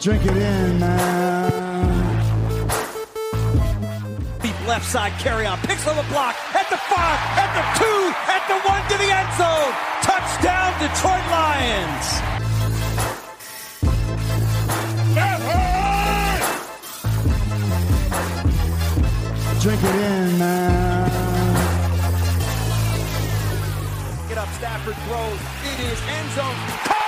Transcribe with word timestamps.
Drink 0.00 0.24
it 0.24 0.36
in, 0.36 0.78
man. 0.78 1.50
Deep 4.40 4.54
left 4.68 4.86
side 4.86 5.10
carry 5.18 5.44
on. 5.44 5.58
Picks 5.58 5.88
on 5.88 5.96
the 5.96 6.04
block. 6.04 6.36
At 6.54 6.70
the 6.70 6.76
five. 6.76 7.18
At 7.34 7.50
the 7.58 7.64
two. 7.82 8.14
At 8.30 8.46
the 8.46 8.58
one 8.62 8.80
to 8.90 8.96
the 8.96 9.10
end 9.10 9.32
zone. 9.34 9.74
Touchdown, 10.02 10.72
Detroit 10.78 11.26
Lions. 11.34 12.22
Drink 19.60 19.82
it 19.82 19.94
in, 19.96 20.38
man. 20.38 21.10
Get 24.28 24.38
up, 24.38 24.48
Stafford 24.50 24.94
throws. 24.94 25.40
It 25.64 25.80
is 25.80 26.00
end 26.08 26.30
zone. 26.36 26.54
Caught! 26.86 27.07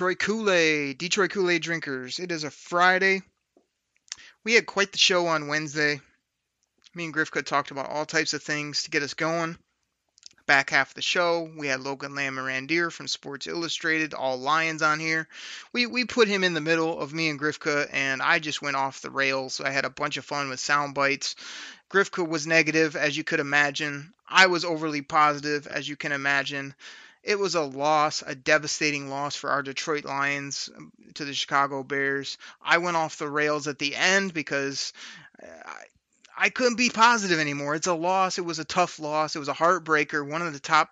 Detroit 0.00 0.18
Kool-Aid, 0.18 0.96
Detroit 0.96 1.30
Kool-Aid 1.30 1.60
drinkers. 1.60 2.18
It 2.18 2.32
is 2.32 2.44
a 2.44 2.50
Friday. 2.50 3.20
We 4.44 4.54
had 4.54 4.64
quite 4.64 4.92
the 4.92 4.98
show 4.98 5.26
on 5.26 5.46
Wednesday. 5.46 6.00
Me 6.94 7.04
and 7.04 7.12
Grifka 7.12 7.44
talked 7.44 7.70
about 7.70 7.90
all 7.90 8.06
types 8.06 8.32
of 8.32 8.42
things 8.42 8.84
to 8.84 8.90
get 8.90 9.02
us 9.02 9.12
going. 9.12 9.58
Back 10.46 10.70
half 10.70 10.88
of 10.88 10.94
the 10.94 11.02
show, 11.02 11.52
we 11.54 11.66
had 11.66 11.80
Logan 11.80 12.12
Lamorandier 12.12 12.90
from 12.90 13.08
Sports 13.08 13.46
Illustrated, 13.46 14.14
all 14.14 14.38
Lions 14.38 14.80
on 14.80 15.00
here. 15.00 15.28
We 15.74 15.84
we 15.84 16.06
put 16.06 16.28
him 16.28 16.44
in 16.44 16.54
the 16.54 16.62
middle 16.62 16.98
of 16.98 17.12
me 17.12 17.28
and 17.28 17.38
Grifka, 17.38 17.86
and 17.92 18.22
I 18.22 18.38
just 18.38 18.62
went 18.62 18.76
off 18.76 19.02
the 19.02 19.10
rails. 19.10 19.60
I 19.60 19.68
had 19.68 19.84
a 19.84 19.90
bunch 19.90 20.16
of 20.16 20.24
fun 20.24 20.48
with 20.48 20.60
sound 20.60 20.94
bites. 20.94 21.36
Grifka 21.92 22.26
was 22.26 22.46
negative, 22.46 22.96
as 22.96 23.18
you 23.18 23.22
could 23.22 23.40
imagine. 23.40 24.14
I 24.26 24.46
was 24.46 24.64
overly 24.64 25.02
positive, 25.02 25.66
as 25.66 25.86
you 25.86 25.96
can 25.96 26.12
imagine. 26.12 26.74
It 27.22 27.38
was 27.38 27.54
a 27.54 27.62
loss, 27.62 28.22
a 28.26 28.34
devastating 28.34 29.10
loss 29.10 29.36
for 29.36 29.50
our 29.50 29.62
Detroit 29.62 30.04
Lions 30.04 30.70
um, 30.74 30.90
to 31.14 31.24
the 31.24 31.34
Chicago 31.34 31.82
Bears. 31.82 32.38
I 32.62 32.78
went 32.78 32.96
off 32.96 33.18
the 33.18 33.28
rails 33.28 33.68
at 33.68 33.78
the 33.78 33.94
end 33.94 34.32
because 34.32 34.92
uh, 35.42 35.46
I, 35.66 36.46
I 36.46 36.48
couldn't 36.48 36.78
be 36.78 36.88
positive 36.88 37.38
anymore. 37.38 37.74
It's 37.74 37.86
a 37.86 37.94
loss. 37.94 38.38
It 38.38 38.44
was 38.44 38.58
a 38.58 38.64
tough 38.64 38.98
loss. 38.98 39.36
It 39.36 39.38
was 39.38 39.48
a 39.48 39.54
heartbreaker. 39.54 40.26
One 40.26 40.40
of 40.40 40.54
the 40.54 40.60
top, 40.60 40.88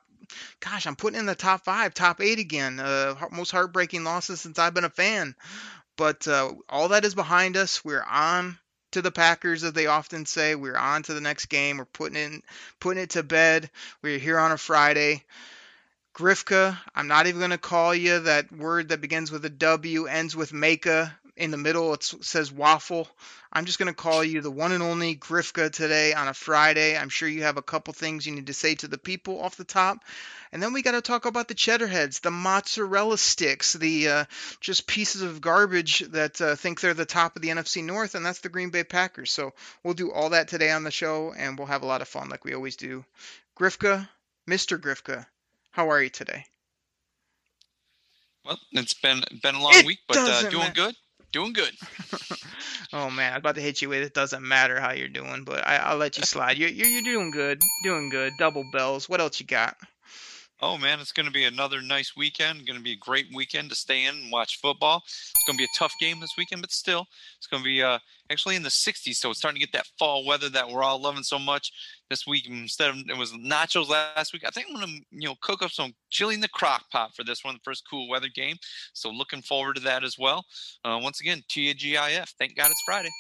gosh, 0.61 0.87
I'm 0.87 0.97
putting 0.97 1.19
in 1.19 1.27
the 1.27 1.35
top 1.35 1.65
five, 1.65 1.95
top 1.95 2.21
eight 2.21 2.39
again. 2.39 2.79
Uh, 2.79 3.15
most 3.31 3.51
heartbreaking 3.51 4.05
losses 4.05 4.43
since 4.43 4.59
I've 4.59 4.75
been 4.75 4.85
a 4.85 4.91
fan. 4.91 5.35
But 5.97 6.29
uh, 6.29 6.53
all 6.69 6.89
that 6.89 7.07
is 7.07 7.15
behind 7.15 7.57
us. 7.57 7.83
We're 7.83 8.05
on 8.05 8.59
to 8.93 9.03
the 9.03 9.11
Packers, 9.11 9.65
as 9.65 9.73
they 9.73 9.87
often 9.87 10.27
say. 10.27 10.55
We're 10.55 10.77
on 10.77 11.03
to 11.05 11.15
the 11.15 11.21
next 11.21 11.47
game. 11.47 11.79
We're 11.79 11.87
putting 11.87 12.17
in, 12.17 12.43
putting 12.81 13.03
it 13.03 13.11
to 13.11 13.23
bed. 13.23 13.71
We're 14.03 14.19
here 14.19 14.39
on 14.39 14.53
a 14.53 14.59
Friday. 14.59 15.25
Grifka, 16.19 16.77
I'm 16.97 17.07
not 17.07 17.29
even 17.29 17.39
going 17.39 17.53
to 17.53 17.59
call 17.59 17.95
you 17.95 18.19
that 18.19 18.51
word 18.51 18.89
that 18.89 19.01
begins 19.01 19.31
with 19.31 19.45
a 19.45 19.51
W, 19.51 20.07
ends 20.07 20.35
with 20.35 20.53
Maka. 20.53 21.17
In 21.37 21.53
the 21.53 21.57
middle, 21.57 21.95
it 21.95 22.03
says 22.03 22.51
waffle. 22.51 23.07
I'm 23.53 23.67
just 23.67 23.79
going 23.79 23.87
to 23.87 23.95
call 23.95 24.25
you 24.25 24.41
the 24.41 24.51
one 24.51 24.73
and 24.73 24.83
only 24.83 25.15
Grifka 25.15 25.71
today 25.71 26.15
on 26.15 26.27
a 26.27 26.35
Friday. 26.35 26.99
I'm 26.99 27.09
sure 27.09 27.29
you 27.29 27.45
have 27.45 27.57
a 27.57 27.63
couple 27.63 27.95
things 27.95 28.27
you 28.27 28.35
need 28.35 28.49
to 28.49 28.53
say 28.53 28.75
to 28.75 28.89
the 28.89 28.99
people 28.99 29.41
off 29.41 29.55
the 29.55 29.63
top. 29.63 30.05
And 30.51 30.61
then 30.61 30.73
we 30.73 30.83
got 30.83 30.91
to 30.93 31.03
talk 31.03 31.25
about 31.25 31.47
the 31.47 31.55
cheddar 31.55 31.87
heads, 31.87 32.19
the 32.19 32.33
mozzarella 32.33 33.17
sticks, 33.17 33.75
the 33.75 34.09
uh, 34.09 34.25
just 34.61 34.89
pieces 34.89 35.23
of 35.23 35.41
garbage 35.41 36.01
that 36.01 36.41
uh, 36.41 36.57
think 36.57 36.81
they're 36.81 36.95
the 36.95 37.07
top 37.07 37.37
of 37.37 37.43
the 37.43 37.51
NFC 37.51 37.85
North, 37.85 38.17
and 38.17 38.27
that's 38.27 38.41
the 38.41 38.49
Green 38.49 38.71
Bay 38.71 38.83
Packers. 38.83 39.31
So 39.31 39.53
we'll 39.85 39.95
do 39.95 40.11
all 40.11 40.31
that 40.31 40.49
today 40.49 40.73
on 40.73 40.83
the 40.83 40.91
show, 40.91 41.33
and 41.33 41.57
we'll 41.57 41.69
have 41.69 41.85
a 41.85 41.87
lot 41.87 42.03
of 42.03 42.09
fun 42.09 42.29
like 42.29 42.45
we 42.45 42.55
always 42.55 42.75
do. 42.75 43.05
Grifka, 43.57 44.09
Mr. 44.49 44.81
Grifka, 44.81 45.25
how 45.79 45.91
are 45.91 46.03
you 46.03 46.11
today? 46.11 46.45
Well, 48.45 48.59
it's 48.73 48.95
been 48.95 49.23
been 49.45 49.55
a 49.55 49.63
long 49.63 49.75
It 49.75 49.87
week, 49.87 50.01
but 50.09 50.17
uh, 50.17 50.41
doing 50.43 50.59
matter. 50.59 50.73
good. 50.75 50.95
Doing 51.31 51.53
good. 51.53 51.71
oh 52.93 53.11
man, 53.11 53.33
I 53.33 53.37
was 53.37 53.41
about 53.41 53.55
to 53.55 53.61
hit 53.61 53.81
you 53.81 53.89
with 53.89 54.03
it 54.03 54.13
doesn't 54.13 54.43
matter 54.43 54.81
how 54.81 54.91
you're 54.91 55.07
doing, 55.09 55.45
but 55.45 55.65
I, 55.65 55.77
I'll 55.77 55.97
let 55.97 56.19
you 56.19 56.25
slide. 56.27 56.59
You're, 56.59 56.71
you're 56.71 56.89
you're 56.89 57.03
doing 57.03 57.31
good, 57.31 57.63
doing 57.85 58.09
good. 58.11 58.33
Double 58.41 58.65
bells. 58.73 59.09
What 59.09 59.21
else 59.21 59.39
you 59.39 59.47
got? 59.47 59.77
Oh 60.61 60.77
man, 60.77 60.99
it's 60.99 61.13
going 61.13 61.27
to 61.27 61.33
be 61.33 61.45
another 61.45 61.81
nice 61.81 62.17
weekend. 62.17 62.67
Going 62.67 62.79
to 62.79 62.83
be 62.83 62.93
a 62.93 62.97
great 62.97 63.27
weekend 63.33 63.71
to 63.71 63.77
stay 63.77 64.07
in 64.07 64.15
and 64.17 64.33
watch 64.33 64.59
football. 64.61 65.05
It's 65.07 65.45
going 65.47 65.57
to 65.57 65.61
be 65.61 65.65
a 65.65 65.79
tough 65.79 65.93
game 66.01 66.19
this 66.19 66.35
weekend, 66.37 66.63
but 66.63 66.73
still, 66.73 67.07
it's 67.37 67.47
going 67.47 67.63
to 67.63 67.65
be 67.65 67.81
uh, 67.81 68.01
actually 68.29 68.57
in 68.57 68.65
the 68.65 68.69
60s, 68.69 69.15
so 69.15 69.31
it's 69.31 69.39
starting 69.39 69.61
to 69.61 69.65
get 69.65 69.73
that 69.73 69.87
fall 70.01 70.27
weather 70.27 70.49
that 70.49 70.69
we're 70.69 70.83
all 70.83 71.01
loving 71.01 71.23
so 71.23 71.39
much. 71.39 71.73
This 72.11 72.27
week, 72.27 72.49
instead 72.49 72.91
of 72.91 72.97
it 72.97 73.17
was 73.17 73.33
nachos 73.33 73.89
last 73.89 74.33
week, 74.33 74.43
I 74.45 74.51
think 74.51 74.67
I'm 74.69 74.75
going 74.75 74.87
to 74.87 75.03
you 75.13 75.29
know 75.29 75.37
cook 75.43 75.63
up 75.63 75.71
some 75.71 75.95
chili 76.11 76.35
in 76.35 76.41
the 76.41 76.49
crock 76.49 76.91
pot 76.91 77.15
for 77.15 77.23
this 77.23 77.45
one, 77.45 77.55
the 77.55 77.61
first 77.63 77.85
cool 77.89 78.09
weather 78.09 78.29
game. 78.35 78.57
So 78.95 79.11
looking 79.11 79.43
forward 79.43 79.77
to 79.77 79.83
that 79.83 80.03
as 80.03 80.17
well. 80.19 80.45
Uh, 80.85 80.99
once 81.01 81.21
again, 81.21 81.43
TGIF. 81.49 82.31
Thank 82.37 82.57
God 82.57 82.71
it's 82.71 82.83
Friday. 82.85 83.11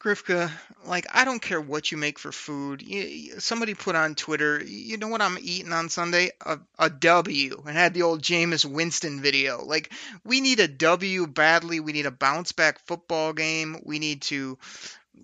Grifka, 0.00 0.50
like 0.86 1.06
I 1.12 1.24
don't 1.24 1.42
care 1.42 1.60
what 1.60 1.90
you 1.90 1.98
make 1.98 2.20
for 2.20 2.30
food. 2.30 2.82
You, 2.82 3.40
somebody 3.40 3.74
put 3.74 3.96
on 3.96 4.14
Twitter, 4.14 4.62
you 4.64 4.96
know 4.96 5.08
what 5.08 5.22
I'm 5.22 5.38
eating 5.40 5.72
on 5.72 5.88
Sunday? 5.88 6.30
A, 6.44 6.60
a 6.78 6.88
W, 6.88 7.62
and 7.66 7.76
had 7.76 7.94
the 7.94 8.02
old 8.02 8.22
Jameis 8.22 8.64
Winston 8.64 9.20
video. 9.20 9.64
Like 9.64 9.92
we 10.24 10.40
need 10.40 10.60
a 10.60 10.68
W 10.68 11.26
badly. 11.26 11.80
We 11.80 11.92
need 11.92 12.06
a 12.06 12.12
bounce 12.12 12.52
back 12.52 12.78
football 12.86 13.32
game. 13.32 13.82
We 13.84 13.98
need 13.98 14.22
to 14.22 14.56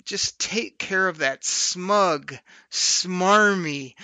just 0.04 0.40
take 0.40 0.76
care 0.78 1.06
of 1.06 1.18
that 1.18 1.44
smug, 1.44 2.34
smarmy 2.72 3.94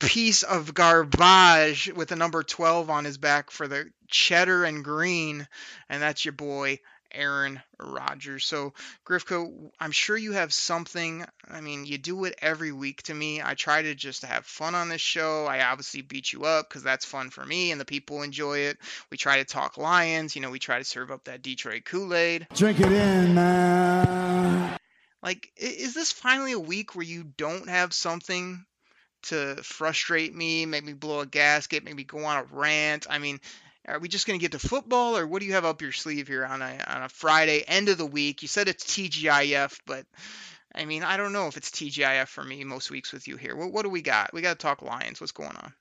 piece 0.00 0.42
of 0.42 0.74
garbage 0.74 1.90
with 1.94 2.08
the 2.08 2.16
number 2.16 2.42
12 2.42 2.90
on 2.90 3.04
his 3.04 3.16
back 3.16 3.50
for 3.50 3.68
the 3.68 3.90
cheddar 4.08 4.64
and 4.64 4.84
green, 4.84 5.46
and 5.88 6.02
that's 6.02 6.24
your 6.24 6.32
boy 6.32 6.80
Aaron 7.16 7.60
Rodgers. 7.80 8.44
So, 8.44 8.74
Grifko, 9.06 9.70
I'm 9.80 9.90
sure 9.90 10.16
you 10.16 10.32
have 10.32 10.52
something. 10.52 11.24
I 11.48 11.60
mean, 11.60 11.86
you 11.86 11.98
do 11.98 12.24
it 12.24 12.38
every 12.40 12.72
week 12.72 13.02
to 13.04 13.14
me. 13.14 13.42
I 13.42 13.54
try 13.54 13.82
to 13.82 13.94
just 13.94 14.24
have 14.24 14.44
fun 14.44 14.74
on 14.74 14.88
this 14.88 15.00
show. 15.00 15.46
I 15.46 15.64
obviously 15.64 16.02
beat 16.02 16.32
you 16.32 16.44
up 16.44 16.68
because 16.68 16.82
that's 16.82 17.04
fun 17.04 17.30
for 17.30 17.44
me 17.44 17.72
and 17.72 17.80
the 17.80 17.84
people 17.84 18.22
enjoy 18.22 18.58
it. 18.58 18.78
We 19.10 19.16
try 19.16 19.38
to 19.38 19.44
talk 19.44 19.78
Lions. 19.78 20.36
You 20.36 20.42
know, 20.42 20.50
we 20.50 20.58
try 20.58 20.78
to 20.78 20.84
serve 20.84 21.10
up 21.10 21.24
that 21.24 21.42
Detroit 21.42 21.84
Kool 21.84 22.14
Aid. 22.14 22.46
Drink 22.54 22.80
it 22.80 22.92
in, 22.92 23.34
man. 23.34 24.78
Like, 25.22 25.50
is 25.56 25.94
this 25.94 26.12
finally 26.12 26.52
a 26.52 26.60
week 26.60 26.94
where 26.94 27.04
you 27.04 27.24
don't 27.24 27.68
have 27.68 27.92
something 27.92 28.64
to 29.24 29.56
frustrate 29.56 30.34
me, 30.34 30.66
make 30.66 30.84
me 30.84 30.92
blow 30.92 31.20
a 31.20 31.26
gasket, 31.26 31.84
make 31.84 31.96
me 31.96 32.04
go 32.04 32.24
on 32.24 32.36
a 32.36 32.44
rant? 32.44 33.06
I 33.10 33.18
mean, 33.18 33.40
are 33.86 33.98
we 33.98 34.08
just 34.08 34.26
going 34.26 34.38
to 34.38 34.42
get 34.42 34.52
to 34.52 34.68
football, 34.68 35.16
or 35.16 35.26
what 35.26 35.40
do 35.40 35.46
you 35.46 35.54
have 35.54 35.64
up 35.64 35.82
your 35.82 35.92
sleeve 35.92 36.28
here 36.28 36.44
on 36.44 36.62
a 36.62 36.78
on 36.86 37.02
a 37.02 37.08
Friday 37.08 37.62
end 37.66 37.88
of 37.88 37.98
the 37.98 38.06
week? 38.06 38.42
You 38.42 38.48
said 38.48 38.68
it's 38.68 38.84
TGIF, 38.84 39.80
but 39.86 40.04
I 40.74 40.84
mean, 40.84 41.02
I 41.02 41.16
don't 41.16 41.32
know 41.32 41.46
if 41.46 41.56
it's 41.56 41.70
TGIF 41.70 42.28
for 42.28 42.44
me 42.44 42.64
most 42.64 42.90
weeks 42.90 43.12
with 43.12 43.26
you 43.28 43.36
here. 43.36 43.56
What, 43.56 43.72
what 43.72 43.82
do 43.82 43.90
we 43.90 44.02
got? 44.02 44.32
We 44.32 44.42
got 44.42 44.58
to 44.58 44.62
talk 44.62 44.82
Lions. 44.82 45.20
What's 45.20 45.32
going 45.32 45.56
on? 45.56 45.72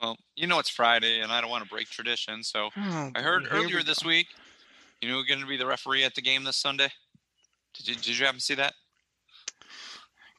Well, 0.00 0.16
you 0.36 0.46
know 0.46 0.58
it's 0.58 0.68
Friday, 0.68 1.20
and 1.20 1.32
I 1.32 1.40
don't 1.40 1.50
want 1.50 1.64
to 1.64 1.70
break 1.70 1.88
tradition, 1.88 2.44
so 2.44 2.70
Oh, 2.76 3.10
I 3.14 3.22
heard 3.22 3.42
here 3.42 3.54
we 3.54 3.64
earlier 3.64 3.82
this 3.82 4.04
week, 4.04 4.28
you 5.00 5.08
know, 5.08 5.16
who's 5.16 5.26
going 5.26 5.40
to 5.40 5.46
be 5.46 5.56
the 5.56 5.66
referee 5.66 6.04
at 6.04 6.14
the 6.14 6.22
game 6.22 6.44
this 6.44 6.56
Sunday. 6.56 6.88
Did 7.74 7.88
you, 7.88 7.94
did 7.94 8.18
you 8.18 8.24
happen 8.24 8.38
to 8.38 8.44
see 8.44 8.54
that? 8.54 8.74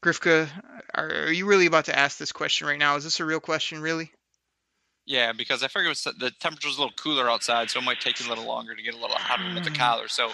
Grifka, 0.02 0.48
are, 0.96 1.10
are 1.10 1.32
you 1.32 1.46
really 1.46 1.66
about 1.66 1.86
to 1.86 1.98
ask 1.98 2.18
this 2.18 2.32
question 2.32 2.68
right 2.68 2.80
now? 2.80 2.96
Is 2.96 3.04
this 3.04 3.20
a 3.20 3.26
real 3.26 3.42
question, 3.42 3.82
really? 3.82 4.12
Yeah, 5.10 5.34
because 5.34 5.64
I 5.64 5.70
figured 5.70 5.88
it 5.88 6.06
was, 6.06 6.16
the 6.20 6.30
temperature's 6.30 6.78
a 6.78 6.82
little 6.82 6.94
cooler 6.96 7.28
outside, 7.28 7.72
so 7.72 7.80
it 7.80 7.84
might 7.84 8.00
take 8.00 8.20
you 8.20 8.28
a 8.28 8.30
little 8.30 8.46
longer 8.46 8.76
to 8.76 8.82
get 8.84 8.94
a 8.94 8.98
little 8.98 9.18
hotter 9.18 9.56
with 9.56 9.64
the 9.64 9.72
collar. 9.72 10.08
So, 10.08 10.30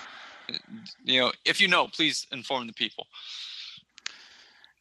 you 1.05 1.21
know, 1.21 1.31
if 1.45 1.61
you 1.61 1.69
know, 1.69 1.87
please 1.87 2.27
inform 2.29 2.67
the 2.67 2.73
people. 2.73 3.07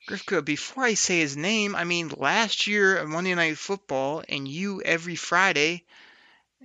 Grifka, 0.08 0.44
before 0.44 0.82
I 0.82 0.94
say 0.94 1.20
his 1.20 1.36
name, 1.36 1.76
I 1.76 1.84
mean, 1.84 2.10
last 2.16 2.66
year 2.66 2.98
at 2.98 3.06
Monday 3.06 3.36
Night 3.36 3.56
Football 3.56 4.24
and 4.28 4.48
you 4.48 4.82
every 4.82 5.14
Friday, 5.14 5.84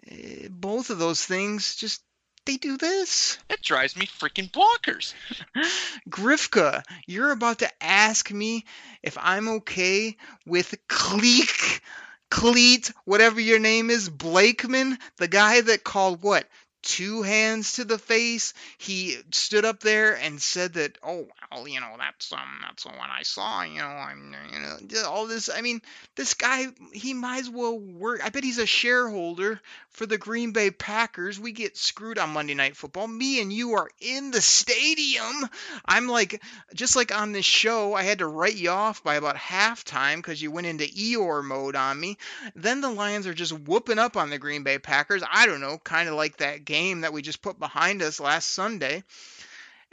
eh, 0.10 0.48
both 0.50 0.90
of 0.90 0.98
those 0.98 1.24
things 1.24 1.76
just, 1.76 2.02
they 2.46 2.58
do 2.58 2.78
this. 2.78 3.38
It 3.48 3.62
drives 3.62 3.96
me 3.96 4.08
freaking 4.08 4.50
bonkers. 4.50 5.14
Grifka, 6.10 6.82
you're 7.06 7.32
about 7.32 7.60
to 7.60 7.70
ask 7.80 8.32
me 8.32 8.66
if 9.04 9.20
I'm 9.22 9.48
okay 9.50 10.18
with 10.48 10.74
Cleek, 10.88 11.82
Clete, 12.30 12.92
whatever 13.06 13.40
your 13.40 13.60
name 13.60 13.90
is, 13.90 14.10
Blakeman, 14.10 14.98
the 15.18 15.28
guy 15.28 15.62
that 15.62 15.84
called 15.84 16.22
what? 16.22 16.48
Two 16.82 17.22
hands 17.22 17.74
to 17.74 17.86
the 17.86 17.98
face. 17.98 18.54
He 18.78 19.18
stood 19.32 19.66
up 19.66 19.80
there 19.80 20.16
and 20.16 20.42
said 20.42 20.74
that, 20.74 20.98
oh 21.04 21.28
well, 21.52 21.68
you 21.68 21.80
know, 21.80 21.96
that's 21.98 22.32
um, 22.32 22.40
that's 22.62 22.84
the 22.84 22.90
one 22.90 23.10
I 23.10 23.24
saw. 23.24 23.64
You 23.64 23.80
know, 23.80 23.88
I'm, 23.88 24.36
you 24.54 24.60
know, 24.60 25.10
all 25.10 25.28
this. 25.28 25.50
I 25.54 25.62
mean, 25.62 25.82
this 26.16 26.34
guy, 26.36 26.68
he 26.94 27.14
might 27.14 27.42
as 27.42 27.50
well 27.50 27.78
work. 27.78 28.22
I 28.24 28.30
bet 28.30 28.44
he's 28.44 28.60
a 28.60 28.66
shareholder 28.66 29.60
for 29.90 30.06
the 30.06 30.18
Green 30.18 30.52
Bay 30.52 30.72
Packers. 30.72 31.40
We 31.40 31.52
get 31.52 31.76
screwed 31.76 32.20
on 32.20 32.30
Monday 32.30 32.54
Night 32.54 32.78
Football. 32.78 33.08
Me 33.08 33.42
and 33.42 33.52
you 33.52 33.74
are 33.74 33.90
in 34.00 34.32
the 34.32 34.42
stadium. 34.42 35.50
I'm 35.86 36.08
like, 36.08 36.42
just 36.74 36.96
like 36.96 37.16
on 37.16 37.32
this 37.32 37.46
show, 37.46 37.94
I 37.94 38.04
had 38.04 38.20
to 38.20 38.28
write 38.28 38.56
you 38.56 38.70
off 38.70 39.04
by 39.04 39.16
about 39.16 39.36
halftime 39.36 40.18
because 40.18 40.42
you 40.42 40.52
went 40.52 40.68
into 40.68 40.86
Eeyore 40.86 41.44
mode 41.44 41.76
on 41.76 42.00
me. 42.00 42.18
Then 42.56 42.82
the 42.82 42.90
Lions 42.90 43.28
are 43.28 43.34
just 43.34 43.52
whooping 43.52 44.00
up 44.00 44.16
on 44.16 44.30
the 44.30 44.38
Green 44.38 44.64
Bay 44.64 44.78
Packers. 44.78 45.24
I 45.30 45.48
don't 45.48 45.62
know, 45.62 45.80
kind 45.80 46.08
of 46.08 46.16
like 46.16 46.38
that 46.38 46.64
game 46.70 47.02
that 47.02 47.14
we 47.14 47.24
just 47.24 47.42
put 47.42 47.60
behind 47.60 48.04
us 48.04 48.20
last 48.20 48.52
Sunday. 48.52 49.04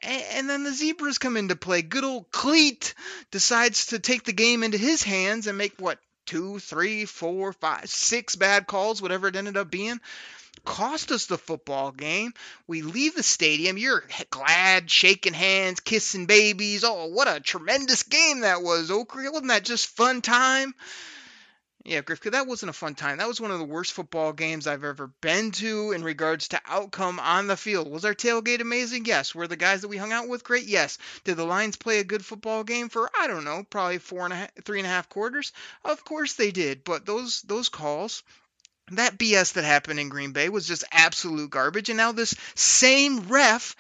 And 0.03 0.49
then 0.49 0.63
the 0.63 0.73
Zebras 0.73 1.17
come 1.17 1.39
into 1.39 1.57
play. 1.57 1.81
Good 1.81 2.05
old 2.05 2.31
Clete 2.31 2.93
decides 3.31 3.87
to 3.87 3.99
take 3.99 4.25
the 4.25 4.35
game 4.35 4.63
into 4.63 4.77
his 4.77 5.03
hands 5.03 5.47
and 5.47 5.57
make 5.57 5.73
what 5.79 5.99
two, 6.27 6.59
three, 6.59 7.07
four, 7.07 7.55
five, 7.55 7.89
six 7.89 8.37
bad 8.37 8.67
calls, 8.67 9.01
whatever 9.01 9.29
it 9.29 9.37
ended 9.37 9.57
up 9.57 9.71
being. 9.71 9.99
Cost 10.67 11.13
us 11.13 11.27
the 11.27 11.39
football 11.39 11.93
game. 11.93 12.35
We 12.67 12.83
leave 12.83 13.15
the 13.15 13.23
stadium. 13.23 13.79
You're 13.79 14.05
glad, 14.31 14.91
shaking 14.91 15.33
hands, 15.33 15.81
kissing 15.81 16.27
babies. 16.27 16.85
Oh, 16.85 17.07
what 17.07 17.35
a 17.35 17.41
tremendous 17.41 18.03
game 18.03 18.41
that 18.41 18.63
was, 18.63 18.91
Oakley. 18.91 19.29
Wasn't 19.29 19.49
that 19.49 19.65
just 19.65 19.87
fun 19.87 20.21
time? 20.21 20.75
Yeah, 21.89 22.01
Griff, 22.01 22.21
that 22.23 22.49
wasn't 22.49 22.71
a 22.71 22.73
fun 22.73 22.97
time. 22.97 23.19
That 23.19 23.29
was 23.29 23.41
one 23.41 23.53
of 23.53 23.61
the 23.61 23.65
worst 23.65 23.93
football 23.93 24.33
games 24.33 24.67
I've 24.67 24.83
ever 24.83 25.07
been 25.21 25.53
to 25.53 25.93
in 25.93 26.03
regards 26.03 26.49
to 26.49 26.61
outcome 26.67 27.21
on 27.21 27.47
the 27.47 27.57
field. 27.57 27.89
Was 27.89 28.05
our 28.05 28.13
tailgate 28.13 28.61
amazing? 28.61 29.05
Yes. 29.05 29.37
Were 29.37 29.47
the 29.47 29.55
guys 29.55 29.83
that 29.83 29.89
we 29.89 29.97
hung 29.97 30.13
out 30.13 30.27
with 30.27 30.43
great? 30.43 30.65
Yes. 30.65 30.99
Did 31.23 31.37
the 31.37 31.45
Lions 31.45 31.77
play 31.77 32.01
a 32.01 32.05
good 32.05 32.25
football 32.25 32.65
game 32.65 32.89
for 32.89 33.09
I 33.17 33.29
don't 33.29 33.45
know, 33.45 33.65
probably 33.71 33.99
four 33.99 34.25
and 34.25 34.33
a 34.33 34.37
half, 34.37 34.51
three 34.65 34.81
and 34.81 34.87
a 34.87 34.91
half 34.91 35.09
quarters? 35.09 35.53
Of 35.85 36.05
course 36.05 36.33
they 36.33 36.51
did. 36.51 36.83
But 36.83 37.07
those 37.07 37.43
those 37.43 37.69
calls, 37.69 38.25
that 38.91 39.17
BS 39.17 39.53
that 39.53 39.65
happened 39.65 40.01
in 40.01 40.09
Green 40.09 40.33
Bay 40.33 40.49
was 40.49 40.67
just 40.67 40.83
absolute 40.91 41.51
garbage. 41.51 41.89
And 41.89 41.99
now 41.99 42.11
this 42.11 42.35
same 42.57 43.29
ref 43.29 43.77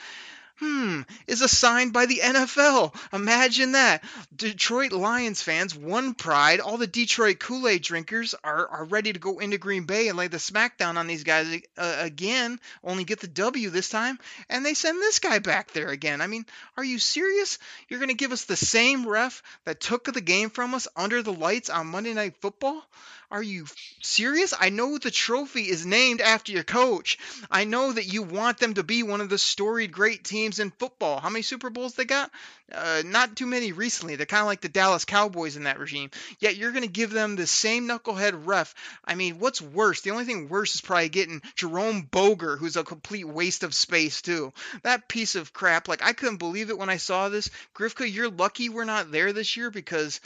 hmm, 0.59 1.03
is 1.27 1.43
assigned 1.43 1.93
by 1.93 2.07
the 2.07 2.21
NFL. 2.23 2.95
Imagine 3.13 3.73
that. 3.73 4.03
Detroit 4.35 4.93
Lions 4.93 5.43
fans, 5.43 5.75
one 5.75 6.15
pride. 6.15 6.61
All 6.61 6.77
the 6.77 6.87
Detroit 6.87 7.39
Kool 7.39 7.69
Aid 7.69 7.83
drinkers 7.83 8.35
are, 8.43 8.67
are 8.69 8.85
ready 8.85 9.13
to 9.13 9.19
go 9.19 9.39
into 9.39 9.59
Green 9.59 9.85
Bay 9.85 10.09
and 10.09 10.17
lay 10.17 10.29
the 10.29 10.39
smackdown 10.39 10.97
on 10.97 11.07
these 11.07 11.25
guys 11.25 11.61
uh, 11.77 11.97
again, 12.01 12.59
only 12.83 13.05
get 13.05 13.21
the 13.21 13.27
W 13.27 13.71
this 13.71 13.89
time, 13.89 14.19
and 14.49 14.65
they 14.65 14.75
send 14.75 14.99
this 15.01 15.19
guy 15.19 15.39
back 15.39 15.73
there 15.73 15.89
again. 15.89 16.21
I 16.21 16.27
mean, 16.27 16.47
are 16.77 16.85
you 16.85 16.99
serious? 16.99 17.59
You're 17.89 18.01
going 18.01 18.11
to 18.11 18.15
give 18.15 18.33
us 18.33 18.45
the 18.45 18.57
same 18.57 19.07
ref 19.07 19.43
that 19.65 19.81
took 19.81 20.13
the 20.13 20.21
game 20.21 20.51
from 20.51 20.75
us 20.75 20.89
under 20.97 21.23
the 21.23 21.33
lights 21.33 21.71
on 21.71 21.89
Monday 21.89 22.15
Night 22.15 22.37
Football? 22.41 22.83
Are 23.31 23.43
you 23.43 23.67
serious? 24.03 24.55
I 24.59 24.71
know 24.71 24.99
the 24.99 25.11
trophy 25.11 25.69
is 25.69 25.85
named 25.85 26.21
after 26.21 26.53
your 26.53 26.63
coach. 26.63 27.19
I 27.51 27.65
know 27.65 27.93
that 27.93 28.07
you 28.13 28.23
want 28.23 28.59
them 28.59 28.75
to 28.75 28.85
be 28.85 29.03
one 29.03 29.21
of 29.21 29.29
the 29.29 29.39
storied 29.39 29.91
great 29.91 30.23
teams 30.23 30.61
in 30.61 30.71
football. 30.71 31.19
How 31.19 31.29
many 31.29 31.43
Super 31.43 31.69
Bowls 31.69 31.95
they 31.95 32.05
got? 32.05 32.31
Uh, 32.73 33.03
not 33.05 33.35
too 33.35 33.47
many 33.47 33.73
recently. 33.73 34.15
They're 34.15 34.27
kind 34.27 34.43
of 34.43 34.47
like 34.47 34.61
the 34.61 34.69
Dallas 34.69 35.05
Cowboys 35.05 35.57
in 35.57 35.65
that 35.65 35.81
regime. 35.81 36.11
Yet 36.39 36.57
you're 36.57 36.71
going 36.71 36.83
to 36.83 36.89
give 36.89 37.11
them 37.11 37.35
the 37.35 37.47
same 37.47 37.89
knucklehead 37.89 38.47
ref. 38.47 38.75
I 39.05 39.17
mean, 39.17 39.39
what's 39.41 39.61
worse? 39.61 40.03
The 40.03 40.11
only 40.11 40.25
thing 40.25 40.49
worse 40.49 40.77
is 40.77 40.81
probably 40.81 41.09
getting 41.09 41.43
Jerome 41.57 42.03
Boger, 42.03 42.57
who's 42.57 42.77
a 42.77 42.85
complete 42.85 43.27
waste 43.27 43.65
of 43.65 43.75
space 43.75 44.23
too. 44.23 44.53
That 44.83 45.09
piece 45.09 45.35
of 45.35 45.53
crap. 45.53 45.89
Like 45.89 46.03
I 46.03 46.13
couldn't 46.13 46.39
believe 46.39 46.71
it 46.71 46.79
when 46.79 46.91
I 46.91 46.97
saw 46.97 47.29
this. 47.29 47.51
Grifka, 47.75 48.13
you're 48.13 48.31
lucky 48.31 48.69
we're 48.69 48.85
not 48.85 49.11
there 49.11 49.33
this 49.33 49.57
year 49.57 49.71
because 49.71 50.21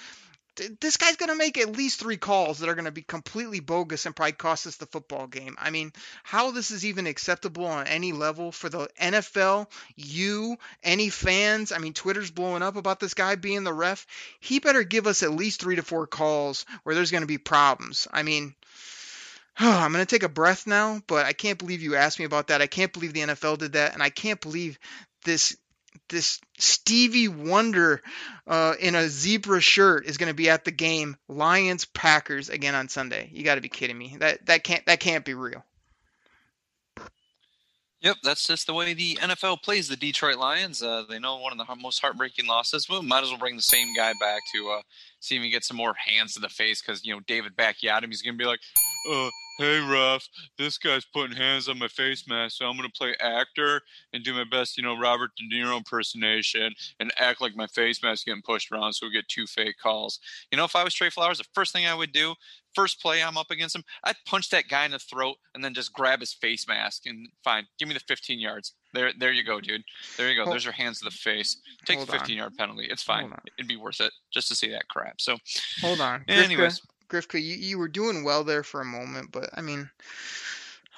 this 0.56 0.96
guy's 0.96 1.16
going 1.16 1.30
to 1.30 1.36
make 1.36 1.58
at 1.58 1.76
least 1.76 2.00
three 2.00 2.16
calls 2.16 2.58
that 2.58 2.68
are 2.68 2.74
going 2.74 2.84
to 2.84 2.90
be 2.90 3.02
completely 3.02 3.60
bogus 3.60 4.06
and 4.06 4.14
probably 4.14 4.32
cost 4.32 4.66
us 4.66 4.76
the 4.76 4.86
football 4.86 5.26
game. 5.26 5.56
I 5.58 5.70
mean, 5.70 5.92
how 6.22 6.50
this 6.50 6.70
is 6.70 6.84
even 6.84 7.06
acceptable 7.06 7.66
on 7.66 7.86
any 7.86 8.12
level 8.12 8.52
for 8.52 8.68
the 8.68 8.88
NFL, 9.00 9.68
you, 9.96 10.56
any 10.82 11.08
fans. 11.08 11.72
I 11.72 11.78
mean, 11.78 11.92
Twitter's 11.92 12.30
blowing 12.30 12.62
up 12.62 12.76
about 12.76 13.00
this 13.00 13.14
guy 13.14 13.36
being 13.36 13.64
the 13.64 13.72
ref. 13.72 14.06
He 14.40 14.58
better 14.58 14.82
give 14.82 15.06
us 15.06 15.22
at 15.22 15.32
least 15.32 15.60
three 15.60 15.76
to 15.76 15.82
four 15.82 16.06
calls 16.06 16.66
where 16.82 16.94
there's 16.94 17.10
going 17.10 17.22
to 17.22 17.26
be 17.26 17.38
problems. 17.38 18.08
I 18.12 18.22
mean, 18.22 18.54
I'm 19.58 19.92
going 19.92 20.04
to 20.04 20.10
take 20.10 20.22
a 20.22 20.28
breath 20.28 20.66
now, 20.66 21.02
but 21.06 21.26
I 21.26 21.32
can't 21.32 21.58
believe 21.58 21.82
you 21.82 21.96
asked 21.96 22.18
me 22.18 22.24
about 22.24 22.48
that. 22.48 22.62
I 22.62 22.66
can't 22.66 22.92
believe 22.92 23.12
the 23.12 23.20
NFL 23.20 23.58
did 23.58 23.72
that, 23.72 23.94
and 23.94 24.02
I 24.02 24.10
can't 24.10 24.40
believe 24.40 24.78
this 25.24 25.56
this 26.08 26.40
Stevie 26.58 27.28
Wonder 27.28 28.02
uh, 28.46 28.74
in 28.80 28.94
a 28.94 29.08
zebra 29.08 29.60
shirt 29.60 30.06
is 30.06 30.16
going 30.16 30.30
to 30.30 30.34
be 30.34 30.50
at 30.50 30.64
the 30.64 30.70
game 30.70 31.16
Lions 31.28 31.84
Packers 31.84 32.48
again 32.48 32.74
on 32.74 32.88
Sunday. 32.88 33.30
You 33.32 33.44
got 33.44 33.56
to 33.56 33.60
be 33.60 33.68
kidding 33.68 33.96
me. 33.96 34.16
That 34.18 34.46
that 34.46 34.64
can't 34.64 34.84
that 34.86 35.00
can't 35.00 35.24
be 35.24 35.34
real. 35.34 35.64
Yep, 38.02 38.16
that's 38.22 38.46
just 38.46 38.66
the 38.66 38.72
way 38.72 38.94
the 38.94 39.16
NFL 39.16 39.62
plays 39.62 39.88
the 39.88 39.96
Detroit 39.96 40.38
Lions. 40.38 40.82
Uh, 40.82 41.04
they 41.06 41.18
know 41.18 41.36
one 41.36 41.52
of 41.52 41.58
the 41.58 41.74
most 41.76 42.00
heartbreaking 42.00 42.46
losses. 42.46 42.88
We 42.88 43.02
might 43.02 43.22
as 43.22 43.28
well 43.28 43.38
bring 43.38 43.56
the 43.56 43.62
same 43.62 43.94
guy 43.94 44.14
back 44.18 44.40
to 44.54 44.70
uh, 44.70 44.82
see 45.20 45.36
if 45.36 45.42
he 45.42 45.50
gets 45.50 45.68
some 45.68 45.76
more 45.76 45.92
hands 45.94 46.32
to 46.34 46.40
the 46.40 46.48
face 46.48 46.80
because 46.80 47.04
you 47.04 47.12
know 47.14 47.20
David 47.26 47.56
Bakhtiari, 47.56 48.06
he's 48.08 48.22
going 48.22 48.38
to 48.38 48.42
be 48.42 48.46
like, 48.46 48.60
uh, 49.12 49.28
hey 49.60 49.78
ref, 49.78 50.26
this 50.56 50.78
guy's 50.78 51.04
putting 51.04 51.36
hands 51.36 51.68
on 51.68 51.78
my 51.78 51.88
face 51.88 52.26
mask, 52.26 52.56
so 52.56 52.64
I'm 52.64 52.76
gonna 52.76 52.88
play 52.88 53.14
actor 53.20 53.82
and 54.12 54.24
do 54.24 54.32
my 54.32 54.44
best, 54.44 54.78
you 54.78 54.82
know, 54.82 54.98
Robert 54.98 55.32
De 55.36 55.44
Niro 55.54 55.76
impersonation 55.76 56.72
and 56.98 57.12
act 57.18 57.42
like 57.42 57.54
my 57.54 57.66
face 57.66 58.02
mask 58.02 58.24
getting 58.24 58.40
pushed 58.40 58.72
around 58.72 58.94
so 58.94 59.06
we 59.06 59.12
get 59.12 59.28
two 59.28 59.46
fake 59.46 59.76
calls. 59.82 60.18
You 60.50 60.56
know, 60.56 60.64
if 60.64 60.74
I 60.74 60.82
was 60.82 60.94
Trey 60.94 61.10
Flowers, 61.10 61.38
the 61.38 61.44
first 61.52 61.74
thing 61.74 61.86
I 61.86 61.94
would 61.94 62.12
do, 62.12 62.34
first 62.74 63.02
play 63.02 63.22
I'm 63.22 63.36
up 63.36 63.50
against 63.50 63.76
him, 63.76 63.84
I'd 64.04 64.16
punch 64.26 64.48
that 64.50 64.68
guy 64.68 64.86
in 64.86 64.92
the 64.92 64.98
throat 64.98 65.36
and 65.54 65.62
then 65.62 65.74
just 65.74 65.92
grab 65.92 66.20
his 66.20 66.32
face 66.32 66.66
mask 66.66 67.04
and 67.04 67.28
fine, 67.44 67.66
give 67.78 67.86
me 67.86 67.94
the 67.94 68.00
15 68.00 68.38
yards. 68.38 68.72
There, 68.94 69.12
there 69.18 69.32
you 69.32 69.44
go, 69.44 69.60
dude. 69.60 69.84
There 70.16 70.30
you 70.30 70.36
go. 70.36 70.44
Hold, 70.44 70.54
There's 70.54 70.64
your 70.64 70.72
hands 70.72 71.00
to 71.00 71.04
the 71.04 71.10
face. 71.10 71.60
Take 71.84 72.00
the 72.00 72.06
15 72.06 72.34
on. 72.34 72.38
yard 72.38 72.56
penalty. 72.56 72.86
It's 72.90 73.02
fine. 73.02 73.32
It'd 73.58 73.68
be 73.68 73.76
worth 73.76 74.00
it 74.00 74.12
just 74.32 74.48
to 74.48 74.54
see 74.54 74.70
that 74.70 74.88
crap. 74.88 75.20
So, 75.20 75.36
hold 75.80 76.00
on. 76.00 76.24
Anyways, 76.28 76.80
Grifka, 76.80 76.86
you, 77.12 77.56
you 77.56 77.78
were 77.78 77.88
doing 77.88 78.24
well 78.24 78.44
there 78.44 78.62
for 78.62 78.80
a 78.80 78.84
moment, 78.84 79.32
but 79.32 79.50
I 79.54 79.60
mean, 79.60 79.90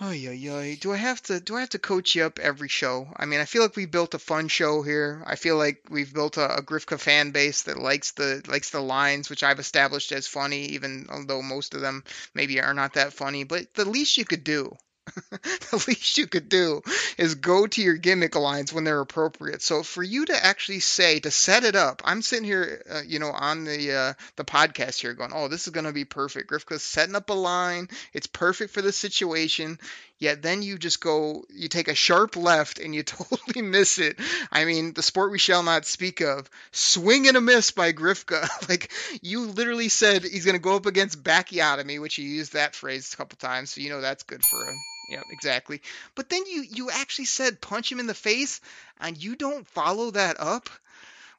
oh 0.00 0.10
yeah, 0.10 0.30
yeah. 0.30 0.74
Do 0.80 0.92
I 0.92 0.96
have 0.96 1.22
to 1.24 1.40
do 1.40 1.56
I 1.56 1.60
have 1.60 1.70
to 1.70 1.78
coach 1.78 2.14
you 2.14 2.24
up 2.24 2.38
every 2.38 2.68
show? 2.68 3.12
I 3.16 3.26
mean, 3.26 3.40
I 3.40 3.44
feel 3.44 3.62
like 3.62 3.76
we 3.76 3.86
built 3.86 4.14
a 4.14 4.18
fun 4.18 4.48
show 4.48 4.82
here. 4.82 5.22
I 5.26 5.36
feel 5.36 5.56
like 5.56 5.82
we've 5.90 6.12
built 6.12 6.36
a, 6.36 6.56
a 6.56 6.62
Grifka 6.62 6.98
fan 6.98 7.30
base 7.30 7.62
that 7.62 7.78
likes 7.78 8.12
the 8.12 8.42
likes 8.48 8.70
the 8.70 8.80
lines, 8.80 9.30
which 9.30 9.42
I've 9.42 9.60
established 9.60 10.12
as 10.12 10.26
funny, 10.26 10.66
even 10.66 11.06
although 11.10 11.42
most 11.42 11.74
of 11.74 11.80
them 11.80 12.04
maybe 12.34 12.60
are 12.60 12.74
not 12.74 12.94
that 12.94 13.12
funny. 13.12 13.44
But 13.44 13.74
the 13.74 13.88
least 13.88 14.18
you 14.18 14.24
could 14.24 14.44
do 14.44 14.76
the 15.30 15.84
least 15.88 16.16
you 16.16 16.26
could 16.26 16.48
do 16.48 16.80
is 17.18 17.34
go 17.34 17.66
to 17.66 17.82
your 17.82 17.96
gimmick 17.96 18.36
lines 18.36 18.72
when 18.72 18.84
they're 18.84 19.00
appropriate. 19.00 19.60
So 19.60 19.82
for 19.82 20.02
you 20.02 20.26
to 20.26 20.44
actually 20.44 20.80
say 20.80 21.18
to 21.20 21.30
set 21.30 21.64
it 21.64 21.74
up, 21.74 22.02
I'm 22.04 22.22
sitting 22.22 22.44
here, 22.44 22.82
uh, 22.90 23.02
you 23.06 23.18
know, 23.18 23.30
on 23.30 23.64
the 23.64 23.92
uh, 23.92 24.12
the 24.36 24.44
podcast 24.44 25.00
here, 25.00 25.14
going, 25.14 25.32
"Oh, 25.34 25.48
this 25.48 25.66
is 25.66 25.72
going 25.72 25.86
to 25.86 25.92
be 25.92 26.04
perfect." 26.04 26.50
Grifka's 26.50 26.82
setting 26.82 27.16
up 27.16 27.30
a 27.30 27.34
line. 27.34 27.88
It's 28.12 28.26
perfect 28.26 28.72
for 28.72 28.82
the 28.82 28.92
situation. 28.92 29.78
Yet 30.22 30.40
then 30.40 30.62
you 30.62 30.78
just 30.78 31.00
go, 31.00 31.44
you 31.52 31.66
take 31.66 31.88
a 31.88 31.96
sharp 31.96 32.36
left 32.36 32.78
and 32.78 32.94
you 32.94 33.02
totally 33.02 33.60
miss 33.60 33.98
it. 33.98 34.20
I 34.52 34.64
mean, 34.64 34.92
the 34.92 35.02
sport 35.02 35.32
we 35.32 35.38
shall 35.40 35.64
not 35.64 35.84
speak 35.84 36.20
of, 36.20 36.48
swing 36.70 37.26
and 37.26 37.36
a 37.36 37.40
miss 37.40 37.72
by 37.72 37.92
Grifka. 37.92 38.48
like 38.68 38.92
you 39.20 39.46
literally 39.46 39.88
said 39.88 40.22
he's 40.22 40.44
going 40.44 40.54
to 40.54 40.62
go 40.62 40.76
up 40.76 40.86
against 40.86 41.24
Bakhtiari, 41.24 41.98
which 41.98 42.18
you 42.18 42.24
used 42.24 42.52
that 42.52 42.76
phrase 42.76 43.12
a 43.12 43.16
couple 43.16 43.36
times, 43.36 43.70
so 43.70 43.80
you 43.80 43.90
know 43.90 44.00
that's 44.00 44.22
good 44.22 44.44
for 44.44 44.64
him. 44.64 44.78
Yeah, 45.08 45.22
exactly. 45.30 45.82
But 46.14 46.30
then 46.30 46.46
you 46.46 46.62
you 46.62 46.90
actually 46.90 47.26
said 47.26 47.60
punch 47.60 47.90
him 47.90 48.00
in 48.00 48.06
the 48.06 48.14
face, 48.14 48.60
and 49.00 49.22
you 49.22 49.36
don't 49.36 49.66
follow 49.66 50.10
that 50.12 50.40
up 50.40 50.70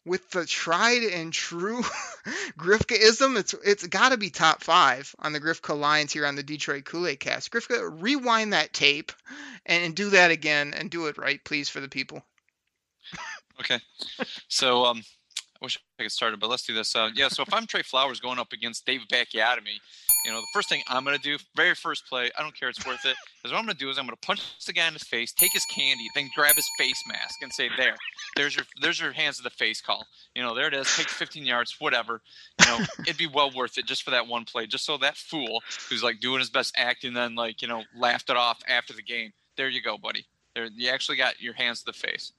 with 0.06 0.30
the 0.32 0.46
tried 0.46 1.04
and 1.04 1.32
true 1.32 1.82
Grifkaism. 2.58 3.38
It's 3.38 3.54
it's 3.66 3.88
got 3.88 4.10
to 4.10 4.18
be 4.18 4.30
top 4.30 4.62
five 4.64 5.16
on 5.20 5.34
the 5.34 5.40
Grifka 5.40 5.78
lines 5.78 6.14
here 6.14 6.26
on 6.26 6.36
the 6.36 6.44
Detroit 6.44 6.86
Kool 6.86 7.08
Aid 7.08 7.20
Cast. 7.20 7.52
Grifka, 7.52 8.02
rewind 8.02 8.54
that 8.54 8.74
tape 8.74 9.12
and, 9.66 9.84
and 9.84 9.96
do 9.96 10.12
that 10.12 10.32
again 10.32 10.74
and 10.74 10.90
do 10.90 11.08
it 11.08 11.18
right, 11.18 11.44
please, 11.44 11.70
for 11.70 11.80
the 11.80 11.90
people. 11.90 12.24
okay, 13.60 13.80
so 14.48 14.86
um, 14.86 15.02
I 15.62 15.66
wish 15.66 15.80
I 16.00 16.04
could 16.04 16.12
start 16.12 16.34
it, 16.34 16.40
but 16.40 16.50
let's 16.50 16.64
do 16.64 16.74
this. 16.74 16.96
Uh, 16.96 17.10
yeah, 17.14 17.30
so 17.30 17.44
if 17.44 17.54
I'm 17.54 17.66
Trey 17.66 17.84
Flowers 17.84 18.20
going 18.20 18.40
up 18.40 18.54
against 18.54 18.86
David 18.86 19.08
Bakhtiari, 19.08 19.80
you 20.26 20.32
know, 20.32 20.40
the 20.40 20.48
first 20.54 20.70
thing 20.70 20.82
I'm 20.88 21.04
going 21.04 21.18
to 21.18 21.22
do, 21.22 21.38
very 21.56 21.76
first 21.76 22.08
play, 22.08 22.32
I 22.38 22.42
don't 22.42 22.58
care, 22.58 22.70
it's 22.70 22.86
worth 22.86 23.06
it, 23.06 23.16
is 23.44 23.52
what 23.52 23.58
I'm 23.58 23.66
going 23.66 23.76
to 23.76 23.80
do 23.80 23.90
is 23.90 23.98
I'm 23.98 24.06
going 24.06 24.16
to 24.16 24.26
punch 24.26 24.42
the 24.66 24.74
guy 24.74 24.88
in 24.88 24.94
the 24.94 25.00
face, 25.00 25.32
take 25.34 25.54
his 25.54 25.66
candy, 25.66 26.08
then 26.16 26.30
grab 26.36 26.56
his 26.56 26.70
face 26.78 27.02
mask 27.08 27.42
and 27.42 27.52
say, 27.52 27.70
there, 27.78 27.96
there's 28.36 28.56
your 28.56 28.66
there's 28.82 29.00
your 29.00 29.12
hands 29.12 29.38
to 29.38 29.44
the 29.44 29.50
face 29.50 29.82
call. 29.82 30.06
You 30.36 30.42
know, 30.42 30.56
there 30.56 30.68
it 30.68 30.74
is, 30.74 30.94
take 30.96 31.10
15 31.10 31.46
yards, 31.46 31.76
whatever. 31.80 32.22
You 32.62 32.66
know, 32.68 32.86
it'd 33.02 33.18
be 33.18 33.28
well 33.28 33.52
worth 33.56 33.78
it 33.78 33.86
just 33.86 34.04
for 34.04 34.12
that 34.12 34.28
one 34.28 34.46
play, 34.46 34.66
just 34.66 34.86
so 34.86 34.98
that 34.98 35.18
fool 35.18 35.62
who's 35.90 36.04
like 36.04 36.20
doing 36.20 36.40
his 36.40 36.50
best 36.50 36.74
acting, 36.78 37.14
then 37.14 37.36
like, 37.36 37.62
you 37.62 37.68
know, 37.68 37.84
laughed 37.96 38.30
it 38.30 38.38
off 38.38 38.60
after 38.68 38.94
the 38.94 39.04
game. 39.04 39.34
There 39.58 39.70
you 39.70 39.82
go, 39.82 39.98
buddy. 39.98 40.26
There, 40.56 40.66
you 40.76 40.90
actually 40.90 41.18
got 41.18 41.42
your 41.42 41.54
hands 41.54 41.80
to 41.80 41.86
the 41.86 41.94
face. 41.94 42.32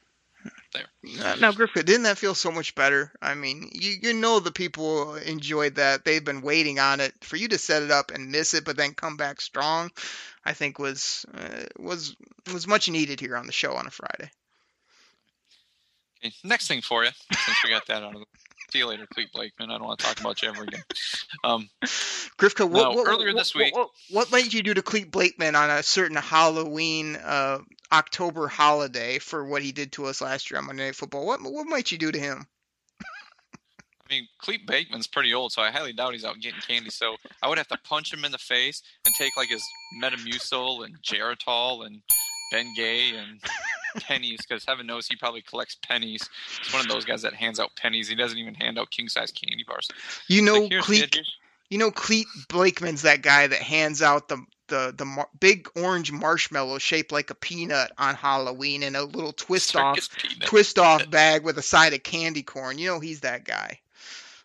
Uh, 0.76 1.36
Now, 1.40 1.52
Griffith, 1.52 1.84
didn't 1.86 2.02
that 2.04 2.18
feel 2.18 2.34
so 2.34 2.50
much 2.50 2.74
better? 2.74 3.12
I 3.22 3.34
mean, 3.34 3.70
you 3.72 3.94
you 4.02 4.12
know 4.14 4.40
the 4.40 4.50
people 4.52 5.14
enjoyed 5.16 5.76
that. 5.76 6.04
They've 6.04 6.24
been 6.24 6.40
waiting 6.42 6.78
on 6.78 7.00
it 7.00 7.12
for 7.22 7.36
you 7.36 7.48
to 7.48 7.58
set 7.58 7.82
it 7.82 7.90
up 7.90 8.10
and 8.10 8.30
miss 8.32 8.54
it, 8.54 8.64
but 8.64 8.76
then 8.76 8.94
come 8.94 9.16
back 9.16 9.40
strong. 9.40 9.90
I 10.44 10.52
think 10.52 10.78
was 10.78 11.24
uh, 11.34 11.64
was 11.78 12.16
was 12.52 12.66
much 12.66 12.88
needed 12.88 13.20
here 13.20 13.36
on 13.36 13.46
the 13.46 13.52
show 13.52 13.74
on 13.74 13.86
a 13.86 13.90
Friday. 13.90 14.30
Okay, 16.24 16.34
next 16.42 16.68
thing 16.68 16.80
for 16.80 17.04
you, 17.04 17.10
since 17.32 17.58
we 17.64 17.70
got 17.70 17.86
that 17.86 18.02
out 18.02 18.14
of 18.14 18.20
the. 18.20 18.26
See 18.70 18.78
you 18.78 18.86
later, 18.88 19.06
Clete 19.12 19.30
Blakeman. 19.32 19.70
I 19.70 19.78
don't 19.78 19.86
want 19.86 20.00
to 20.00 20.06
talk 20.06 20.18
about 20.20 20.42
you 20.42 20.48
ever 20.48 20.64
again. 20.64 20.82
Um, 21.44 21.68
Grifka, 22.38 22.68
what, 22.68 22.82
Now, 22.82 22.94
what, 22.94 23.06
earlier 23.06 23.28
what- 23.28 23.36
this 23.36 23.54
week- 23.54 23.74
what, 23.76 23.90
what 24.10 24.32
might 24.32 24.52
you 24.52 24.62
do 24.64 24.74
to 24.74 24.82
Clete 24.82 25.12
Blakeman 25.12 25.54
on 25.54 25.70
a 25.70 25.82
certain 25.82 26.16
Halloween 26.16 27.14
uh, 27.16 27.58
October 27.94 28.48
holiday 28.48 29.18
for 29.18 29.44
what 29.44 29.62
he 29.62 29.70
did 29.70 29.92
to 29.92 30.06
us 30.06 30.20
last 30.20 30.50
year 30.50 30.58
on 30.58 30.66
Monday 30.66 30.86
Night 30.86 30.96
Football? 30.96 31.26
What 31.26 31.40
what 31.42 31.66
might 31.66 31.92
you 31.92 31.98
do 31.98 32.10
to 32.10 32.18
him? 32.18 32.46
I 33.00 34.12
mean, 34.12 34.28
Clete 34.38 34.66
Bateman's 34.66 35.06
pretty 35.06 35.32
old, 35.32 35.52
so 35.52 35.62
I 35.62 35.70
highly 35.70 35.92
doubt 35.92 36.12
he's 36.12 36.24
out 36.24 36.38
getting 36.40 36.60
candy. 36.60 36.90
So 36.90 37.16
I 37.42 37.48
would 37.48 37.56
have 37.56 37.68
to 37.68 37.78
punch 37.84 38.12
him 38.12 38.24
in 38.24 38.32
the 38.32 38.38
face 38.38 38.82
and 39.06 39.14
take 39.14 39.36
like 39.36 39.48
his 39.48 39.64
Metamucil 40.02 40.84
and 40.84 41.00
Geritol 41.02 41.86
and 41.86 42.02
Ben 42.52 42.74
Gay 42.76 43.12
and 43.16 43.40
pennies, 44.02 44.40
because 44.46 44.64
heaven 44.66 44.86
knows 44.86 45.06
he 45.06 45.16
probably 45.16 45.40
collects 45.42 45.76
pennies. 45.86 46.28
He's 46.62 46.72
one 46.74 46.82
of 46.82 46.88
those 46.88 47.04
guys 47.04 47.22
that 47.22 47.32
hands 47.32 47.58
out 47.58 47.70
pennies. 47.76 48.08
He 48.08 48.14
doesn't 48.14 48.38
even 48.38 48.54
hand 48.54 48.78
out 48.78 48.90
king 48.90 49.08
size 49.08 49.30
candy 49.30 49.64
bars. 49.66 49.88
You 50.28 50.42
know, 50.42 50.64
Like, 50.64 50.80
Clete 50.80 51.20
You 51.70 51.78
know, 51.78 51.90
Clete 51.90 52.26
Blakeman's 52.50 53.02
that 53.02 53.22
guy 53.22 53.46
that 53.46 53.60
hands 53.60 54.02
out 54.02 54.28
the 54.28 54.44
the 54.68 54.94
the 54.96 55.04
mar- 55.04 55.28
big 55.38 55.68
orange 55.76 56.10
marshmallow 56.12 56.78
shaped 56.78 57.12
like 57.12 57.30
a 57.30 57.34
peanut 57.34 57.92
on 57.98 58.14
Halloween 58.14 58.82
in 58.82 58.96
a 58.96 59.02
little 59.02 59.32
twist 59.32 59.76
off 59.76 59.98
peanut. 60.16 60.48
twist 60.48 60.78
off 60.78 61.08
bag 61.10 61.44
with 61.44 61.58
a 61.58 61.62
side 61.62 61.92
of 61.92 62.02
candy 62.02 62.42
corn. 62.42 62.78
You 62.78 62.88
know, 62.88 63.00
he's 63.00 63.20
that 63.20 63.44
guy. 63.44 63.80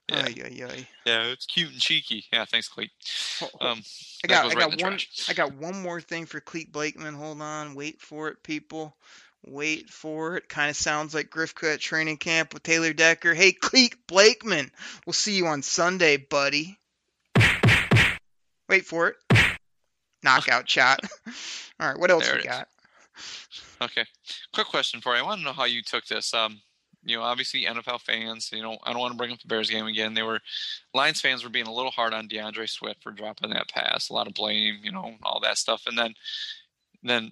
Yeah. 0.10 0.26
Ay, 0.26 0.36
ay, 0.44 0.64
ay. 0.68 0.88
Yeah, 1.06 1.24
it's 1.26 1.46
cute 1.46 1.72
and 1.72 1.80
cheeky. 1.80 2.26
Yeah, 2.34 2.46
thanks, 2.46 2.68
ho- 2.68 3.48
Um, 3.62 3.82
I 4.24 4.28
got 4.28 4.46
I 4.52 4.54
got 4.56 4.78
the 4.78 4.84
one. 4.84 4.98
I 5.28 5.34
got 5.34 5.54
one 5.54 5.82
more 5.82 6.02
thing 6.02 6.26
for 6.26 6.40
Clete 6.40 6.72
Blakeman. 6.72 7.14
Hold 7.14 7.42
on, 7.42 7.76
wait 7.76 8.02
for 8.02 8.28
it, 8.30 8.42
people. 8.42 8.96
Wait 9.46 9.90
for 9.90 10.36
it. 10.36 10.50
Kind 10.50 10.70
of 10.70 10.76
sounds 10.76 11.14
like 11.14 11.30
Griffka 11.30 11.76
at 11.76 11.80
training 11.80 12.18
camp 12.18 12.54
with 12.54 12.64
Taylor 12.64 12.92
Decker. 12.92 13.34
Hey, 13.34 13.52
Clete 13.54 13.96
Blakeman, 14.08 14.70
we'll 15.06 15.14
see 15.14 15.36
you 15.38 15.46
on 15.48 15.62
Sunday, 15.62 16.18
buddy. 16.18 16.78
Wait 18.68 18.86
for 18.86 19.08
it. 19.10 19.16
Knockout 20.24 20.70
shot. 20.70 21.00
All 21.80 21.90
right, 21.90 22.00
what 22.00 22.12
else 22.12 22.26
There 22.26 22.36
we 22.36 22.42
is. 22.42 22.46
got? 22.46 22.68
Okay. 23.82 24.06
Quick 24.54 24.68
question 24.68 25.02
for 25.02 25.16
you. 25.16 25.22
I 25.22 25.26
want 25.26 25.40
to 25.40 25.46
know 25.46 25.54
how 25.54 25.66
you 25.66 25.82
took 25.82 26.06
this. 26.06 26.34
Um, 26.34 26.62
you 27.04 27.16
know, 27.16 27.24
obviously 27.24 27.66
NFL 27.66 28.02
fans. 28.02 28.50
You 28.52 28.62
know, 28.62 28.78
I 28.84 28.92
don't 28.92 29.00
want 29.00 29.14
to 29.14 29.18
bring 29.18 29.32
up 29.32 29.40
the 29.40 29.48
Bears 29.48 29.70
game 29.70 29.86
again. 29.86 30.14
They 30.14 30.24
were 30.24 30.40
Lions 30.94 31.22
fans 31.22 31.44
were 31.44 31.50
being 31.50 31.68
a 31.68 31.74
little 31.74 31.92
hard 31.92 32.14
on 32.14 32.28
D'Andre 32.28 32.66
Swift 32.66 33.02
for 33.02 33.12
dropping 33.12 33.52
that 33.52 33.70
pass. 33.70 34.10
A 34.10 34.14
lot 34.14 34.28
of 34.28 34.34
blame. 34.34 34.80
You 34.84 34.92
know, 34.92 35.16
all 35.24 35.40
that 35.42 35.58
stuff. 35.58 35.84
And 35.88 35.98
then, 35.98 36.14
then 37.02 37.32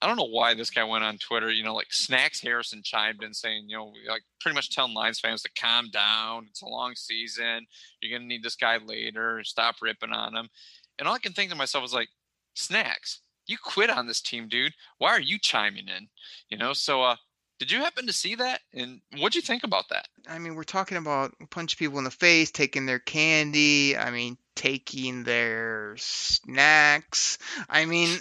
I 0.00 0.06
don't 0.06 0.16
know 0.16 0.28
why 0.28 0.54
this 0.54 0.70
guy 0.70 0.82
went 0.82 1.04
on 1.04 1.18
Twitter. 1.18 1.50
You 1.50 1.62
know, 1.62 1.74
like 1.74 1.92
Snacks 1.92 2.40
Harrison 2.40 2.80
chimed 2.82 3.22
in 3.22 3.34
saying, 3.34 3.66
you 3.68 3.76
know, 3.76 3.92
like 4.08 4.22
pretty 4.40 4.54
much 4.54 4.74
telling 4.74 4.94
Lions 4.94 5.20
fans 5.20 5.42
to 5.42 5.50
calm 5.60 5.90
down. 5.90 6.46
It's 6.48 6.62
a 6.62 6.66
long 6.66 6.94
season. 6.94 7.66
You're 8.00 8.18
gonna 8.18 8.28
need 8.28 8.42
this 8.42 8.56
guy 8.56 8.78
later. 8.78 9.44
Stop 9.44 9.76
ripping 9.82 10.12
on 10.12 10.34
him. 10.34 10.48
And 10.98 11.06
all 11.06 11.14
I 11.14 11.18
can 11.18 11.32
think 11.32 11.50
to 11.50 11.56
myself 11.56 11.82
was 11.82 11.94
like, 11.94 12.08
Snacks, 12.54 13.20
you 13.46 13.58
quit 13.58 13.90
on 13.90 14.06
this 14.06 14.20
team, 14.20 14.48
dude. 14.48 14.74
Why 14.98 15.10
are 15.10 15.20
you 15.20 15.38
chiming 15.38 15.88
in? 15.88 16.08
You 16.48 16.58
know, 16.58 16.72
so 16.72 17.02
uh 17.02 17.16
did 17.58 17.70
you 17.70 17.78
happen 17.78 18.08
to 18.08 18.12
see 18.12 18.34
that? 18.34 18.62
And 18.72 19.00
what'd 19.18 19.36
you 19.36 19.40
think 19.42 19.62
about 19.62 19.88
that? 19.90 20.08
I 20.28 20.38
mean, 20.40 20.56
we're 20.56 20.64
talking 20.64 20.98
about 20.98 21.32
punch 21.50 21.76
people 21.78 21.98
in 21.98 22.04
the 22.04 22.10
face, 22.10 22.50
taking 22.50 22.86
their 22.86 22.98
candy. 22.98 23.96
I 23.96 24.10
mean, 24.10 24.36
taking 24.54 25.24
their 25.24 25.94
snacks. 25.98 27.38
I 27.68 27.86
mean, 27.86 28.18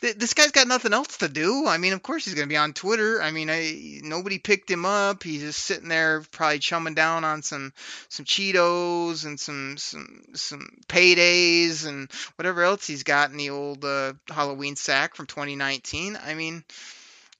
th- 0.00 0.16
this 0.16 0.34
guy's 0.34 0.50
got 0.50 0.68
nothing 0.68 0.92
else 0.92 1.18
to 1.18 1.28
do. 1.28 1.66
I 1.66 1.78
mean, 1.78 1.92
of 1.92 2.02
course 2.02 2.24
he's 2.24 2.34
gonna 2.34 2.46
be 2.46 2.56
on 2.56 2.72
Twitter. 2.72 3.22
I 3.22 3.30
mean, 3.30 3.50
I 3.50 4.00
nobody 4.02 4.38
picked 4.38 4.70
him 4.70 4.84
up. 4.84 5.22
He's 5.22 5.42
just 5.42 5.60
sitting 5.60 5.88
there, 5.88 6.22
probably 6.32 6.58
chumming 6.58 6.94
down 6.94 7.24
on 7.24 7.42
some 7.42 7.72
some 8.08 8.24
Cheetos 8.24 9.24
and 9.26 9.38
some 9.38 9.76
some 9.76 10.22
some 10.34 10.68
paydays 10.88 11.86
and 11.86 12.10
whatever 12.36 12.62
else 12.62 12.86
he's 12.86 13.02
got 13.02 13.30
in 13.30 13.36
the 13.36 13.50
old 13.50 13.84
uh, 13.84 14.14
Halloween 14.28 14.76
sack 14.76 15.14
from 15.14 15.26
2019. 15.26 16.18
I 16.22 16.34
mean, 16.34 16.64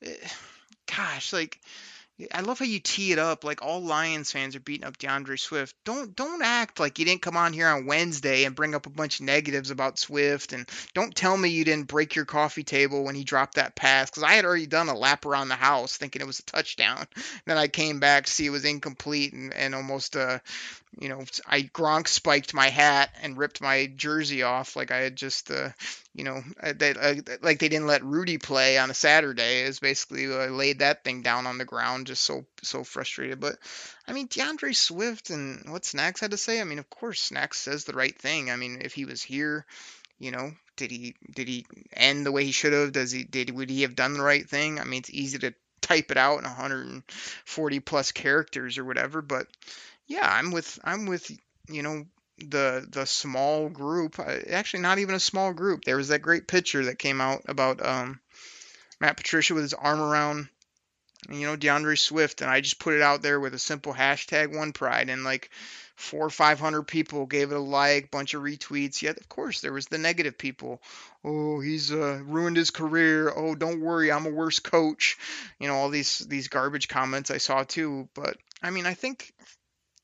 eh, 0.03 0.15
gosh, 0.87 1.33
like. 1.33 1.59
I 2.33 2.43
love 2.43 2.61
how 2.61 2.65
you 2.65 2.79
tee 2.79 3.11
it 3.11 3.19
up 3.19 3.43
like 3.43 3.61
all 3.63 3.83
Lions 3.83 4.31
fans 4.31 4.55
are 4.55 4.61
beating 4.61 4.87
up 4.87 4.99
D'Andre 4.99 5.37
Swift. 5.37 5.75
Don't 5.85 6.15
don't 6.15 6.43
act 6.43 6.79
like 6.79 7.01
you 7.01 7.05
didn't 7.05 7.23
come 7.23 7.37
on 7.37 7.53
here 7.53 7.67
on 7.67 7.87
Wednesday 7.87 8.45
and 8.45 8.55
bring 8.55 8.73
up 8.75 8.87
a 8.87 8.91
bunch 8.91 9.19
of 9.19 9.27
negatives 9.27 9.71
about 9.71 9.99
Swift 9.99 10.53
and 10.53 10.69
don't 10.95 11.15
tell 11.15 11.37
me 11.37 11.49
you 11.49 11.65
didn't 11.65 11.89
break 11.89 12.15
your 12.15 12.25
coffee 12.25 12.63
table 12.63 13.03
when 13.03 13.17
he 13.17 13.25
dropped 13.25 13.55
that 13.55 13.75
pass 13.75 14.11
cuz 14.11 14.23
I 14.23 14.35
had 14.35 14.45
already 14.45 14.67
done 14.67 14.89
a 14.89 14.97
lap 14.97 15.27
around 15.27 15.49
the 15.49 15.57
house 15.57 15.97
thinking 15.97 16.23
it 16.23 16.27
was 16.27 16.39
a 16.39 16.45
touchdown. 16.45 17.09
Then 17.47 17.59
I 17.59 17.67
came 17.67 17.99
back 17.99 18.27
to 18.27 18.33
see 18.33 18.47
it 18.47 18.51
was 18.51 18.65
incomplete 18.65 19.33
and, 19.33 19.53
and 19.53 19.75
almost 19.75 20.15
uh 20.15 20.39
you 21.01 21.09
know 21.09 21.25
I 21.47 21.63
Gronk 21.63 22.07
spiked 22.07 22.55
my 22.55 22.69
hat 22.69 23.13
and 23.23 23.37
ripped 23.37 23.61
my 23.61 23.87
jersey 23.87 24.45
off 24.45 24.77
like 24.77 24.93
I 24.93 24.99
had 24.99 25.17
just 25.17 25.51
uh 25.51 25.71
you 26.15 26.23
know, 26.23 26.43
uh, 26.63 26.73
they, 26.77 26.93
uh, 26.93 27.15
like 27.43 27.59
they 27.59 27.69
didn't 27.69 27.89
let 27.89 28.05
Rudy 28.05 28.39
play 28.39 28.79
on 28.79 28.91
a 28.91 28.95
Saturday. 28.95 29.63
Is 29.63 29.81
basically 29.81 30.27
uh, 30.27 30.47
laid 30.47 30.79
that 30.79 31.03
thing 31.03 31.23
down 31.23 31.47
on 31.47 31.59
the 31.59 31.65
ground, 31.65 32.07
just 32.07 32.23
so 32.23 32.47
so 32.63 32.85
frustrated. 32.85 33.41
But 33.41 33.57
I 34.07 34.13
mean, 34.13 34.29
D'Andre 34.29 34.73
Swift 34.73 35.31
and 35.31 35.69
what 35.71 35.85
Snacks 35.85 36.21
had 36.21 36.31
to 36.31 36.37
say. 36.37 36.61
I 36.61 36.65
mean, 36.65 36.79
of 36.79 36.89
course, 36.89 37.21
Snacks 37.21 37.59
says 37.59 37.85
the 37.85 37.95
right 37.95 38.17
thing. 38.17 38.51
I 38.51 38.57
mean, 38.57 38.81
if 38.83 38.95
he 38.95 39.05
was 39.05 39.23
here, 39.23 39.67
you 40.19 40.31
know, 40.31 40.53
did 40.77 40.93
he 40.93 41.17
did 41.35 41.49
he 41.49 41.67
end 41.93 42.25
the 42.25 42.33
way 42.33 42.45
he 42.45 42.53
should 42.53 42.73
have? 42.73 42.93
Does 42.93 43.11
he 43.11 43.25
did 43.25 43.51
would 43.51 43.71
he 43.71 43.83
have 43.83 43.97
done 43.97 44.13
the 44.13 44.23
right 44.23 44.49
thing? 44.49 44.79
I 44.79 44.85
mean, 44.85 45.01
it's 45.01 45.11
easy 45.11 45.39
to 45.39 45.55
type 45.81 46.11
it 46.13 46.17
out 46.17 46.39
in 46.39 46.45
140 46.45 47.81
plus 47.81 48.13
characters 48.13 48.79
or 48.79 48.85
whatever, 48.85 49.21
but 49.21 49.49
yeah, 50.07 50.29
I'm 50.31 50.53
with 50.53 50.79
I'm 50.85 51.07
with 51.07 51.31
you 51.69 51.83
know 51.83 52.05
the 52.39 52.87
the 52.91 53.07
small 53.07 53.69
group 53.69 54.19
uh, 54.19 54.39
actually 54.51 54.83
not 54.83 54.99
even 54.99 55.15
a 55.15 55.21
small 55.21 55.53
group. 55.53 55.85
There 55.85 55.97
was 55.97 56.09
that 56.09 56.23
great 56.23 56.49
picture 56.49 56.85
that 56.87 56.99
came 56.99 57.21
out 57.21 57.43
about 57.47 57.85
um 57.85 58.21
Matt 59.01 59.17
Patricia 59.17 59.55
with 59.55 59.63
his 59.63 59.75
arm 59.75 60.01
around 60.01 60.49
you 61.31 61.47
know 61.47 61.57
D'Andre 61.57 61.95
Swift 61.95 62.43
and 62.43 62.51
I 62.51 62.61
just 62.61 62.79
put 62.79 62.95
it 62.95 63.03
out 63.03 63.23
there 63.23 63.41
with 63.41 63.55
a 63.55 63.59
simple 63.59 63.95
hashtag 63.95 64.57
one 64.57 64.73
pride 64.73 65.09
and 65.09 65.25
like 65.25 65.51
four 65.97 66.27
or 66.27 66.31
five 66.31 66.59
hundred 66.59 66.83
people 66.83 67.27
gave 67.27 67.53
it 67.53 67.57
a 67.57 67.61
like 67.61 68.11
bunch 68.11 68.35
of 68.35 68.43
retweets. 68.43 69.01
Yet 69.01 69.19
of 69.19 69.29
course 69.29 69.61
there 69.61 69.73
was 69.73 69.87
the 69.87 69.99
negative 69.99 70.37
people. 70.37 70.83
Oh 71.25 71.61
he's 71.61 71.93
uh, 71.93 72.21
ruined 72.25 72.57
his 72.57 72.71
career. 72.71 73.33
Oh 73.35 73.55
don't 73.55 73.81
worry 73.81 74.11
I'm 74.11 74.27
a 74.27 74.31
worse 74.31 74.59
coach. 74.59 75.17
You 75.61 75.69
know 75.69 75.77
all 75.77 75.89
these 75.89 76.19
these 76.19 76.49
garbage 76.49 76.89
comments 76.89 77.31
I 77.31 77.39
saw 77.39 77.63
too. 77.63 78.09
But 78.15 78.37
I 78.63 78.71
mean 78.71 78.87
I 78.87 78.95
think 78.95 79.33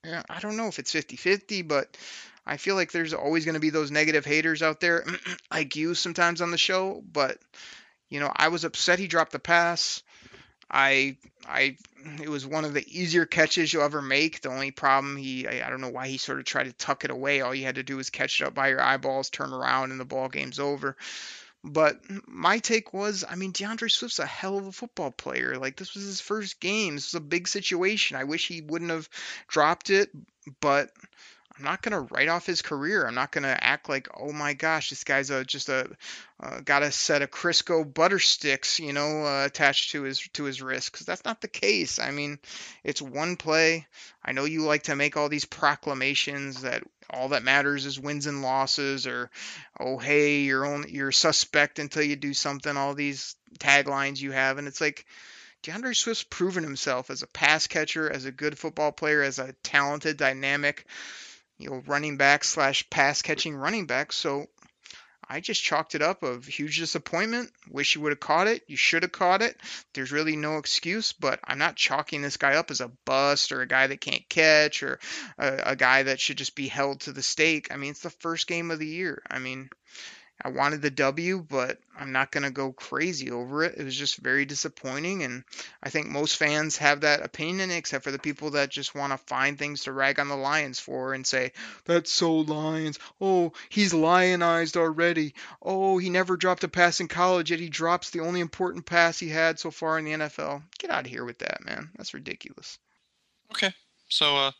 Eh, 0.04 0.22
I 0.28 0.40
don't 0.40 0.56
know 0.56 0.68
if 0.68 0.78
it's 0.78 0.92
50-50, 0.92 1.66
but 1.66 1.96
I 2.46 2.56
feel 2.56 2.74
like 2.74 2.92
there's 2.92 3.14
always 3.14 3.44
going 3.44 3.54
to 3.54 3.60
be 3.60 3.70
those 3.70 3.90
negative 3.90 4.24
haters 4.24 4.62
out 4.62 4.80
there, 4.80 5.04
like 5.50 5.76
you 5.76 5.94
sometimes 5.94 6.40
on 6.40 6.50
the 6.50 6.58
show. 6.58 7.02
But 7.12 7.38
you 8.08 8.20
know, 8.20 8.32
I 8.34 8.48
was 8.48 8.64
upset 8.64 8.98
he 8.98 9.06
dropped 9.06 9.32
the 9.32 9.38
pass. 9.38 10.02
I, 10.70 11.16
I, 11.48 11.76
it 12.22 12.28
was 12.28 12.46
one 12.46 12.64
of 12.64 12.74
the 12.74 12.86
easier 12.86 13.26
catches 13.26 13.72
you'll 13.72 13.82
ever 13.82 14.00
make. 14.00 14.40
The 14.40 14.50
only 14.50 14.70
problem 14.70 15.16
he, 15.16 15.46
I, 15.46 15.66
I 15.66 15.70
don't 15.70 15.80
know 15.80 15.90
why 15.90 16.06
he 16.06 16.16
sort 16.16 16.38
of 16.38 16.44
tried 16.44 16.64
to 16.64 16.72
tuck 16.72 17.04
it 17.04 17.10
away. 17.10 17.40
All 17.40 17.54
you 17.54 17.64
had 17.64 17.74
to 17.74 17.82
do 17.82 17.96
was 17.96 18.10
catch 18.10 18.40
it 18.40 18.46
up 18.46 18.54
by 18.54 18.68
your 18.68 18.80
eyeballs, 18.80 19.30
turn 19.30 19.52
around, 19.52 19.90
and 19.90 19.98
the 19.98 20.04
ball 20.04 20.28
game's 20.28 20.60
over. 20.60 20.96
But 21.62 22.00
my 22.26 22.58
take 22.58 22.94
was, 22.94 23.24
I 23.28 23.34
mean, 23.34 23.52
D'Andre 23.52 23.88
Swift's 23.88 24.18
a 24.18 24.26
hell 24.26 24.56
of 24.56 24.66
a 24.66 24.72
football 24.72 25.10
player. 25.10 25.58
Like 25.58 25.76
this 25.76 25.94
was 25.94 26.04
his 26.04 26.20
first 26.20 26.58
game. 26.58 26.94
This 26.94 27.12
was 27.12 27.18
a 27.18 27.24
big 27.24 27.48
situation. 27.48 28.16
I 28.16 28.24
wish 28.24 28.48
he 28.48 28.62
wouldn't 28.62 28.90
have 28.90 29.08
dropped 29.46 29.90
it, 29.90 30.10
but 30.60 30.90
I'm 31.60 31.64
not 31.64 31.82
gonna 31.82 32.00
write 32.00 32.28
off 32.28 32.46
his 32.46 32.62
career. 32.62 33.06
I'm 33.06 33.14
not 33.14 33.32
gonna 33.32 33.58
act 33.60 33.90
like, 33.90 34.08
oh 34.18 34.32
my 34.32 34.54
gosh, 34.54 34.88
this 34.88 35.04
guy's 35.04 35.28
a 35.28 35.44
just 35.44 35.68
a 35.68 35.90
uh, 36.42 36.60
got 36.60 36.82
a 36.82 36.90
set 36.90 37.20
of 37.20 37.30
Crisco 37.30 37.84
butter 37.84 38.18
sticks, 38.18 38.80
you 38.80 38.94
know, 38.94 39.26
uh, 39.26 39.44
attached 39.44 39.90
to 39.90 40.04
his 40.04 40.20
to 40.32 40.44
his 40.44 40.62
wrist. 40.62 40.90
Because 40.90 41.04
that's 41.04 41.26
not 41.26 41.42
the 41.42 41.48
case. 41.48 41.98
I 41.98 42.12
mean, 42.12 42.38
it's 42.82 43.02
one 43.02 43.36
play. 43.36 43.86
I 44.24 44.32
know 44.32 44.46
you 44.46 44.62
like 44.62 44.84
to 44.84 44.96
make 44.96 45.18
all 45.18 45.28
these 45.28 45.44
proclamations 45.44 46.62
that 46.62 46.82
all 47.12 47.28
that 47.28 47.42
matters 47.42 47.86
is 47.86 47.98
wins 47.98 48.26
and 48.26 48.42
losses, 48.42 49.06
or 49.06 49.30
oh 49.78 49.98
hey, 49.98 50.40
you're 50.40 50.64
only 50.64 50.92
you're 50.92 51.12
suspect 51.12 51.78
until 51.78 52.02
you 52.02 52.16
do 52.16 52.34
something. 52.34 52.76
All 52.76 52.94
these 52.94 53.36
taglines 53.58 54.20
you 54.20 54.32
have, 54.32 54.58
and 54.58 54.68
it's 54.68 54.80
like. 54.80 55.06
D'Andre 55.62 55.92
Swift's 55.92 56.22
proven 56.24 56.64
himself 56.64 57.10
as 57.10 57.20
a 57.20 57.26
pass 57.26 57.66
catcher, 57.66 58.10
as 58.10 58.24
a 58.24 58.32
good 58.32 58.58
football 58.58 58.92
player, 58.92 59.22
as 59.22 59.38
a 59.38 59.52
talented, 59.62 60.16
dynamic, 60.16 60.86
you 61.58 61.68
know, 61.68 61.82
running 61.86 62.16
back 62.16 62.44
slash 62.44 62.88
pass 62.88 63.20
catching 63.20 63.54
running 63.54 63.84
back. 63.84 64.10
So 64.10 64.46
I 65.32 65.38
just 65.38 65.62
chalked 65.62 65.94
it 65.94 66.02
up 66.02 66.24
of 66.24 66.44
huge 66.44 66.78
disappointment. 66.78 67.52
Wish 67.70 67.94
you 67.94 68.00
would 68.00 68.10
have 68.10 68.18
caught 68.18 68.48
it. 68.48 68.64
You 68.66 68.76
should 68.76 69.04
have 69.04 69.12
caught 69.12 69.42
it. 69.42 69.56
There's 69.94 70.10
really 70.10 70.34
no 70.34 70.58
excuse, 70.58 71.12
but 71.12 71.38
I'm 71.44 71.58
not 71.58 71.76
chalking 71.76 72.20
this 72.20 72.36
guy 72.36 72.56
up 72.56 72.72
as 72.72 72.80
a 72.80 72.90
bust 73.06 73.52
or 73.52 73.60
a 73.60 73.68
guy 73.68 73.86
that 73.86 74.00
can't 74.00 74.28
catch 74.28 74.82
or 74.82 74.98
a, 75.38 75.60
a 75.66 75.76
guy 75.76 76.02
that 76.02 76.18
should 76.18 76.36
just 76.36 76.56
be 76.56 76.66
held 76.66 77.02
to 77.02 77.12
the 77.12 77.22
stake. 77.22 77.72
I 77.72 77.76
mean, 77.76 77.92
it's 77.92 78.02
the 78.02 78.10
first 78.10 78.48
game 78.48 78.72
of 78.72 78.80
the 78.80 78.88
year. 78.88 79.22
I 79.30 79.38
mean, 79.38 79.70
I 80.42 80.48
wanted 80.48 80.80
the 80.80 80.90
W, 80.90 81.44
but 81.46 81.78
I'm 81.98 82.12
not 82.12 82.30
going 82.30 82.44
to 82.44 82.50
go 82.50 82.72
crazy 82.72 83.30
over 83.30 83.62
it. 83.62 83.74
It 83.76 83.84
was 83.84 83.96
just 83.96 84.16
very 84.16 84.46
disappointing, 84.46 85.22
and 85.22 85.44
I 85.82 85.90
think 85.90 86.08
most 86.08 86.36
fans 86.36 86.78
have 86.78 87.02
that 87.02 87.24
opinion, 87.24 87.70
except 87.70 88.04
for 88.04 88.10
the 88.10 88.18
people 88.18 88.52
that 88.52 88.70
just 88.70 88.94
want 88.94 89.12
to 89.12 89.18
find 89.18 89.58
things 89.58 89.84
to 89.84 89.92
rag 89.92 90.18
on 90.18 90.28
the 90.28 90.36
Lions 90.36 90.80
for 90.80 91.12
and 91.12 91.26
say, 91.26 91.52
that's 91.84 92.10
so 92.10 92.36
Lions. 92.36 92.98
Oh, 93.20 93.52
he's 93.68 93.92
lionized 93.92 94.76
already. 94.76 95.34
Oh, 95.60 95.98
he 95.98 96.08
never 96.08 96.36
dropped 96.36 96.64
a 96.64 96.68
pass 96.68 97.00
in 97.00 97.08
college, 97.08 97.50
yet 97.50 97.60
he 97.60 97.68
drops 97.68 98.10
the 98.10 98.20
only 98.20 98.40
important 98.40 98.86
pass 98.86 99.18
he 99.18 99.28
had 99.28 99.58
so 99.58 99.70
far 99.70 99.98
in 99.98 100.04
the 100.06 100.12
NFL. 100.12 100.62
Get 100.78 100.90
out 100.90 101.04
of 101.04 101.10
here 101.10 101.24
with 101.24 101.38
that, 101.40 101.64
man. 101.64 101.90
That's 101.96 102.14
ridiculous. 102.14 102.78
Okay. 103.52 103.74
So, 104.08 104.36
uh, 104.36 104.52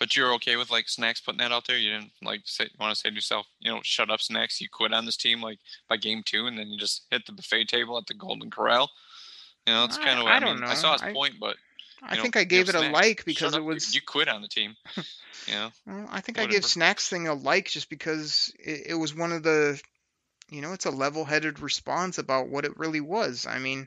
but 0.00 0.16
you're 0.16 0.32
okay 0.32 0.56
with 0.56 0.70
like 0.70 0.88
snacks 0.88 1.20
putting 1.20 1.38
that 1.38 1.52
out 1.52 1.66
there. 1.66 1.76
You 1.76 1.90
didn't 1.90 2.12
like 2.22 2.40
say 2.44 2.68
want 2.80 2.92
to 2.92 2.98
say 2.98 3.10
to 3.10 3.14
yourself, 3.14 3.46
you 3.60 3.70
know, 3.70 3.80
shut 3.84 4.10
up, 4.10 4.20
snacks. 4.20 4.60
You 4.60 4.68
quit 4.72 4.94
on 4.94 5.04
this 5.04 5.16
team 5.16 5.42
like 5.42 5.58
by 5.88 5.98
game 5.98 6.22
two, 6.24 6.46
and 6.46 6.58
then 6.58 6.68
you 6.68 6.78
just 6.78 7.04
hit 7.10 7.26
the 7.26 7.32
buffet 7.32 7.68
table 7.68 7.98
at 7.98 8.06
the 8.06 8.14
Golden 8.14 8.50
Corral. 8.50 8.90
You 9.66 9.74
know, 9.74 9.84
it's 9.84 9.98
kind 9.98 10.18
of. 10.18 10.26
I 10.26 10.36
I, 10.36 10.40
don't 10.40 10.54
mean, 10.54 10.64
know. 10.64 10.70
I 10.70 10.74
saw 10.74 10.94
his 10.94 11.02
I- 11.02 11.12
point, 11.12 11.34
but 11.38 11.56
I 12.02 12.16
you 12.16 12.22
think 12.22 12.36
I 12.36 12.44
gave 12.44 12.70
it 12.70 12.74
a 12.74 12.90
like 12.90 13.26
because 13.26 13.54
it 13.54 13.62
was. 13.62 13.94
You 13.94 14.00
quit 14.00 14.28
on 14.28 14.40
the 14.40 14.48
team. 14.48 14.74
you 14.96 15.54
know. 15.54 15.70
Well, 15.86 16.08
I 16.10 16.22
think 16.22 16.38
I 16.38 16.46
gave 16.46 16.64
Snacks 16.64 17.08
thing 17.08 17.28
a 17.28 17.34
like 17.34 17.68
just 17.68 17.90
because 17.90 18.52
it, 18.58 18.86
it 18.88 18.94
was 18.94 19.14
one 19.14 19.32
of 19.32 19.42
the, 19.42 19.78
you 20.50 20.62
know, 20.62 20.72
it's 20.72 20.86
a 20.86 20.90
level-headed 20.90 21.60
response 21.60 22.16
about 22.16 22.48
what 22.48 22.64
it 22.64 22.78
really 22.78 23.02
was. 23.02 23.46
I 23.46 23.58
mean, 23.58 23.86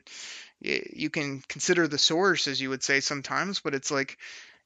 you 0.60 1.10
can 1.10 1.42
consider 1.48 1.88
the 1.88 1.98
source, 1.98 2.46
as 2.46 2.60
you 2.60 2.70
would 2.70 2.84
say 2.84 3.00
sometimes, 3.00 3.60
but 3.60 3.74
it's 3.74 3.90
like, 3.90 4.16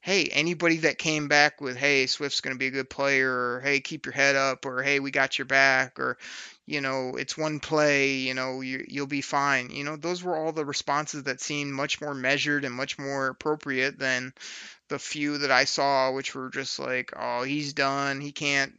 hey, 0.00 0.24
anybody 0.26 0.78
that 0.78 0.98
came 0.98 1.28
back 1.28 1.60
with, 1.60 1.76
hey, 1.76 2.06
Swift's 2.06 2.40
going 2.40 2.54
to 2.54 2.58
be 2.58 2.68
a 2.68 2.70
good 2.72 2.90
player, 2.90 3.30
or 3.30 3.60
hey, 3.60 3.80
keep 3.80 4.06
your 4.06 4.12
head 4.12 4.36
up, 4.36 4.66
or 4.66 4.82
hey, 4.82 5.00
we 5.00 5.10
got 5.10 5.38
your 5.38 5.46
back, 5.46 5.98
or 5.98 6.18
you 6.66 6.80
know, 6.82 7.16
it's 7.16 7.36
one 7.38 7.60
play, 7.60 8.16
you 8.16 8.34
know, 8.34 8.60
you, 8.60 8.84
you'll 8.86 9.06
be 9.06 9.22
fine. 9.22 9.70
You 9.70 9.84
know, 9.84 9.96
those 9.96 10.22
were 10.22 10.36
all 10.36 10.52
the 10.52 10.66
responses 10.66 11.22
that 11.24 11.40
seemed 11.40 11.72
much 11.72 12.00
more 12.00 12.14
measured 12.14 12.64
and 12.64 12.74
much 12.74 12.98
more 12.98 13.28
appropriate 13.28 13.98
than 13.98 14.34
the 14.88 14.98
few 14.98 15.38
that 15.38 15.50
I 15.50 15.64
saw, 15.64 16.12
which 16.12 16.34
were 16.34 16.50
just 16.50 16.78
like, 16.78 17.12
oh, 17.16 17.42
he's 17.42 17.72
done. 17.72 18.20
He 18.20 18.32
can't, 18.32 18.72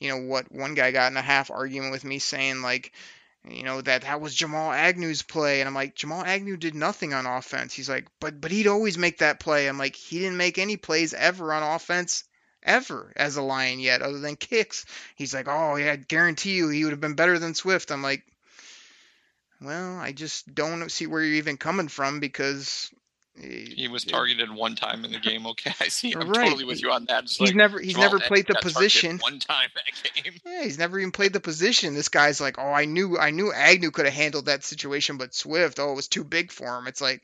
you 0.00 0.08
know, 0.10 0.18
what 0.18 0.50
one 0.52 0.74
guy 0.74 0.92
got 0.92 1.10
in 1.12 1.16
a 1.16 1.22
half 1.22 1.50
argument 1.50 1.92
with 1.92 2.04
me 2.04 2.18
saying, 2.18 2.62
like, 2.62 2.92
you 3.48 3.62
know, 3.62 3.80
that 3.80 4.02
that 4.02 4.20
was 4.20 4.34
Jamal 4.34 4.72
Agnew's 4.72 5.22
play. 5.22 5.60
And 5.60 5.68
I'm 5.68 5.74
like, 5.74 5.94
Jamal 5.94 6.24
Agnew 6.24 6.56
did 6.56 6.74
nothing 6.74 7.14
on 7.14 7.26
offense. 7.26 7.72
He's 7.72 7.88
like, 7.88 8.08
but, 8.20 8.40
but 8.40 8.50
he'd 8.50 8.66
always 8.66 8.98
make 8.98 9.18
that 9.18 9.40
play. 9.40 9.68
I'm 9.68 9.78
like, 9.78 9.96
he 9.96 10.18
didn't 10.18 10.36
make 10.36 10.58
any 10.58 10.76
plays 10.76 11.14
ever 11.14 11.52
on 11.52 11.62
offense. 11.62 12.24
Ever 12.62 13.12
as 13.14 13.36
a 13.36 13.42
Lion 13.42 13.78
yet, 13.78 14.02
other 14.02 14.18
than 14.18 14.34
kicks. 14.34 14.86
He's 15.14 15.32
like, 15.32 15.46
oh 15.46 15.76
yeah, 15.76 15.92
I 15.92 15.96
guarantee 15.96 16.56
you 16.56 16.68
he 16.68 16.82
would 16.82 16.90
have 16.90 17.00
been 17.00 17.14
better 17.14 17.38
than 17.38 17.54
Swift. 17.54 17.92
I'm 17.92 18.02
like, 18.02 18.24
well, 19.60 19.96
I 19.96 20.10
just 20.10 20.52
don't 20.52 20.90
see 20.90 21.06
where 21.06 21.22
you're 21.22 21.36
even 21.36 21.58
coming 21.58 21.86
from 21.86 22.18
because 22.18 22.90
eh, 23.42 23.66
He 23.74 23.88
was 23.88 24.04
targeted 24.04 24.50
one 24.50 24.76
time 24.76 25.04
in 25.04 25.12
the 25.12 25.18
game. 25.18 25.46
Okay, 25.46 25.72
I 25.80 25.88
see. 25.88 26.12
I'm 26.14 26.28
Right. 26.28 26.44
totally 26.44 26.64
with 26.64 26.82
you 26.82 26.90
on 26.90 27.04
that. 27.06 27.24
It's 27.24 27.36
he's 27.36 27.48
like, 27.48 27.56
never 27.56 27.80
he's 27.80 27.96
never 27.96 28.18
played 28.20 28.46
the 28.46 28.54
position. 28.54 29.18
one 29.18 29.38
time 29.38 29.68
that 29.74 30.14
game. 30.24 30.34
Yeah, 30.44 30.64
he's 30.64 30.78
never 30.78 30.98
even 30.98 31.12
played 31.12 31.32
the 31.32 31.40
position. 31.40 31.94
This 31.94 32.08
guy's 32.08 32.40
like, 32.40 32.58
oh, 32.58 32.70
I 32.72 32.84
knew, 32.84 33.18
I 33.18 33.30
knew 33.30 33.52
Agnew 33.52 33.90
could 33.90 34.06
have 34.06 34.14
handled 34.14 34.46
that 34.46 34.64
situation, 34.64 35.16
but 35.16 35.34
Swift, 35.34 35.78
oh, 35.78 35.92
it 35.92 35.96
was 35.96 36.08
too 36.08 36.24
big 36.24 36.50
for 36.52 36.78
him. 36.78 36.86
It's 36.86 37.00
like, 37.00 37.22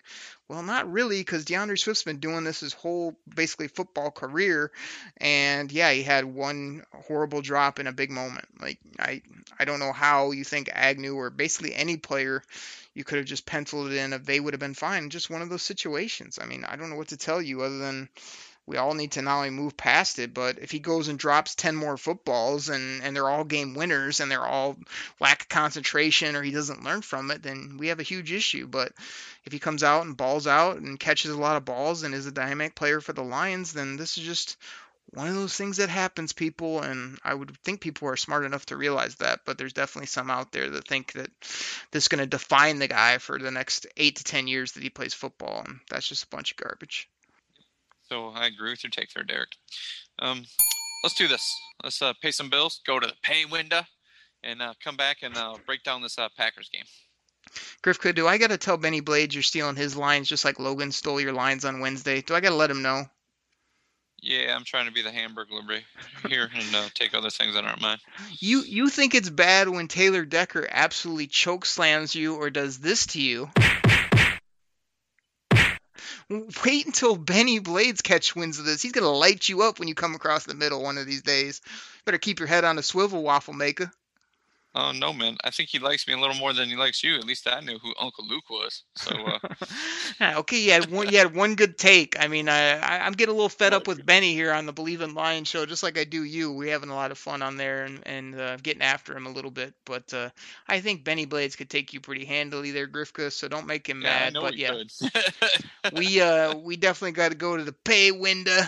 well, 0.49 0.63
not 0.63 0.91
really, 0.93 1.21
because 1.21 1.45
D'Andre 1.47 1.77
Swift's 1.77 2.03
been 2.03 2.19
doing 2.19 2.45
this 2.45 2.61
his 2.61 2.75
whole 2.75 3.17
basically 3.35 3.69
football 3.69 4.11
career, 4.11 4.71
and 5.17 5.73
yeah, 5.73 5.91
he 5.93 6.03
had 6.03 6.25
one 6.27 6.83
horrible 6.93 7.41
drop 7.41 7.79
in 7.79 7.87
a 7.87 7.93
big 7.93 8.11
moment. 8.11 8.45
Like, 8.61 8.79
I, 8.99 9.23
I 9.59 9.65
don't 9.65 9.79
know 9.79 9.93
how 9.93 10.33
you 10.33 10.45
think 10.45 10.69
Agnew 10.73 11.15
or 11.15 11.31
basically 11.31 11.75
any 11.75 11.97
player. 11.97 12.43
You 12.95 13.05
could 13.05 13.19
have 13.19 13.27
just 13.27 13.47
penciled 13.47 13.91
it 13.91 13.97
in 13.97 14.13
if 14.13 14.25
they 14.25 14.41
would 14.41 14.53
have 14.53 14.61
been 14.61 14.75
fine. 14.75 15.11
Just 15.11 15.31
one 15.31 15.43
of 15.43 15.49
those 15.49 15.63
situations. 15.63 16.39
I 16.41 16.47
mean, 16.47 16.65
I 16.65 16.77
don't 16.77 16.91
know 16.91 16.97
what 16.97 17.09
to 17.09 17.17
tell 17.17 17.41
you 17.41 17.63
other 17.63 17.79
than 17.79 18.09
we 18.65 18.77
all 18.77 18.95
need 18.95 19.13
to 19.13 19.23
not 19.23 19.39
only 19.39 19.51
move 19.51 19.77
past 19.77 20.19
it, 20.19 20.33
but 20.33 20.59
if 20.59 20.71
he 20.71 20.79
goes 20.79 21.09
and 21.09 21.19
drops 21.19 21.57
10 21.57 21.75
more 21.75 21.97
footballs 21.97 22.69
and, 22.69 23.03
and 23.03 23.15
they're 23.15 23.29
all 23.29 23.45
game 23.45 23.75
winners 23.75 24.21
and 24.21 24.31
they're 24.31 24.47
all 24.47 24.77
lack 25.19 25.43
of 25.43 25.49
concentration 25.49 26.37
or 26.37 26.43
he 26.43 26.53
doesn't 26.53 26.85
learn 26.85 27.03
from 27.03 27.31
it, 27.33 27.43
then 27.43 27.77
we 27.79 27.89
have 27.89 27.99
a 27.99 28.05
huge 28.05 28.31
issue. 28.31 28.69
But 28.69 28.93
if 29.45 29.53
he 29.53 29.59
comes 29.59 29.83
out 29.83 30.07
and 30.07 30.17
balls 30.17 30.47
out 30.47 30.77
and 30.77 31.01
catches 31.01 31.33
a 31.33 31.41
lot 31.41 31.57
of 31.57 31.65
balls 31.65 32.05
and 32.05 32.15
is 32.15 32.27
a 32.27 32.33
dynamic 32.33 32.77
player 32.77 33.01
for 33.01 33.13
the 33.13 33.25
Lions, 33.25 33.73
then 33.73 33.97
this 33.97 34.17
is 34.17 34.25
just 34.25 34.57
one 35.11 35.29
of 35.29 35.35
those 35.35 35.57
things 35.57 35.77
that 35.77 35.89
happens, 35.89 36.33
people. 36.33 36.81
And 36.81 37.19
I 37.23 37.35
would 37.35 37.57
think 37.59 37.81
people 37.81 38.09
are 38.09 38.17
smart 38.17 38.45
enough 38.45 38.67
to 38.67 38.77
realize 38.77 39.17
that, 39.17 39.41
but 39.45 39.59
there's 39.59 39.73
definitely 39.73 40.07
some 40.07 40.31
out 40.31 40.53
there 40.53 40.71
that 40.71 40.89
think 40.89 41.13
that 41.13 41.31
this 41.91 42.05
is 42.05 42.09
going 42.09 42.21
to 42.21 42.27
define 42.27 42.79
the 42.79 42.89
guy 42.89 43.19
for 43.19 43.39
the 43.39 43.51
next 43.51 43.87
eight 43.97 44.17
to 44.17 44.25
10 44.25 44.47
years 44.47 44.73
that 44.73 44.83
he 44.83 44.91
plays 44.91 45.15
football. 45.15 45.63
And 45.67 45.81
that's 45.91 46.09
just 46.09 46.25
a 46.25 46.29
bunch 46.29 46.53
of 46.53 46.57
garbage. 46.57 47.09
So 48.09 48.29
I 48.29 48.47
agree 48.47 48.71
with 48.71 48.85
your 48.85 48.91
take 48.91 49.13
there, 49.13 49.25
Derek. 49.25 49.57
Um, 50.19 50.45
let's 51.03 51.15
do 51.15 51.29
this. 51.29 51.55
Let's 51.83 52.01
uh, 52.03 52.13
pay 52.21 52.31
some 52.31 52.51
bills, 52.51 52.81
go 52.87 53.01
to 53.01 53.07
the 53.07 53.15
pay 53.23 53.45
window, 53.45 53.83
and 54.43 54.61
uh, 54.61 54.75
come 54.83 54.97
back 54.97 55.19
and 55.23 55.37
uh, 55.37 55.57
break 55.67 55.83
down 55.83 56.03
this 56.03 56.19
uh, 56.19 56.29
Packers 56.37 56.69
game. 56.69 56.85
Grifka, 57.83 58.15
do 58.15 58.27
I 58.27 58.39
got 58.39 58.51
to 58.51 58.59
tell 58.59 58.77
Benny 58.77 59.01
Blades 59.01 59.35
you're 59.35 59.43
stealing 59.43 59.77
his 59.77 59.97
lines 59.97 60.29
just 60.29 60.45
like 60.45 60.59
Logan 60.59 60.93
stole 60.93 61.21
your 61.21 61.33
lines 61.33 61.65
on 61.65 61.81
Wednesday? 61.81 62.23
Do 62.23 62.35
I 62.35 62.41
got 62.41 62.51
to 62.51 62.55
let 62.55 62.71
him 62.71 62.83
know? 62.83 63.05
Yeah, 64.23 64.55
I'm 64.55 64.63
trying 64.63 64.87
to 64.87 64.93
be 64.93 65.03
the 65.03 65.11
Hamburglar 65.11 65.81
here 66.29 66.49
and 66.55 66.77
uh, 66.77 66.89
take 66.95 67.13
other 67.13 67.29
things 67.29 67.55
that 67.55 67.65
aren't 67.65 67.81
mine. 67.81 67.99
You 68.39 68.61
you 68.61 68.89
think 68.89 69.17
it's 69.17 69.29
bad 69.29 69.69
when 69.69 69.89
Taylor 69.89 70.25
Decker 70.25 70.67
absolutely 70.71 71.27
choke 71.27 71.67
slams 71.67 72.15
you 72.15 72.37
or 72.37 72.49
does 72.49 72.79
this 72.79 73.07
to 73.09 73.21
you? 73.21 73.51
Wait 76.65 76.87
until 76.87 77.17
Benny 77.17 77.59
Blades 77.59 78.01
catch 78.01 78.37
wins 78.37 78.61
of 78.61 78.65
this. 78.65 78.81
He's 78.81 78.93
gonna 78.93 79.11
light 79.11 79.49
you 79.49 79.63
up 79.63 79.81
when 79.81 79.89
you 79.89 79.95
come 79.97 80.15
across 80.15 80.45
the 80.45 80.55
middle 80.55 80.83
one 80.83 80.99
of 80.99 81.07
these 81.07 81.23
days. 81.23 81.61
Better 82.05 82.19
keep 82.19 82.39
your 82.39 82.49
head 82.49 82.65
on 82.65 82.79
a 82.79 82.83
swivel, 82.83 83.25
waffle 83.25 83.55
maker. 83.55 83.91
Oh 84.75 84.93
no, 84.93 85.13
man! 85.13 85.37
I 85.45 85.51
think 85.51 85.69
he 85.71 85.79
likes 85.79 86.07
me 86.07 86.15
a 86.15 86.19
little 86.19 86.37
more 86.37 86.53
than 86.53 86.69
he 86.69 86.77
likes 86.77 87.03
you. 87.03 87.17
At 87.17 87.25
least 87.25 87.47
I 87.49 87.61
knew 87.61 87.79
who 87.79 87.95
Uncle 88.01 88.27
Luke 88.27 88.49
was. 88.51 88.85
So 88.97 89.11
uh, 89.27 89.39
Ah, 90.21 90.37
okay, 90.39 90.59
you 90.59 90.73
had 90.73 90.91
one. 90.91 91.09
You 91.09 91.19
had 91.19 91.35
one 91.35 91.55
good 91.57 91.79
take. 91.79 92.17
I 92.19 92.29
mean, 92.29 92.49
I, 92.49 92.79
I 92.79 93.07
I'm 93.07 93.13
getting 93.13 93.33
a 93.33 93.37
little 93.37 93.49
fed 93.49 93.73
up 93.75 93.87
with 93.87 94.05
Benny 94.05 94.35
here 94.35 94.53
on 94.53 94.67
the 94.67 94.73
Believe 94.73 95.01
in 95.01 95.15
Lion 95.15 95.45
show, 95.45 95.67
just 95.67 95.83
like 95.83 95.99
I 95.99 96.05
do 96.05 96.23
you. 96.25 96.53
We're 96.53 96.73
having 96.73 96.91
a 96.91 96.95
lot 96.95 97.11
of 97.11 97.19
fun 97.19 97.43
on 97.43 97.57
there 97.57 97.85
and 97.85 98.03
and 98.07 98.39
uh, 98.39 98.57
getting 98.59 98.83
after 98.83 99.17
him 99.17 99.27
a 99.27 99.31
little 99.33 99.51
bit. 99.51 99.75
But 99.85 100.13
uh, 100.15 100.31
I 100.69 100.81
think 100.81 101.05
Benny 101.05 101.25
Blades 101.27 101.57
could 101.57 101.71
take 101.71 101.93
you 101.93 102.01
pretty 102.01 102.25
handily 102.25 102.71
there, 102.71 102.87
Grifka. 102.89 103.33
So 103.33 103.49
don't 103.49 103.67
make 103.67 103.87
him 103.89 104.03
yeah, 104.03 104.23
I 104.25 104.27
mad. 104.27 104.33
know 104.33 104.43
but 104.43 104.55
he 104.55 104.61
yeah, 104.61 104.73
could. 104.73 104.91
we 105.93 106.21
uh 106.21 106.55
we 106.57 106.77
definitely 106.77 107.13
got 107.13 107.31
to 107.31 107.37
go 107.37 107.57
to 107.57 107.65
the 107.65 107.73
pay 107.73 108.11
window, 108.13 108.61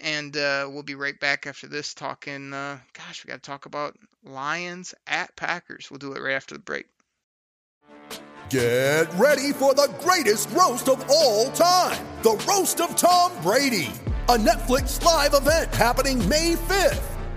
and 0.00 0.36
uh, 0.36 0.68
we'll 0.70 0.82
be 0.82 0.94
right 0.94 1.18
back 1.18 1.46
after 1.46 1.66
this 1.66 1.94
talking. 1.94 2.52
Uh, 2.52 2.78
gosh, 2.92 3.24
we 3.24 3.28
got 3.28 3.42
to 3.42 3.50
talk 3.50 3.66
about 3.66 3.96
Lions 4.24 4.94
at 5.06 5.34
Packers. 5.36 5.90
We'll 5.90 5.98
do 5.98 6.12
it 6.12 6.20
right 6.20 6.34
after 6.34 6.54
the 6.54 6.60
break. 6.60 6.86
Get 8.48 9.12
ready 9.14 9.52
for 9.52 9.74
the 9.74 9.92
greatest 10.00 10.50
roast 10.50 10.88
of 10.88 11.04
all 11.10 11.50
time 11.50 12.04
the 12.22 12.44
Roast 12.48 12.80
of 12.80 12.96
Tom 12.96 13.30
Brady, 13.42 13.92
a 14.28 14.36
Netflix 14.36 15.02
live 15.04 15.34
event 15.34 15.72
happening 15.74 16.28
May 16.28 16.54
5th. 16.54 17.15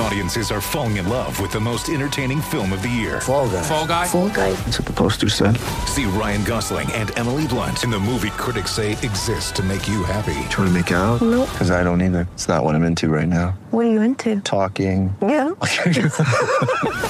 Audiences 0.00 0.50
are 0.50 0.60
falling 0.60 0.96
in 0.96 1.08
love 1.08 1.40
with 1.40 1.52
the 1.52 1.60
most 1.60 1.88
entertaining 1.88 2.40
film 2.40 2.72
of 2.72 2.82
the 2.82 2.88
year. 2.88 3.20
Fall 3.20 3.48
guy. 3.48 3.62
Fall 3.62 3.86
guy. 3.86 4.06
Fall 4.06 4.28
guy. 4.28 4.52
That's 4.52 4.80
what 4.80 4.86
the 4.86 4.92
poster 4.92 5.28
said. 5.28 5.56
See 5.86 6.04
Ryan 6.04 6.42
Gosling 6.44 6.90
and 6.92 7.16
Emily 7.16 7.46
Blunt 7.46 7.84
in 7.84 7.90
the 7.90 8.00
movie 8.00 8.30
critics 8.30 8.72
say 8.72 8.92
exists 8.92 9.52
to 9.52 9.62
make 9.62 9.86
you 9.88 10.02
happy. 10.02 10.34
Trying 10.50 10.68
to 10.68 10.70
make 10.70 10.90
it 10.90 10.94
out? 10.94 11.22
Nope. 11.22 11.48
Because 11.52 11.70
I 11.70 11.84
don't 11.84 12.02
either. 12.02 12.26
It's 12.34 12.48
not 12.48 12.64
what 12.64 12.74
I'm 12.74 12.82
into 12.82 13.08
right 13.08 13.28
now. 13.28 13.56
What 13.70 13.86
are 13.86 13.90
you 13.90 14.02
into? 14.02 14.40
Talking. 14.40 15.14
Yeah. 15.22 15.50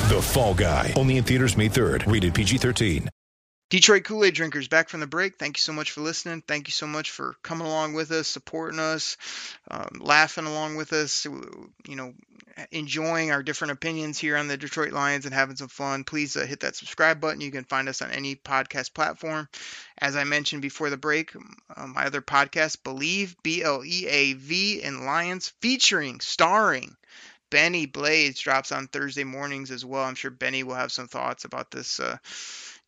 The 0.05 0.21
Fall 0.21 0.53
Guy. 0.55 0.93
Only 0.97 1.17
in 1.17 1.25
theaters 1.25 1.57
May 1.57 1.71
3rd. 1.71 2.13
Rated 2.13 2.35
PG-13. 2.35 3.09
Detroit 3.71 4.05
Kool 4.05 4.25
Aid 4.25 4.35
drinkers 4.35 4.69
back 4.69 4.89
from 4.89 5.01
the 5.01 5.07
break. 5.07 5.37
Thank 5.37 5.57
you 5.57 5.63
so 5.63 5.73
much 5.73 5.91
for 5.91 6.03
listening. 6.03 6.43
Thank 6.47 6.69
you 6.69 6.73
so 6.73 6.87
much 6.87 7.11
for 7.11 7.35
coming 7.43 7.67
along 7.67 7.95
with 7.95 8.11
us, 8.13 8.29
supporting 8.29 8.79
us, 8.79 9.17
um, 9.71 10.01
laughing 10.01 10.45
along 10.45 10.77
with 10.77 10.93
us. 10.93 11.25
You 11.25 11.97
know, 11.97 12.13
enjoying 12.71 13.31
our 13.31 13.43
different 13.43 13.73
opinions 13.73 14.19
here 14.19 14.37
on 14.37 14.49
the 14.49 14.57
Detroit 14.57 14.93
Lions 14.93 15.25
and 15.25 15.35
having 15.35 15.57
some 15.57 15.69
fun. 15.69 16.05
Please 16.05 16.37
uh, 16.37 16.47
hit 16.47 16.61
that 16.61 16.77
subscribe 16.77 17.21
button. 17.21 17.41
You 17.41 17.51
can 17.51 17.65
find 17.65 17.89
us 17.89 18.03
on 18.03 18.11
any 18.11 18.37
podcast 18.37 18.95
platform. 18.95 19.49
As 19.99 20.17
I 20.17 20.25
mentioned 20.25 20.63
before 20.63 20.91
the 20.91 20.97
break, 20.97 21.35
um, 21.77 21.95
my 21.95 22.07
other 22.07 22.23
podcast, 22.23 22.83
Believe 22.85 23.37
B 23.43 23.63
L 23.63 23.83
E 23.85 24.07
A 24.07 24.33
V 24.35 24.83
and 24.83 25.05
Lions, 25.05 25.53
featuring, 25.61 26.21
starring. 26.21 26.97
Benny 27.51 27.87
Blades 27.87 28.41
drops 28.41 28.73
on 28.73 28.89
Thursday 28.89 29.23
mornings 29.23 29.71
as 29.71 29.85
well. 29.85 30.03
I'm 30.03 30.17
sure 30.17 30.31
Benny 30.33 30.65
will 30.65 30.75
have 30.75 30.91
some 30.91 31.07
thoughts 31.07 31.45
about 31.45 31.71
this 31.71 32.01
uh, 32.01 32.17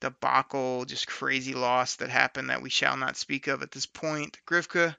debacle, 0.01 0.85
just 0.87 1.07
crazy 1.07 1.55
loss 1.55 1.97
that 1.97 2.11
happened 2.11 2.51
that 2.51 2.63
we 2.63 2.71
shall 2.71 2.97
not 2.97 3.17
speak 3.17 3.47
of 3.47 3.63
at 3.63 3.71
this 3.71 3.87
point. 3.87 4.39
Grifka, 4.45 4.97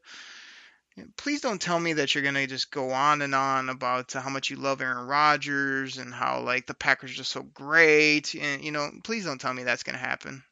please 1.16 1.42
don't 1.42 1.62
tell 1.62 1.80
me 1.80 1.94
that 1.94 2.14
you're 2.14 2.24
going 2.24 2.36
to 2.36 2.48
just 2.48 2.72
go 2.72 2.92
on 2.92 3.22
and 3.22 3.36
on 3.36 3.70
about 3.70 4.12
how 4.12 4.30
much 4.30 4.50
you 4.50 4.56
love 4.56 4.82
Aaron 4.82 5.08
Rodgers 5.08 5.98
and 5.98 6.14
how 6.14 6.42
like 6.42 6.68
the 6.68 6.74
Packers 6.74 7.20
are 7.20 7.24
so 7.24 7.44
great 7.44 8.36
and 8.36 8.64
you 8.64 8.72
know, 8.72 8.90
please 9.04 9.26
don't 9.26 9.40
tell 9.40 9.54
me 9.54 9.64
that's 9.64 9.84
going 9.84 9.98
to 9.98 10.04
happen. 10.04 10.44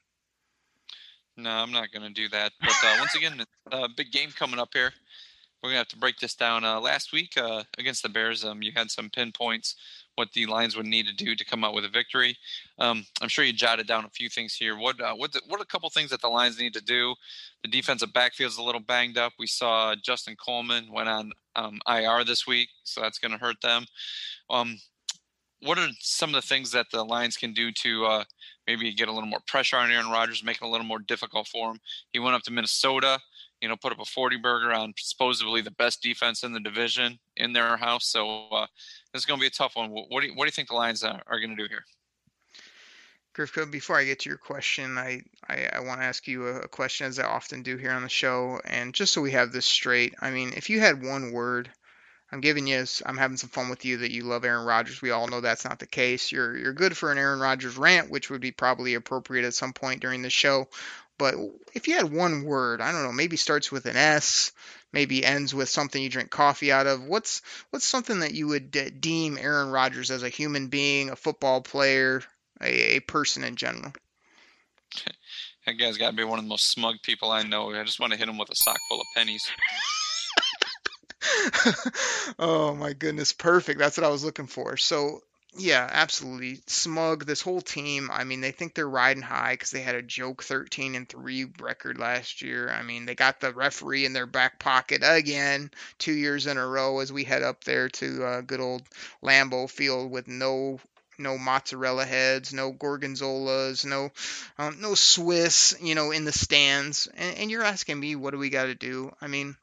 No, 1.38 1.50
I'm 1.50 1.72
not 1.72 1.92
going 1.92 2.04
to 2.04 2.14
do 2.14 2.30
that. 2.30 2.54
But 2.62 2.76
uh, 2.84 2.96
once 3.00 3.16
again, 3.16 3.44
a 3.72 3.76
uh, 3.76 3.88
big 3.96 4.12
game 4.12 4.30
coming 4.32 4.60
up 4.60 4.70
here. 4.74 4.94
We're 5.62 5.70
going 5.70 5.76
to 5.76 5.80
have 5.80 5.88
to 5.90 5.98
break 5.98 6.18
this 6.20 6.36
down. 6.36 6.64
Uh, 6.64 6.80
last 6.80 7.12
week 7.12 7.34
uh, 7.38 7.64
against 7.78 8.04
the 8.04 8.10
Bears, 8.10 8.46
um, 8.46 8.62
you 8.62 8.72
had 8.74 8.92
some 8.92 9.10
pinpoints 9.10 9.76
what 10.16 10.32
the 10.34 10.46
Lions 10.46 10.76
would 10.76 10.86
need 10.86 11.08
to 11.08 11.14
do 11.14 11.36
to 11.36 11.46
come 11.46 11.64
out 11.64 11.74
with 11.74 11.86
a 11.86 11.90
victory. 11.90 12.36
Um, 12.80 13.06
I'm 13.22 13.30
sure 13.30 13.46
you 13.46 13.54
jotted 13.54 13.88
down 13.88 14.06
a 14.06 14.10
few 14.10 14.30
things 14.30 14.56
here. 14.56 14.78
What 14.78 15.00
uh, 15.02 15.14
what 15.14 15.34
the, 15.34 15.42
what 15.48 15.62
a 15.62 15.66
couple 15.66 15.90
things 15.90 16.10
that 16.10 16.22
the 16.22 16.30
Lions 16.30 16.60
need 16.60 16.74
to 16.74 16.82
do? 16.82 17.16
The 17.64 17.70
defensive 17.70 18.14
backfield's 18.14 18.58
a 18.58 18.64
little 18.64 18.82
banged 18.82 19.18
up. 19.18 19.34
We 19.38 19.48
saw 19.48 19.96
Justin 19.96 20.36
Coleman 20.36 20.92
went 20.92 21.10
on 21.10 21.32
um, 21.56 21.80
IR 21.88 22.24
this 22.24 22.48
week, 22.48 22.70
so 22.84 23.02
that's 23.02 23.20
going 23.20 23.32
to 23.32 23.38
hurt 23.38 23.62
them. 23.62 23.86
Um, 24.50 24.78
what 25.62 25.80
are 25.80 25.88
some 26.00 26.30
of 26.30 26.36
the 26.36 26.48
things 26.48 26.72
that 26.72 26.88
the 26.92 27.04
Lions 27.04 27.38
can 27.38 27.54
do 27.54 27.72
to 27.72 28.06
uh, 28.06 28.24
maybe 28.68 28.94
get 28.94 29.08
a 29.08 29.12
little 29.12 29.30
more 29.30 29.40
pressure 29.48 29.78
on 29.78 29.90
Aaron 29.90 30.10
Rodgers, 30.10 30.44
make 30.44 30.58
it 30.58 30.66
a 30.66 30.70
little 30.70 30.86
more 30.86 31.00
difficult 31.00 31.48
for 31.48 31.72
him? 31.72 31.80
He 32.12 32.20
went 32.20 32.36
up 32.36 32.44
to 32.44 32.52
Minnesota, 32.52 33.20
you 33.62 33.70
know, 33.70 33.76
put 33.76 33.92
up 33.92 34.00
a 34.00 34.06
40 34.06 34.38
burger 34.38 34.74
on 34.74 34.94
supposedly 34.98 35.62
the 35.62 35.72
best 35.72 36.02
defense 36.02 36.44
in 36.44 36.54
the 36.54 36.60
division 36.60 37.20
in 37.38 37.54
their 37.54 37.78
house. 37.78 38.08
So 38.08 38.48
uh, 38.50 38.68
this 39.16 39.22
is 39.22 39.26
going 39.26 39.40
to 39.40 39.44
be 39.44 39.48
a 39.48 39.50
tough 39.50 39.78
one. 39.78 39.92
What 39.92 40.22
do 40.22 40.28
you, 40.28 40.34
what 40.34 40.44
do 40.44 40.48
you 40.48 40.52
think 40.52 40.68
the 40.68 40.76
Lions 40.76 41.02
are, 41.02 41.22
are 41.28 41.40
going 41.40 41.56
to 41.56 41.64
do 41.64 41.70
here? 41.70 41.86
Grifko, 43.34 43.70
before 43.72 43.98
I 43.98 44.04
get 44.04 44.20
to 44.20 44.30
your 44.30 44.38
question, 44.38 44.98
I, 44.98 45.22
I, 45.48 45.70
I 45.72 45.80
want 45.80 46.02
to 46.02 46.06
ask 46.06 46.28
you 46.28 46.48
a, 46.48 46.60
a 46.62 46.68
question 46.68 47.08
as 47.08 47.18
I 47.18 47.24
often 47.24 47.64
do 47.64 47.78
here 47.78 47.92
on 47.92 48.02
the 48.02 48.10
show. 48.10 48.60
And 48.66 48.94
just 48.94 49.14
so 49.14 49.22
we 49.22 49.32
have 49.32 49.54
this 49.54 49.66
straight, 49.66 50.16
I 50.20 50.32
mean, 50.32 50.52
if 50.58 50.70
you 50.70 50.82
had 50.82 51.02
one 51.02 51.32
word, 51.32 51.70
I'm 52.30 52.42
giving 52.42 52.68
you, 52.68 52.84
I'm 53.06 53.16
having 53.16 53.38
some 53.38 53.50
fun 53.50 53.70
with 53.70 53.86
you 53.86 53.98
that 53.98 54.12
you 54.12 54.24
love 54.24 54.44
Aaron 54.44 54.66
Rodgers. 54.66 55.02
We 55.02 55.12
all 55.12 55.30
know 55.30 55.40
that's 55.40 55.64
not 55.64 55.80
the 55.80 55.88
case. 55.88 56.34
You're 56.34 56.58
you're 56.58 56.74
good 56.74 56.98
for 56.98 57.12
an 57.12 57.18
Aaron 57.18 57.40
Rodgers 57.40 57.78
rant, 57.78 58.10
which 58.10 58.30
would 58.30 58.42
be 58.42 58.52
probably 58.52 58.96
appropriate 58.96 59.46
at 59.46 59.54
some 59.54 59.72
point 59.72 60.02
during 60.02 60.24
the 60.24 60.30
show. 60.30 60.68
But 61.18 61.36
if 61.74 61.88
you 61.88 61.96
had 61.96 62.12
one 62.12 62.44
word, 62.44 62.82
I 62.82 62.92
don't 62.92 63.04
know, 63.04 63.14
maybe 63.14 63.38
starts 63.38 63.72
with 63.72 63.86
an 63.86 63.96
S, 63.96 64.52
maybe 64.96 65.26
ends 65.26 65.54
with 65.54 65.68
something 65.68 66.02
you 66.02 66.10
drink 66.10 66.32
coffee 66.32 66.72
out 66.72 66.88
of. 66.88 67.04
What's 67.04 67.42
what's 67.70 67.86
something 67.86 68.22
that 68.22 68.34
you 68.34 68.48
would 68.48 68.72
de- 68.72 68.90
deem 68.90 69.38
Aaron 69.38 69.70
Rodgers 69.70 70.10
as 70.10 70.24
a 70.24 70.30
human 70.30 70.68
being, 70.68 71.10
a 71.10 71.18
football 71.18 71.62
player, 71.62 72.24
a, 72.62 72.96
a 72.96 73.00
person 73.02 73.44
in 73.44 73.58
general? 73.58 73.94
That 75.66 75.80
guy's 75.80 75.98
got 75.98 76.12
to 76.12 76.16
be 76.16 76.24
one 76.24 76.38
of 76.38 76.46
the 76.46 76.50
most 76.50 76.70
smug 76.70 76.98
people 77.02 77.32
I 77.32 77.42
know. 77.42 77.72
I 77.72 77.84
just 77.84 78.00
want 78.00 78.14
to 78.14 78.20
hit 78.20 78.30
him 78.30 78.38
with 78.38 78.52
a 78.52 78.56
sock 78.56 78.78
full 78.88 79.02
of 79.02 79.08
pennies. 79.16 79.50
oh 82.38 82.76
my 82.76 82.94
goodness, 82.94 83.34
perfect. 83.34 83.80
That's 83.80 83.98
what 83.98 84.06
I 84.06 84.10
was 84.10 84.24
looking 84.24 84.46
for. 84.46 84.78
So 84.78 85.22
yeah, 85.58 85.88
absolutely. 85.90 86.60
Smug, 86.68 87.26
this 87.26 87.42
whole 87.42 87.62
team, 87.62 88.10
I 88.12 88.26
mean, 88.26 88.42
they 88.42 88.52
think 88.52 88.74
they're 88.74 88.90
riding 88.90 89.24
high 89.24 89.54
because 89.54 89.72
they 89.72 89.82
had 89.82 89.96
a 89.96 90.02
joke 90.02 90.44
13 90.44 90.96
and 90.96 91.08
3 91.08 91.46
record 91.62 91.98
last 91.98 92.42
year. 92.42 92.70
I 92.70 92.84
mean, 92.84 93.06
they 93.06 93.16
got 93.16 93.40
the 93.40 93.54
referee 93.54 94.06
in 94.06 94.14
their 94.14 94.26
back 94.26 94.60
pocket 94.60 95.02
again, 95.04 95.72
two 95.98 96.14
years 96.14 96.48
in 96.48 96.58
a 96.58 96.68
row 96.68 97.00
as 97.00 97.14
we 97.14 97.24
head 97.24 97.42
up 97.42 97.64
there 97.64 97.90
to 97.90 98.24
uh, 98.26 98.42
good 98.42 98.60
old 98.60 98.84
Lambeau 99.24 99.70
Field 99.70 100.12
with 100.12 100.28
no 100.28 100.80
no 101.18 101.38
mozzarella 101.38 102.04
heads, 102.04 102.52
no 102.52 102.74
gorgonzolas, 102.74 103.86
no 103.86 104.12
um, 104.58 104.82
no 104.82 104.96
Swiss, 104.96 105.74
you 105.82 105.96
know, 105.96 106.12
in 106.12 106.26
the 106.26 106.34
stands. 106.34 107.08
And, 107.16 107.38
and 107.38 107.52
you're 107.52 107.64
asking 107.64 108.00
me, 108.00 108.18
what 108.18 108.32
do 108.32 108.38
we 108.38 108.50
got 108.50 108.66
to 108.66 108.76
do? 108.76 109.16
I 109.22 109.28
mean, 109.28 109.56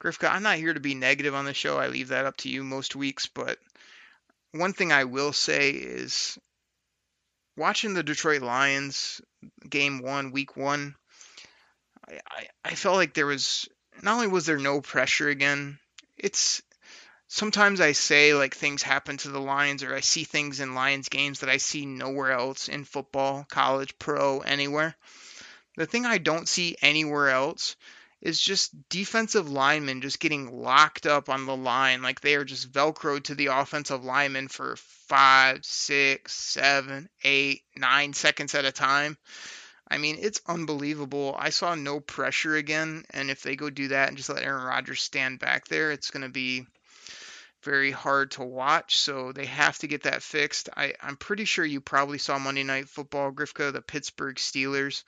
Grifka, 0.00 0.30
I'm 0.30 0.42
not 0.42 0.58
here 0.58 0.74
to 0.74 0.80
be 0.80 0.94
negative 0.94 1.34
on 1.34 1.44
the 1.44 1.54
show. 1.54 1.78
I 1.78 1.88
leave 1.88 2.08
that 2.08 2.24
up 2.24 2.36
to 2.38 2.48
you 2.48 2.64
most 2.64 2.96
weeks, 2.96 3.26
but 3.26 3.58
one 4.52 4.72
thing 4.72 4.92
I 4.92 5.04
will 5.04 5.32
say 5.32 5.70
is 5.70 6.38
watching 7.56 7.94
the 7.94 8.02
Detroit 8.02 8.42
Lions 8.42 9.20
game 9.68 10.00
one, 10.00 10.30
week 10.30 10.56
one, 10.56 10.94
I, 12.08 12.20
I, 12.30 12.46
I 12.64 12.74
felt 12.74 12.96
like 12.96 13.14
there 13.14 13.26
was 13.26 13.68
not 14.02 14.14
only 14.14 14.28
was 14.28 14.46
there 14.46 14.58
no 14.58 14.80
pressure 14.80 15.28
again, 15.28 15.78
it's 16.16 16.62
sometimes 17.26 17.80
I 17.80 17.92
say 17.92 18.34
like 18.34 18.54
things 18.54 18.82
happen 18.82 19.16
to 19.18 19.28
the 19.28 19.40
Lions 19.40 19.82
or 19.82 19.94
I 19.94 20.00
see 20.00 20.24
things 20.24 20.60
in 20.60 20.74
Lions 20.74 21.08
games 21.08 21.40
that 21.40 21.50
I 21.50 21.58
see 21.58 21.84
nowhere 21.84 22.32
else 22.32 22.68
in 22.68 22.84
football, 22.84 23.46
college, 23.50 23.98
pro, 23.98 24.40
anywhere. 24.40 24.96
The 25.76 25.86
thing 25.86 26.06
I 26.06 26.18
don't 26.18 26.48
see 26.48 26.76
anywhere 26.82 27.30
else 27.30 27.76
is 28.20 28.40
just 28.40 28.88
defensive 28.88 29.48
linemen 29.50 30.00
just 30.00 30.18
getting 30.18 30.60
locked 30.60 31.06
up 31.06 31.28
on 31.28 31.46
the 31.46 31.56
line 31.56 32.02
like 32.02 32.20
they 32.20 32.34
are 32.34 32.44
just 32.44 32.72
velcroed 32.72 33.24
to 33.24 33.34
the 33.34 33.46
offensive 33.46 34.04
linemen 34.04 34.48
for 34.48 34.76
five, 34.76 35.64
six, 35.64 36.32
seven, 36.32 37.08
eight, 37.22 37.62
nine 37.76 38.12
seconds 38.12 38.54
at 38.54 38.64
a 38.64 38.72
time. 38.72 39.16
I 39.90 39.98
mean, 39.98 40.18
it's 40.20 40.40
unbelievable. 40.46 41.34
I 41.38 41.48
saw 41.50 41.74
no 41.74 41.98
pressure 42.00 42.56
again, 42.56 43.04
and 43.10 43.30
if 43.30 43.42
they 43.42 43.56
go 43.56 43.70
do 43.70 43.88
that 43.88 44.08
and 44.08 44.16
just 44.16 44.28
let 44.28 44.42
Aaron 44.42 44.64
Rodgers 44.64 45.00
stand 45.00 45.38
back 45.38 45.66
there, 45.68 45.92
it's 45.92 46.10
going 46.10 46.24
to 46.24 46.28
be 46.28 46.66
very 47.62 47.90
hard 47.90 48.32
to 48.32 48.42
watch. 48.42 48.98
So 48.98 49.32
they 49.32 49.46
have 49.46 49.78
to 49.78 49.86
get 49.86 50.02
that 50.02 50.22
fixed. 50.22 50.68
I, 50.76 50.92
I'm 51.02 51.16
pretty 51.16 51.46
sure 51.46 51.64
you 51.64 51.80
probably 51.80 52.18
saw 52.18 52.38
Monday 52.38 52.64
Night 52.64 52.88
Football, 52.88 53.32
Grifka, 53.32 53.72
the 53.72 53.80
Pittsburgh 53.80 54.36
Steelers 54.36 55.04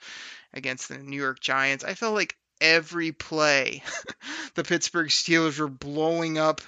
against 0.53 0.89
the 0.89 0.97
New 0.97 1.17
York 1.17 1.39
Giants. 1.39 1.83
I 1.83 1.93
felt 1.93 2.15
like 2.15 2.35
every 2.61 3.11
play. 3.11 3.83
the 4.55 4.63
Pittsburgh 4.63 5.09
Steelers 5.09 5.59
were 5.59 5.67
blowing 5.67 6.37
up 6.37 6.61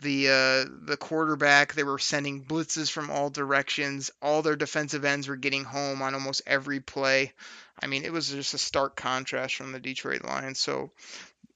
the 0.00 0.28
uh, 0.28 0.70
the 0.86 0.96
quarterback. 0.98 1.74
They 1.74 1.84
were 1.84 1.98
sending 1.98 2.44
blitzes 2.44 2.90
from 2.90 3.10
all 3.10 3.30
directions. 3.30 4.10
All 4.20 4.42
their 4.42 4.56
defensive 4.56 5.04
ends 5.04 5.28
were 5.28 5.36
getting 5.36 5.64
home 5.64 6.02
on 6.02 6.14
almost 6.14 6.42
every 6.46 6.80
play. 6.80 7.32
I 7.80 7.86
mean, 7.86 8.04
it 8.04 8.12
was 8.12 8.30
just 8.30 8.54
a 8.54 8.58
stark 8.58 8.96
contrast 8.96 9.54
from 9.54 9.72
the 9.72 9.80
Detroit 9.80 10.24
Lions. 10.24 10.58
So, 10.58 10.90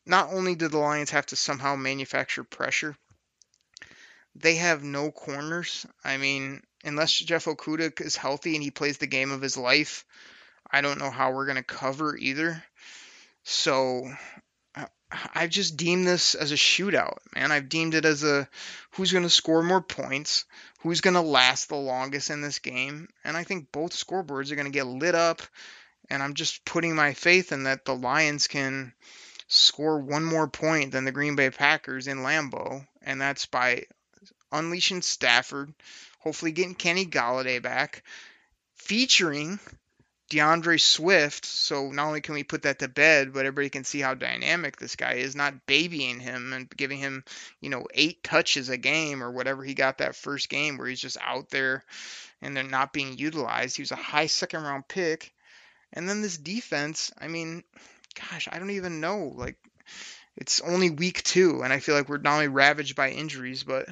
not 0.07 0.33
only 0.33 0.55
did 0.55 0.71
the 0.71 0.79
Lions 0.79 1.11
have 1.11 1.27
to 1.27 1.37
somehow 1.37 1.77
manufacture 1.77 2.45
pressure, 2.45 2.97
they 4.35 4.57
have 4.57 4.83
no 4.83 5.11
corners. 5.11 5.87
I 6.05 6.16
mean, 6.16 6.62
unless 6.85 7.12
Jeff 7.12 7.47
Okudah 7.47 8.01
is 8.01 8.16
healthy 8.16 8.55
and 8.55 8.62
he 8.62 8.71
plays 8.71 8.99
the 8.99 9.07
game 9.07 9.31
of 9.31 9.43
his 9.43 9.57
life, 9.57 10.05
I 10.71 10.81
don't 10.83 10.99
know 10.99 11.11
how 11.11 11.33
we're 11.33 11.47
going 11.47 11.57
to 11.57 11.62
cover 11.62 12.16
either. 12.16 12.62
So 13.42 14.11
uh, 14.74 14.87
I've 15.35 15.50
just 15.50 15.76
deemed 15.76 16.07
this 16.07 16.35
as 16.35 16.53
a 16.53 16.57
shootout, 16.57 17.18
man. 17.35 17.53
I've 17.53 17.68
deemed 17.68 17.94
it 17.94 18.05
as 18.05 18.22
a 18.22 18.48
who's 18.92 19.12
going 19.12 19.24
to 19.24 19.31
score 19.31 19.62
more 19.62 19.81
points, 19.81 20.44
who's 20.81 21.00
going 21.00 21.14
to 21.14 21.20
last 21.20 21.68
the 21.68 21.76
longest 21.76 22.31
in 22.31 22.40
this 22.40 22.59
game, 22.59 23.09
and 23.24 23.37
I 23.37 23.44
think 23.44 23.72
both 23.72 23.92
scoreboards 23.92 24.50
are 24.50 24.57
going 24.57 24.66
to 24.66 24.72
get 24.72 24.87
lit 24.87 25.14
up. 25.14 25.42
And 26.12 26.22
I'm 26.24 26.35
just 26.35 26.64
putting 26.64 26.96
my 26.96 27.14
faith 27.14 27.53
in 27.53 27.64
that 27.64 27.85
the 27.85 27.94
Lions 27.94 28.48
can 28.48 28.92
score 29.46 30.00
one 30.00 30.24
more 30.24 30.48
point 30.48 30.90
than 30.90 31.05
the 31.05 31.12
Green 31.12 31.37
Bay 31.37 31.50
Packers 31.50 32.09
in 32.09 32.18
Lambeau, 32.18 32.85
and 33.03 33.20
that's 33.20 33.46
by 33.46 33.85
unleashing 34.53 35.03
Stafford, 35.03 35.72
hopefully 36.18 36.53
getting 36.53 36.74
Kenny 36.74 37.07
Golladay 37.07 37.62
back, 37.62 38.03
featuring 38.74 39.61
D'Andre 40.31 40.79
Swift. 40.79 41.45
So 41.45 41.90
not 41.90 42.07
only 42.07 42.23
can 42.23 42.35
we 42.35 42.45
put 42.45 42.62
that 42.62 42.79
to 42.79 42.88
bed, 42.88 43.35
but 43.35 43.40
everybody 43.40 43.69
can 43.69 43.85
see 43.85 44.01
how 44.01 44.14
dynamic 44.14 44.79
this 44.79 44.97
guy 44.97 45.14
is, 45.14 45.37
not 45.37 45.66
babying 45.66 46.21
him 46.21 46.55
and 46.55 46.71
giving 46.71 46.99
him, 46.99 47.25
you 47.61 47.69
know, 47.69 47.87
eight 47.93 48.23
touches 48.25 48.71
a 48.71 48.79
game 48.79 49.23
or 49.23 49.31
whatever 49.31 49.62
he 49.62 49.75
got 49.75 49.99
that 49.99 50.16
first 50.16 50.49
game 50.49 50.79
where 50.79 50.87
he's 50.87 51.01
just 51.01 51.19
out 51.21 51.51
there 51.51 51.85
and 52.40 52.57
they're 52.57 52.64
not 52.64 52.93
being 52.93 53.19
utilized. 53.19 53.77
He 53.77 53.83
was 53.83 53.93
a 53.93 53.97
high 53.97 54.27
second 54.27 54.62
round 54.62 54.88
pick. 54.88 55.35
And 55.93 56.09
then 56.09 56.23
this 56.23 56.38
defense, 56.38 57.12
I 57.21 57.27
mean, 57.27 57.64
gosh, 58.14 58.49
I 58.51 58.59
don't 58.59 58.71
even 58.71 59.01
know. 59.01 59.33
Like, 59.35 59.57
it's 60.37 60.61
only 60.61 60.90
week 60.90 61.25
two, 61.25 61.62
and 61.62 61.73
I 61.73 61.81
feel 61.81 61.97
like 61.97 62.09
we're 62.09 62.19
not 62.19 62.35
only 62.35 62.49
ravaged 62.49 62.95
by 62.95 63.11
injuries, 63.11 63.64
but 63.64 63.88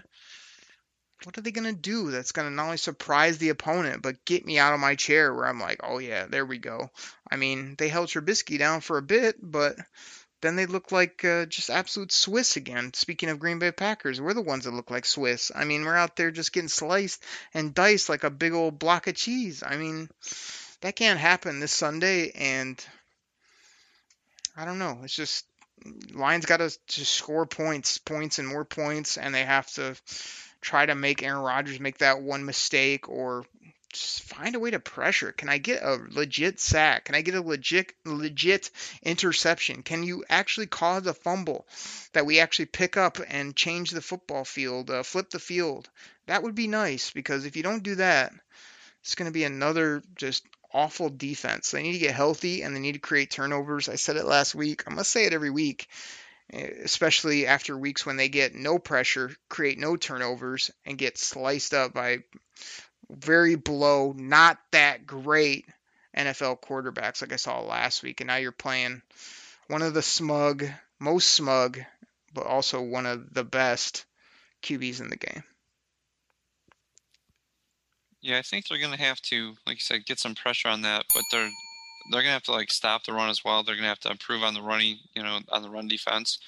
what 1.24 1.36
are 1.36 1.40
they 1.40 1.50
going 1.50 1.74
to 1.74 1.80
do 1.80 2.10
that's 2.10 2.32
going 2.32 2.48
to 2.48 2.54
not 2.54 2.66
only 2.66 2.76
surprise 2.76 3.38
the 3.38 3.48
opponent, 3.48 4.02
but 4.02 4.24
get 4.24 4.46
me 4.46 4.58
out 4.58 4.74
of 4.74 4.80
my 4.80 4.94
chair 4.94 5.34
where 5.34 5.46
I'm 5.46 5.60
like, 5.60 5.80
oh 5.82 5.98
yeah, 5.98 6.26
there 6.26 6.46
we 6.46 6.58
go. 6.58 6.90
I 7.30 7.36
mean, 7.36 7.74
they 7.76 7.88
held 7.88 8.08
Trubisky 8.08 8.58
down 8.58 8.80
for 8.80 8.98
a 8.98 9.02
bit, 9.02 9.36
but 9.42 9.76
then 10.40 10.54
they 10.54 10.66
look 10.66 10.92
like 10.92 11.24
uh, 11.24 11.46
just 11.46 11.70
absolute 11.70 12.12
Swiss 12.12 12.56
again. 12.56 12.92
Speaking 12.94 13.28
of 13.28 13.40
Green 13.40 13.58
Bay 13.58 13.72
Packers, 13.72 14.20
we're 14.20 14.34
the 14.34 14.40
ones 14.42 14.64
that 14.64 14.74
look 14.74 14.90
like 14.90 15.04
Swiss. 15.04 15.50
I 15.54 15.64
mean, 15.64 15.84
we're 15.84 15.96
out 15.96 16.14
there 16.14 16.30
just 16.30 16.52
getting 16.52 16.68
sliced 16.68 17.22
and 17.52 17.74
diced 17.74 18.08
like 18.08 18.22
a 18.22 18.30
big 18.30 18.52
old 18.52 18.78
block 18.78 19.08
of 19.08 19.16
cheese. 19.16 19.64
I 19.66 19.76
mean, 19.76 20.08
that 20.82 20.94
can't 20.94 21.18
happen 21.18 21.58
this 21.58 21.72
Sunday, 21.72 22.30
and 22.30 22.84
I 24.56 24.64
don't 24.64 24.78
know. 24.78 25.00
It's 25.02 25.16
just 25.16 25.44
Lions 26.12 26.46
got 26.46 26.58
to 26.58 26.70
score 27.04 27.46
points, 27.46 27.98
points, 27.98 28.38
and 28.38 28.46
more 28.46 28.64
points, 28.64 29.16
and 29.16 29.34
they 29.34 29.44
have 29.44 29.66
to 29.72 29.96
try 30.60 30.86
to 30.86 30.94
make 30.94 31.22
Aaron 31.22 31.42
Rodgers 31.42 31.80
make 31.80 31.98
that 31.98 32.20
one 32.20 32.44
mistake 32.44 33.08
or 33.08 33.44
just 33.92 34.22
find 34.22 34.54
a 34.54 34.58
way 34.58 34.70
to 34.70 34.78
pressure. 34.78 35.32
Can 35.32 35.48
I 35.48 35.58
get 35.58 35.82
a 35.82 35.98
legit 36.10 36.60
sack? 36.60 37.06
Can 37.06 37.14
I 37.14 37.22
get 37.22 37.34
a 37.34 37.40
legit 37.40 37.92
legit 38.04 38.70
interception? 39.02 39.82
Can 39.82 40.02
you 40.02 40.24
actually 40.28 40.66
cause 40.66 41.06
a 41.06 41.14
fumble 41.14 41.66
that 42.12 42.26
we 42.26 42.40
actually 42.40 42.66
pick 42.66 42.96
up 42.96 43.18
and 43.26 43.56
change 43.56 43.90
the 43.90 44.02
football 44.02 44.44
field, 44.44 44.90
uh, 44.90 45.02
flip 45.02 45.30
the 45.30 45.38
field? 45.38 45.88
That 46.26 46.42
would 46.42 46.54
be 46.54 46.68
nice 46.68 47.10
because 47.10 47.46
if 47.46 47.56
you 47.56 47.62
don't 47.62 47.82
do 47.82 47.94
that, 47.94 48.32
it's 49.00 49.14
going 49.14 49.30
to 49.30 49.32
be 49.32 49.44
another 49.44 50.02
just 50.16 50.44
awful 50.72 51.08
defense. 51.08 51.70
They 51.70 51.82
need 51.82 51.92
to 51.92 51.98
get 51.98 52.14
healthy 52.14 52.62
and 52.62 52.74
they 52.74 52.80
need 52.80 52.92
to 52.92 52.98
create 52.98 53.30
turnovers. 53.30 53.88
I 53.88 53.94
said 53.94 54.16
it 54.16 54.26
last 54.26 54.54
week. 54.54 54.84
I 54.86 54.92
must 54.92 55.10
say 55.10 55.24
it 55.24 55.32
every 55.32 55.50
week, 55.50 55.88
especially 56.52 57.46
after 57.46 57.76
weeks 57.76 58.06
when 58.06 58.16
they 58.16 58.28
get 58.28 58.54
no 58.54 58.78
pressure, 58.78 59.34
create 59.48 59.78
no 59.78 59.96
turnovers, 59.96 60.70
and 60.86 60.98
get 60.98 61.18
sliced 61.18 61.74
up 61.74 61.92
by 61.92 62.18
very 63.10 63.54
below, 63.56 64.12
not 64.16 64.58
that 64.72 65.06
great 65.06 65.66
NFL 66.16 66.60
quarterbacks 66.60 67.22
like 67.22 67.32
I 67.32 67.36
saw 67.36 67.60
last 67.60 68.02
week. 68.02 68.20
And 68.20 68.28
now 68.28 68.36
you're 68.36 68.52
playing 68.52 69.02
one 69.68 69.82
of 69.82 69.94
the 69.94 70.02
smug, 70.02 70.64
most 70.98 71.28
smug, 71.28 71.80
but 72.32 72.46
also 72.46 72.82
one 72.82 73.06
of 73.06 73.32
the 73.32 73.44
best 73.44 74.04
QBs 74.62 75.00
in 75.00 75.08
the 75.08 75.16
game. 75.16 75.44
Yeah, 78.20 78.38
I 78.38 78.42
think 78.42 78.66
they're 78.66 78.80
gonna 78.80 78.96
have 78.96 79.20
to, 79.22 79.54
like 79.66 79.76
you 79.76 79.80
said, 79.80 80.04
get 80.04 80.18
some 80.18 80.34
pressure 80.34 80.68
on 80.68 80.82
that, 80.82 81.04
but 81.14 81.22
they're 81.30 81.50
they're 82.10 82.22
gonna 82.22 82.32
have 82.32 82.42
to 82.44 82.52
like 82.52 82.70
stop 82.72 83.04
the 83.04 83.12
run 83.12 83.30
as 83.30 83.44
well. 83.44 83.62
They're 83.62 83.76
gonna 83.76 83.88
have 83.88 84.00
to 84.00 84.10
improve 84.10 84.42
on 84.42 84.54
the 84.54 84.62
running, 84.62 84.98
you 85.14 85.22
know, 85.22 85.40
on 85.50 85.62
the 85.62 85.70
run 85.70 85.88
defense. 85.88 86.38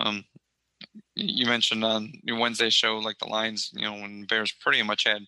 Um, 0.00 0.24
you 1.14 1.46
mentioned 1.46 1.84
on 1.84 2.12
your 2.22 2.38
Wednesday 2.38 2.70
show, 2.70 2.98
like 2.98 3.18
the 3.18 3.28
Lions, 3.28 3.70
you 3.74 3.82
know, 3.82 3.94
when 3.94 4.24
Bears 4.24 4.52
pretty 4.52 4.82
much 4.82 5.04
had, 5.04 5.22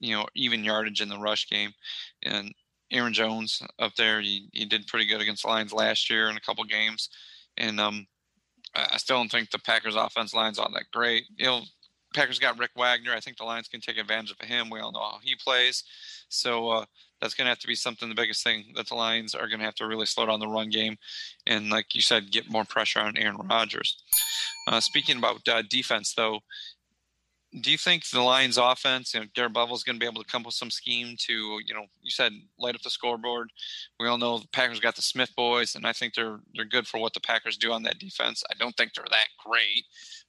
you 0.00 0.16
know, 0.16 0.26
even 0.34 0.64
yardage 0.64 1.00
in 1.00 1.08
the 1.08 1.18
rush 1.18 1.48
game, 1.48 1.72
and 2.22 2.52
Aaron 2.90 3.12
Jones 3.12 3.62
up 3.78 3.94
there, 3.94 4.20
he, 4.20 4.48
he 4.52 4.64
did 4.64 4.86
pretty 4.86 5.06
good 5.06 5.20
against 5.20 5.42
the 5.42 5.48
Lions 5.48 5.72
last 5.72 6.10
year 6.10 6.28
in 6.28 6.36
a 6.36 6.40
couple 6.40 6.64
games, 6.64 7.08
and 7.56 7.78
um, 7.80 8.06
I 8.74 8.96
still 8.98 9.16
don't 9.16 9.30
think 9.30 9.50
the 9.50 9.58
Packers' 9.58 9.96
offense 9.96 10.34
line's 10.34 10.58
all 10.58 10.70
that 10.72 10.90
great. 10.92 11.24
You 11.36 11.46
know, 11.46 11.60
Packers 12.14 12.38
got 12.38 12.58
Rick 12.58 12.72
Wagner. 12.76 13.12
I 13.12 13.20
think 13.20 13.36
the 13.36 13.44
Lions 13.44 13.68
can 13.68 13.80
take 13.80 13.98
advantage 13.98 14.30
of 14.32 14.46
him. 14.46 14.70
We 14.70 14.80
all 14.80 14.92
know 14.92 15.00
how 15.00 15.18
he 15.22 15.34
plays. 15.36 15.84
So 16.28 16.68
uh, 16.68 16.84
that's 17.20 17.34
going 17.34 17.46
to 17.46 17.50
have 17.50 17.58
to 17.58 17.66
be 17.66 17.74
something, 17.74 18.08
the 18.08 18.14
biggest 18.14 18.42
thing 18.42 18.72
that 18.76 18.88
the 18.88 18.94
Lions 18.94 19.34
are 19.34 19.48
going 19.48 19.58
to 19.58 19.64
have 19.64 19.74
to 19.76 19.86
really 19.86 20.06
slow 20.06 20.26
down 20.26 20.40
the 20.40 20.48
run 20.48 20.70
game. 20.70 20.96
And 21.46 21.70
like 21.70 21.94
you 21.94 22.02
said, 22.02 22.32
get 22.32 22.50
more 22.50 22.64
pressure 22.64 23.00
on 23.00 23.16
Aaron 23.16 23.36
Rodgers. 23.36 24.02
Uh, 24.66 24.80
speaking 24.80 25.18
about 25.18 25.46
uh, 25.48 25.62
defense, 25.68 26.14
though, 26.14 26.40
do 27.60 27.70
you 27.70 27.78
think 27.78 28.08
the 28.08 28.20
Lions 28.20 28.58
offense, 28.58 29.12
you 29.12 29.20
know, 29.20 29.26
Darrell 29.34 29.50
Bevell's 29.50 29.82
going 29.82 29.96
to 29.96 30.00
be 30.00 30.06
able 30.06 30.22
to 30.22 30.30
come 30.30 30.42
up 30.42 30.46
with 30.46 30.54
some 30.54 30.70
scheme 30.70 31.16
to, 31.18 31.58
you 31.66 31.74
know, 31.74 31.86
you 32.00 32.10
said 32.10 32.32
light 32.58 32.76
up 32.76 32.82
the 32.82 32.90
scoreboard. 32.90 33.50
We 33.98 34.06
all 34.06 34.18
know 34.18 34.38
the 34.38 34.46
Packers 34.52 34.78
got 34.78 34.94
the 34.94 35.02
Smith 35.02 35.34
boys, 35.36 35.74
and 35.74 35.84
I 35.84 35.92
think 35.92 36.14
they're 36.14 36.38
they're 36.54 36.64
good 36.64 36.86
for 36.86 37.00
what 37.00 37.12
the 37.12 37.20
Packers 37.20 37.56
do 37.56 37.72
on 37.72 37.82
that 37.82 37.98
defense. 37.98 38.44
I 38.50 38.54
don't 38.54 38.76
think 38.76 38.94
they're 38.94 39.04
that 39.10 39.28
great, 39.44 39.84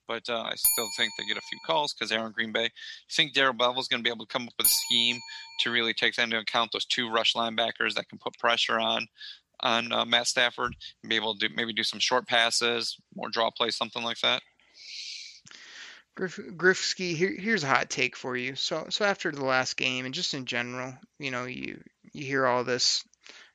but 0.07 0.29
uh, 0.29 0.41
I 0.41 0.53
still 0.55 0.87
think 0.97 1.11
they 1.17 1.25
get 1.25 1.37
a 1.37 1.41
few 1.41 1.59
calls 1.65 1.93
because 1.93 2.09
they're 2.09 2.25
in 2.25 2.31
Green 2.31 2.51
Bay. 2.51 2.63
You 2.63 2.69
think 3.09 3.33
Darrell 3.33 3.53
Bevell's 3.53 3.87
going 3.87 4.01
to 4.01 4.03
be 4.03 4.13
able 4.13 4.25
to 4.25 4.31
come 4.31 4.43
up 4.43 4.53
with 4.57 4.67
a 4.67 4.69
scheme 4.69 5.19
to 5.61 5.71
really 5.71 5.93
take 5.93 6.17
into 6.17 6.39
account 6.39 6.71
those 6.71 6.85
two 6.85 7.09
rush 7.09 7.33
linebackers 7.33 7.95
that 7.95 8.09
can 8.09 8.19
put 8.19 8.37
pressure 8.37 8.79
on 8.79 9.07
on 9.63 9.91
uh, 9.91 10.05
Matt 10.05 10.27
Stafford 10.27 10.75
and 11.03 11.09
be 11.09 11.15
able 11.15 11.35
to 11.35 11.47
do, 11.47 11.53
maybe 11.55 11.73
do 11.73 11.83
some 11.83 11.99
short 11.99 12.27
passes, 12.27 12.97
more 13.15 13.29
draw 13.29 13.51
plays, 13.51 13.75
something 13.75 14.03
like 14.03 14.19
that? 14.21 14.41
Griff, 16.15 16.39
Grifsky, 16.57 17.15
here, 17.15 17.33
here's 17.37 17.63
a 17.63 17.67
hot 17.67 17.89
take 17.89 18.15
for 18.15 18.35
you. 18.35 18.55
So, 18.55 18.87
so 18.89 19.05
after 19.05 19.31
the 19.31 19.45
last 19.45 19.77
game, 19.77 20.05
and 20.05 20.13
just 20.13 20.33
in 20.33 20.45
general, 20.45 20.93
you 21.19 21.31
know, 21.31 21.45
you 21.45 21.79
you 22.11 22.25
hear 22.25 22.45
all 22.45 22.63
this 22.63 23.03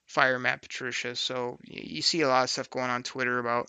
fire 0.07 0.39
Matt 0.39 0.63
Patricia. 0.63 1.15
So 1.17 1.59
you, 1.65 1.97
you 1.97 2.03
see 2.03 2.23
a 2.23 2.29
lot 2.29 2.45
of 2.45 2.51
stuff 2.51 2.71
going 2.71 2.91
on 2.91 3.03
Twitter 3.03 3.39
about, 3.39 3.69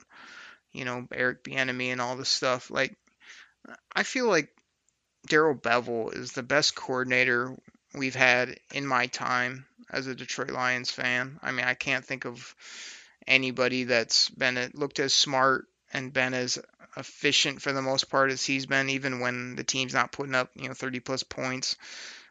you 0.73 0.86
know, 0.86 1.08
Eric 1.12 1.43
Bieniemy 1.43 1.91
and 1.91 2.01
all 2.01 2.15
this 2.15 2.30
stuff. 2.30 2.69
Like, 2.71 2.95
I 3.95 4.03
feel 4.03 4.27
like 4.27 4.49
Darrell 5.27 5.56
Bevell 5.56 6.15
is 6.15 6.32
the 6.32 6.43
best 6.43 6.75
coordinator 6.75 7.56
we've 7.93 8.15
had 8.15 8.60
in 8.73 8.86
my 8.86 9.08
time 9.08 9.65
as 9.91 10.08
a 10.08 10.15
Detroit 10.15 10.51
Lions 10.51 10.91
fan. 10.91 11.39
I 11.41 11.51
mean, 11.51 11.65
I 11.65 11.73
can't 11.73 12.06
think 12.06 12.25
of 12.25 12.56
anybody 13.27 13.86
that's 13.86 14.30
been 14.30 14.71
looked 14.73 14.99
as 14.99 15.13
smart 15.13 15.65
and 15.93 16.13
been 16.13 16.34
as 16.34 16.60
efficient 16.95 17.62
for 17.62 17.71
the 17.71 17.82
most 17.82 18.10
part 18.10 18.32
as 18.32 18.43
he's 18.43 18.65
been, 18.65 18.89
even 18.89 19.19
when 19.19 19.56
the 19.56 19.63
team's 19.63 19.93
not 19.93 20.12
putting 20.12 20.36
up, 20.36 20.51
you 20.56 20.67
know, 20.67 20.73
30 20.73 20.99
plus 20.99 21.23
points. 21.23 21.75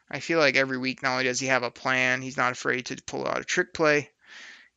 I 0.09 0.19
feel 0.19 0.39
like 0.39 0.55
every 0.55 0.77
week 0.77 1.03
not 1.03 1.13
only 1.13 1.25
does 1.25 1.39
he 1.39 1.47
have 1.47 1.63
a 1.63 1.71
plan, 1.71 2.21
he's 2.21 2.37
not 2.37 2.53
afraid 2.53 2.87
to 2.87 3.01
pull 3.05 3.27
out 3.27 3.41
a 3.41 3.43
trick 3.43 3.73
play. 3.73 4.09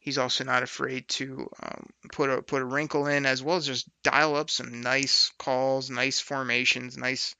He's 0.01 0.17
also 0.17 0.45
not 0.45 0.63
afraid 0.63 1.07
to 1.09 1.51
um, 1.63 1.91
put 2.11 2.31
a 2.31 2.41
put 2.41 2.63
a 2.63 2.65
wrinkle 2.65 3.07
in, 3.07 3.27
as 3.27 3.43
well 3.43 3.57
as 3.57 3.67
just 3.67 3.87
dial 4.03 4.35
up 4.35 4.49
some 4.49 4.81
nice 4.81 5.31
calls, 5.39 5.91
nice 5.91 6.21
formations, 6.21 6.97
nice, 6.97 7.37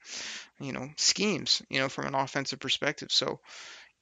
you 0.59 0.71
know, 0.71 0.89
schemes. 0.95 1.63
You 1.69 1.79
know, 1.79 1.89
from 1.89 2.05
an 2.05 2.13
offensive 2.13 2.59
perspective. 2.59 3.11
So, 3.11 3.39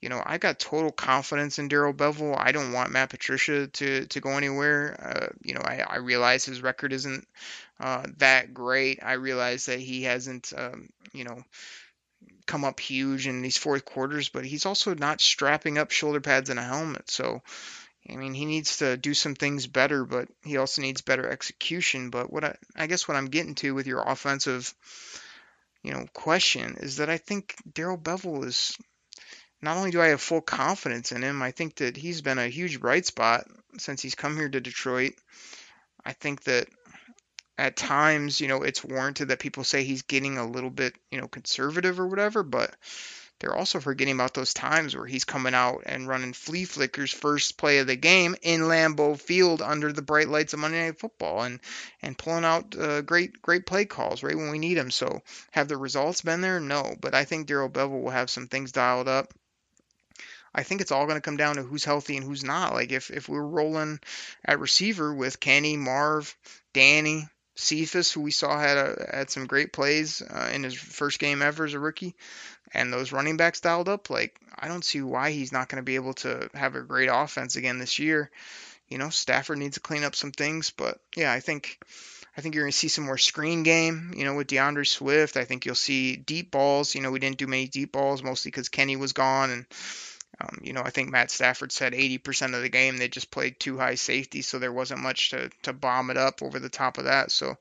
you 0.02 0.10
know, 0.10 0.22
I 0.26 0.40
got 0.40 0.60
total 0.60 0.92
confidence 0.92 1.58
in 1.58 1.70
Darrell 1.70 1.94
Bevell. 1.94 2.36
I 2.38 2.52
don't 2.52 2.74
want 2.74 2.92
Matt 2.92 3.10
Patricia 3.10 3.68
to, 3.68 4.06
to 4.06 4.20
go 4.20 4.32
anywhere. 4.32 4.96
Uh, 5.02 5.34
you 5.42 5.54
know, 5.54 5.62
I, 5.64 5.84
I 5.88 5.98
realize 5.98 6.44
his 6.44 6.62
record 6.62 6.92
isn't 6.92 7.26
uh, 7.80 8.04
that 8.18 8.54
great. 8.54 9.00
I 9.02 9.14
realize 9.14 9.68
that 9.68 9.80
he 9.80 10.04
hasn't, 10.04 10.52
um, 10.58 10.90
you 11.14 11.24
know, 11.24 11.44
come 12.46 12.66
up 12.66 12.80
huge 12.80 13.28
in 13.28 13.42
these 13.42 13.58
fourth 13.58 13.86
quarters, 13.86 14.28
but 14.28 14.44
he's 14.44 14.66
also 14.66 14.96
not 14.96 15.22
strapping 15.22 15.78
up 15.78 15.92
shoulder 15.92 16.20
pads 16.20 16.50
and 16.50 16.60
a 16.60 16.64
helmet. 16.64 17.10
So, 17.10 17.42
I 18.12 18.16
mean, 18.16 18.34
he 18.34 18.46
needs 18.46 18.78
to 18.78 18.98
do 18.98 19.14
some 19.14 19.36
things 19.36 19.68
better, 19.68 20.06
but 20.06 20.28
he 20.44 20.58
also 20.58 20.82
needs 20.82 21.02
better 21.02 21.30
execution. 21.30 22.10
But 22.10 22.32
what 22.32 22.44
I, 22.44 22.56
I 22.76 22.88
guess 22.88 23.08
what 23.08 23.18
I'm 23.18 23.28
getting 23.28 23.56
to 23.56 23.74
with 23.74 23.88
your 23.88 24.02
offensive, 24.02 24.74
you 25.84 25.94
know, 25.94 26.06
question 26.14 26.78
is 26.80 26.98
that 26.98 27.10
I 27.10 27.18
think 27.18 27.56
Darrell 27.72 27.98
Bevell 27.98 28.46
is 28.46 28.76
not 29.62 29.78
only 29.78 29.92
do 29.92 30.02
I 30.02 30.08
have 30.08 30.22
full 30.22 30.42
confidence 30.42 31.12
in 31.12 31.22
him, 31.22 31.42
I 31.42 31.52
think 31.52 31.76
that 31.76 31.98
he's 31.98 32.22
been 32.22 32.40
a 32.40 32.48
huge 32.48 32.80
bright 32.80 33.06
spot 33.06 33.46
since 33.78 34.02
he's 34.02 34.16
come 34.16 34.36
here 34.36 34.50
to 34.50 34.62
Detroit. 34.62 35.14
I 36.06 36.14
think 36.14 36.44
that 36.44 36.68
at 37.58 37.76
times, 37.76 38.40
you 38.40 38.48
know, 38.48 38.64
it's 38.64 38.84
warranted 38.84 39.28
that 39.28 39.40
people 39.40 39.66
say 39.66 39.84
he's 39.84 40.04
getting 40.04 40.38
a 40.38 40.48
little 40.48 40.70
bit, 40.70 40.94
you 41.12 41.20
know, 41.20 41.28
conservative 41.28 42.00
or 42.00 42.08
whatever, 42.08 42.42
but 42.42 42.74
they're 43.40 43.56
also 43.56 43.80
forgetting 43.80 44.14
about 44.14 44.34
those 44.34 44.54
times 44.54 44.96
where 44.96 45.06
he's 45.06 45.26
coming 45.26 45.54
out 45.54 45.84
and 45.86 46.08
running 46.08 46.34
flea 46.34 46.66
flickers 46.66 47.14
first 47.14 47.58
play 47.58 47.80
of 47.80 47.88
the 47.88 47.96
game 47.96 48.36
in 48.42 48.62
Lambeau 48.62 49.20
Field 49.20 49.62
under 49.62 49.92
the 49.94 50.02
bright 50.02 50.28
lights 50.28 50.54
of 50.54 50.60
Monday 50.60 50.86
Night 50.86 51.00
Football 51.00 51.44
and 51.44 51.60
and 52.02 52.18
pulling 52.18 52.46
out 52.46 52.76
uh, 52.78 53.02
great 53.02 53.42
great 53.42 53.66
play 53.66 53.86
calls 53.86 54.24
right 54.24 54.36
when 54.36 54.52
we 54.52 54.60
need 54.60 54.76
them. 54.76 54.92
So 54.92 55.22
have 55.52 55.68
the 55.68 55.78
results 55.78 56.22
been 56.22 56.42
there? 56.42 56.60
No, 56.60 56.96
but 57.00 57.14
I 57.14 57.26
think 57.26 57.48
Darrell 57.48 57.70
Bevell 57.70 58.02
will 58.02 58.10
have 58.10 58.30
some 58.30 58.48
things 58.48 58.72
dialed 58.72 59.08
up 59.08 59.34
I 60.54 60.64
think 60.64 60.82
it's 60.82 60.92
all 60.92 61.06
going 61.06 61.18
to 61.18 61.22
come 61.22 61.38
down 61.38 61.56
to 61.56 61.64
who's 61.64 61.86
healthy 61.86 62.18
and 62.18 62.26
who's 62.26 62.44
not. 62.44 62.74
Like 62.74 62.92
if 62.92 63.12
if 63.12 63.30
we're 63.30 63.42
rolling 63.42 64.00
at 64.44 64.60
receiver 64.60 65.14
with 65.14 65.40
Kenny, 65.40 65.78
Marv, 65.78 66.36
Danny, 66.74 67.28
Cephus, 67.60 68.12
who 68.12 68.22
we 68.22 68.32
saw 68.32 68.58
had 68.58 68.78
a, 68.78 69.10
had 69.12 69.30
some 69.30 69.46
great 69.46 69.74
plays 69.74 70.22
uh, 70.22 70.50
in 70.54 70.64
his 70.64 70.74
first 70.74 71.20
game 71.20 71.42
ever 71.42 71.66
as 71.66 71.74
a 71.74 71.80
rookie, 71.80 72.16
and 72.74 72.92
those 72.92 73.12
running 73.12 73.38
backs 73.38 73.60
dialed 73.60 73.90
up, 73.90 74.10
like 74.10 74.40
I 74.58 74.68
don't 74.68 74.86
see 74.86 75.02
why 75.02 75.32
he's 75.32 75.52
not 75.52 75.68
going 75.68 75.82
to 75.82 75.86
be 75.86 75.96
able 75.96 76.14
to 76.16 76.50
have 76.54 76.76
a 76.76 76.82
great 76.82 77.10
offense 77.12 77.58
again 77.58 77.78
this 77.78 78.00
year. 78.00 78.32
You 78.88 78.98
know, 78.98 79.10
Stafford 79.10 79.58
needs 79.58 79.76
to 79.76 79.82
clean 79.82 80.04
up 80.04 80.16
some 80.16 80.32
things, 80.32 80.72
but 80.72 81.00
yeah, 81.16 81.32
I 81.32 81.42
think 81.42 81.80
I 82.38 82.42
think 82.42 82.56
you're 82.56 82.64
going 82.64 82.72
to 82.72 82.78
see 82.78 82.88
some 82.88 83.04
more 83.04 83.18
screen 83.18 83.64
game, 83.64 84.14
you 84.16 84.24
know, 84.24 84.36
with 84.36 84.48
D'Andre 84.48 84.86
Swift. 84.86 85.36
I 85.36 85.44
think 85.44 85.66
you'll 85.66 85.76
see 85.76 86.16
deep 86.16 86.52
balls. 86.52 86.96
You 86.96 87.02
know, 87.02 87.12
we 87.12 87.20
didn't 87.20 87.38
do 87.38 87.48
many 87.48 87.68
deep 87.68 87.92
balls 87.92 88.24
mostly 88.24 88.52
because 88.52 88.70
Kenny 88.70 88.96
was 88.96 89.12
gone, 89.12 89.50
and 89.50 89.66
um, 90.42 90.60
you 90.64 90.74
know, 90.74 90.82
I 90.84 90.90
think 90.90 91.10
Matt 91.10 91.32
Stafford 91.32 91.72
said 91.72 91.94
80% 91.94 92.56
of 92.56 92.62
the 92.62 92.70
game 92.70 92.98
they 92.98 93.10
just 93.10 93.32
played 93.32 93.60
two 93.60 93.78
high 93.78 93.96
safety, 93.96 94.42
so 94.42 94.58
there 94.58 94.72
wasn't 94.72 95.02
much 95.02 95.32
to, 95.32 95.50
to 95.64 95.74
bomb 95.74 96.10
it 96.10 96.18
up 96.18 96.42
over 96.42 96.60
the 96.60 96.70
top 96.70 96.98
of 96.98 97.06
that. 97.06 97.32
So, 97.32 97.58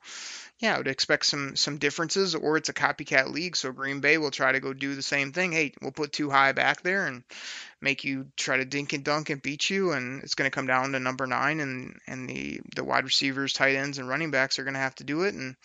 yeah, 0.59 0.75
I 0.75 0.79
would 0.79 0.88
expect 0.88 1.27
some 1.27 1.55
some 1.55 1.79
differences, 1.79 2.35
or 2.35 2.57
it's 2.57 2.69
a 2.69 2.75
copycat 2.75 3.33
league, 3.33 3.57
so 3.57 3.71
Green 3.73 4.01
Bay 4.01 4.19
will 4.19 4.33
try 4.33 4.53
to 4.53 4.61
go 4.61 4.73
do 4.73 4.95
the 4.95 5.03
same 5.03 5.33
thing. 5.33 5.53
Hey, 5.53 5.73
we'll 5.81 5.93
put 5.93 6.12
two 6.12 6.31
high 6.31 6.53
back 6.53 6.83
there 6.83 7.07
and 7.07 7.23
make 7.81 8.05
you 8.05 8.27
try 8.37 8.57
to 8.57 8.64
dink 8.64 8.93
and 8.93 9.05
dunk 9.05 9.31
and 9.31 9.41
beat 9.43 9.71
you, 9.71 9.93
and 9.93 10.23
it's 10.23 10.35
going 10.35 10.51
to 10.51 10.55
come 10.55 10.67
down 10.67 10.93
to 10.93 11.01
number 11.01 11.27
nine, 11.27 11.61
and 11.61 11.99
and 12.07 12.29
the 12.29 12.61
the 12.75 12.85
wide 12.85 13.05
receivers, 13.05 13.53
tight 13.53 13.77
ends, 13.77 13.99
and 13.99 14.09
running 14.09 14.33
backs 14.33 14.59
are 14.59 14.64
going 14.64 14.75
to 14.75 14.81
have 14.81 14.97
to 14.97 15.05
do 15.05 15.23
it, 15.23 15.35
and 15.35 15.57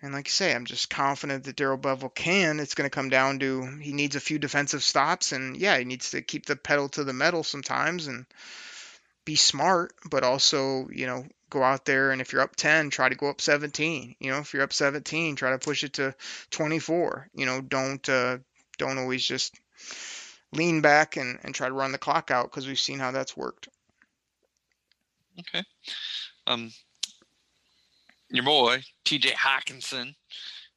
and 0.00 0.12
like 0.12 0.28
you 0.28 0.32
say, 0.32 0.54
I'm 0.54 0.64
just 0.64 0.90
confident 0.90 1.44
that 1.44 1.56
Darrell 1.56 1.78
Bevell 1.78 2.14
can. 2.14 2.60
It's 2.60 2.74
going 2.74 2.88
to 2.88 2.94
come 2.94 3.08
down 3.08 3.40
to 3.40 3.78
he 3.80 3.92
needs 3.92 4.16
a 4.16 4.20
few 4.20 4.38
defensive 4.38 4.82
stops, 4.82 5.32
and 5.32 5.56
yeah, 5.56 5.76
he 5.78 5.84
needs 5.84 6.10
to 6.12 6.22
keep 6.22 6.46
the 6.46 6.56
pedal 6.56 6.88
to 6.90 7.04
the 7.04 7.12
metal 7.12 7.42
sometimes 7.42 8.06
and 8.06 8.26
be 9.24 9.36
smart, 9.36 9.92
but 10.08 10.24
also, 10.24 10.88
you 10.90 11.06
know, 11.06 11.26
go 11.50 11.62
out 11.62 11.84
there 11.84 12.12
and 12.12 12.20
if 12.20 12.32
you're 12.32 12.42
up 12.42 12.56
10, 12.56 12.90
try 12.90 13.08
to 13.08 13.14
go 13.14 13.28
up 13.28 13.40
17. 13.40 14.16
You 14.20 14.30
know, 14.30 14.38
if 14.38 14.54
you're 14.54 14.62
up 14.62 14.72
17, 14.72 15.36
try 15.36 15.50
to 15.50 15.58
push 15.58 15.84
it 15.84 15.94
to 15.94 16.14
24. 16.50 17.28
You 17.34 17.46
know, 17.46 17.60
don't 17.60 18.08
uh, 18.08 18.38
don't 18.78 18.98
always 18.98 19.24
just 19.24 19.54
lean 20.52 20.80
back 20.80 21.16
and, 21.16 21.38
and 21.42 21.54
try 21.54 21.68
to 21.68 21.74
run 21.74 21.92
the 21.92 21.98
clock 21.98 22.30
out 22.30 22.50
because 22.50 22.66
we've 22.66 22.78
seen 22.78 22.98
how 22.98 23.10
that's 23.10 23.36
worked. 23.36 23.68
Okay. 25.40 25.62
Um, 26.46 26.72
your 28.30 28.44
boy 28.44 28.82
T.J. 29.04 29.30
Hockenson 29.30 30.14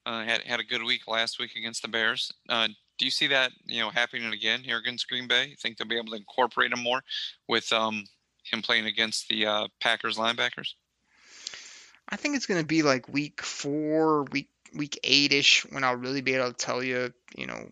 uh, 0.05 0.23
had 0.23 0.41
had 0.41 0.59
a 0.59 0.63
good 0.63 0.83
week 0.83 1.07
last 1.07 1.39
week 1.39 1.55
against 1.55 1.81
the 1.81 1.87
Bears. 1.87 2.31
Uh, 2.49 2.67
do 2.97 3.05
you 3.05 3.11
see 3.11 3.27
that 3.27 3.51
you 3.65 3.79
know 3.79 3.89
happening 3.89 4.31
again 4.31 4.61
here 4.61 4.77
against 4.77 5.09
Green 5.09 5.27
Bay? 5.27 5.47
You 5.47 5.55
think 5.55 5.77
they'll 5.77 5.87
be 5.87 5.97
able 5.97 6.11
to 6.11 6.17
incorporate 6.17 6.71
him 6.71 6.81
more 6.83 7.01
with 7.47 7.71
um, 7.73 8.05
him 8.43 8.61
playing 8.61 8.85
against 8.85 9.27
the 9.27 9.45
uh, 9.45 9.67
Packers 9.79 10.17
linebackers? 10.17 10.73
I 12.09 12.17
think 12.17 12.35
it's 12.35 12.45
going 12.45 12.59
to 12.59 12.67
be 12.67 12.83
like 12.83 13.07
week 13.07 13.41
four, 13.41 14.23
week 14.23 14.49
week 14.75 14.99
eight 15.03 15.33
ish 15.33 15.65
when 15.69 15.83
I'll 15.83 15.95
really 15.95 16.21
be 16.21 16.35
able 16.35 16.51
to 16.51 16.53
tell 16.53 16.83
you, 16.83 17.13
you 17.35 17.47
know, 17.47 17.69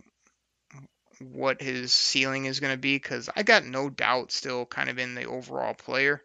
what 1.19 1.61
his 1.61 1.93
ceiling 1.93 2.45
is 2.45 2.59
going 2.59 2.73
to 2.73 2.79
be 2.79 2.95
because 2.95 3.29
I 3.35 3.43
got 3.43 3.65
no 3.65 3.89
doubt 3.89 4.31
still 4.31 4.65
kind 4.65 4.89
of 4.89 4.97
in 4.97 5.15
the 5.15 5.25
overall 5.25 5.73
player. 5.73 6.23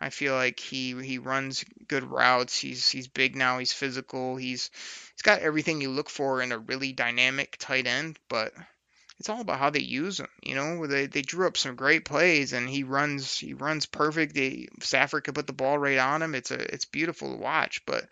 I 0.00 0.10
feel 0.10 0.34
like 0.34 0.58
he 0.58 1.00
he 1.02 1.18
runs 1.18 1.64
good 1.86 2.04
routes. 2.04 2.58
He's 2.58 2.88
he's 2.88 3.08
big 3.08 3.36
now. 3.36 3.58
He's 3.58 3.72
physical. 3.72 4.36
He's 4.36 4.70
he's 5.12 5.22
got 5.22 5.40
everything 5.40 5.80
you 5.80 5.90
look 5.90 6.10
for 6.10 6.40
in 6.42 6.52
a 6.52 6.58
really 6.58 6.92
dynamic 6.92 7.56
tight 7.58 7.86
end. 7.86 8.18
But 8.28 8.54
it's 9.20 9.28
all 9.28 9.42
about 9.42 9.58
how 9.58 9.68
they 9.68 9.80
use 9.80 10.18
him. 10.18 10.28
You 10.42 10.54
know, 10.54 10.86
they 10.86 11.04
they 11.04 11.20
drew 11.20 11.46
up 11.46 11.58
some 11.58 11.76
great 11.76 12.06
plays, 12.06 12.54
and 12.54 12.66
he 12.66 12.84
runs 12.84 13.36
he 13.36 13.52
runs 13.52 13.84
perfect. 13.84 14.34
They, 14.34 14.68
Stafford 14.80 15.24
could 15.24 15.34
put 15.34 15.46
the 15.46 15.52
ball 15.52 15.76
right 15.76 15.98
on 15.98 16.22
him. 16.22 16.34
It's 16.34 16.50
a 16.50 16.74
it's 16.74 16.86
beautiful 16.86 17.30
to 17.30 17.36
watch. 17.36 17.84
But 17.84 18.08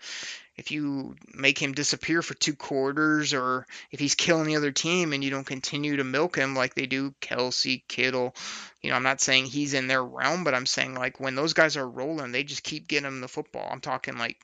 if 0.55 0.71
you 0.71 1.17
make 1.33 1.59
him 1.59 1.73
disappear 1.73 2.21
for 2.21 2.35
two 2.35 2.55
quarters, 2.55 3.33
or 3.33 3.67
if 3.91 3.99
he's 3.99 4.17
killing 4.17 4.45
the 4.45 4.57
other 4.57 4.71
team 4.71 5.15
and 5.15 5.25
you 5.25 5.31
don't 5.31 5.47
continue 5.47 5.97
to 5.97 6.05
milk 6.05 6.37
him 6.37 6.55
like 6.55 6.75
they 6.75 6.85
do 6.85 7.15
Kelce, 7.23 7.83
Kittle, 7.89 8.37
you 8.83 8.91
know, 8.91 8.97
I'm 8.97 9.03
not 9.03 9.23
saying 9.23 9.47
he's 9.47 9.73
in 9.73 9.87
their 9.87 10.05
realm, 10.05 10.45
but 10.45 10.55
I'm 10.55 10.67
saying 10.67 10.95
like 10.95 11.19
when 11.19 11.35
those 11.35 11.55
guys 11.55 11.79
are 11.79 11.89
rolling, 11.89 12.33
they 12.33 12.45
just 12.45 12.63
keep 12.63 12.87
getting 12.87 13.09
him 13.09 13.23
the 13.23 13.29
football. 13.29 13.67
I'm 13.71 13.81
talking 13.81 14.19
like 14.19 14.37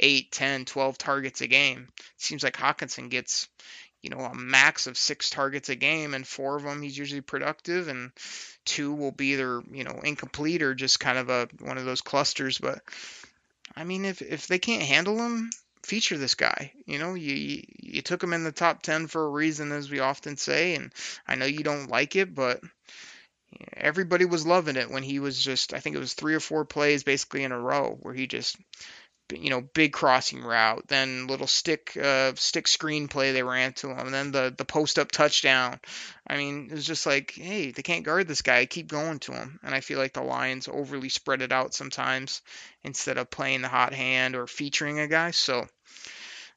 8, 0.00 0.32
10, 0.32 0.64
12 0.64 0.98
targets 0.98 1.40
a 1.40 1.46
game. 1.46 1.88
It 1.98 2.04
seems 2.16 2.42
like 2.42 2.56
Hockenson 2.56 3.10
gets, 3.10 3.48
you 4.02 4.10
know, 4.10 4.18
a 4.18 4.34
max 4.34 4.86
of 4.86 4.96
six 4.96 5.30
targets 5.30 5.68
a 5.68 5.76
game, 5.76 6.14
and 6.14 6.26
four 6.26 6.56
of 6.56 6.62
them 6.62 6.82
he's 6.82 6.98
usually 6.98 7.20
productive, 7.20 7.88
and 7.88 8.10
two 8.64 8.92
will 8.92 9.12
be 9.12 9.32
either, 9.32 9.62
you 9.70 9.84
know, 9.84 10.00
incomplete 10.02 10.62
or 10.62 10.74
just 10.74 11.00
kind 11.00 11.18
of 11.18 11.28
a 11.28 11.48
one 11.60 11.78
of 11.78 11.84
those 11.84 12.00
clusters. 12.00 12.58
But 12.58 12.80
I 13.76 13.84
mean, 13.84 14.04
if 14.04 14.22
if 14.22 14.46
they 14.46 14.58
can't 14.58 14.82
handle 14.82 15.18
him, 15.18 15.50
feature 15.82 16.18
this 16.18 16.34
guy. 16.34 16.72
You 16.86 16.98
know, 16.98 17.14
you 17.14 17.62
you 17.78 18.02
took 18.02 18.22
him 18.22 18.32
in 18.32 18.44
the 18.44 18.52
top 18.52 18.82
ten 18.82 19.06
for 19.06 19.24
a 19.24 19.30
reason, 19.30 19.72
as 19.72 19.90
we 19.90 20.00
often 20.00 20.36
say, 20.36 20.74
and 20.74 20.92
I 21.26 21.34
know 21.34 21.46
you 21.46 21.62
don't 21.62 21.90
like 21.90 22.16
it, 22.16 22.34
but 22.34 22.60
everybody 23.76 24.24
was 24.24 24.46
loving 24.46 24.76
it 24.76 24.90
when 24.90 25.02
he 25.02 25.18
was 25.18 25.42
just. 25.42 25.74
I 25.74 25.80
think 25.80 25.96
it 25.96 26.00
was 26.00 26.14
three 26.14 26.34
or 26.34 26.40
four 26.40 26.64
plays 26.64 27.02
basically 27.04 27.44
in 27.44 27.52
a 27.52 27.58
row 27.58 27.98
where 28.00 28.14
he 28.14 28.26
just 28.26 28.56
you 29.32 29.50
know, 29.50 29.60
big 29.60 29.92
crossing 29.92 30.42
route, 30.42 30.84
then 30.88 31.26
little 31.26 31.46
stick 31.46 31.96
uh, 31.96 32.32
stick 32.34 32.66
screen 32.68 33.08
play 33.08 33.32
they 33.32 33.42
ran 33.42 33.72
to 33.74 33.90
him, 33.90 33.98
and 33.98 34.14
then 34.14 34.32
the 34.32 34.54
the 34.56 34.64
post 34.64 34.98
up 34.98 35.10
touchdown. 35.10 35.78
I 36.26 36.36
mean, 36.36 36.68
it 36.70 36.74
was 36.74 36.86
just 36.86 37.06
like, 37.06 37.32
hey, 37.32 37.70
they 37.70 37.82
can't 37.82 38.04
guard 38.04 38.28
this 38.28 38.42
guy. 38.42 38.66
Keep 38.66 38.88
going 38.88 39.18
to 39.20 39.32
him. 39.32 39.58
And 39.62 39.74
I 39.74 39.80
feel 39.80 39.98
like 39.98 40.12
the 40.12 40.22
Lions 40.22 40.68
overly 40.68 41.08
spread 41.08 41.42
it 41.42 41.52
out 41.52 41.74
sometimes 41.74 42.42
instead 42.84 43.18
of 43.18 43.30
playing 43.30 43.62
the 43.62 43.68
hot 43.68 43.94
hand 43.94 44.36
or 44.36 44.46
featuring 44.46 45.00
a 45.00 45.08
guy. 45.08 45.32
So, 45.32 45.66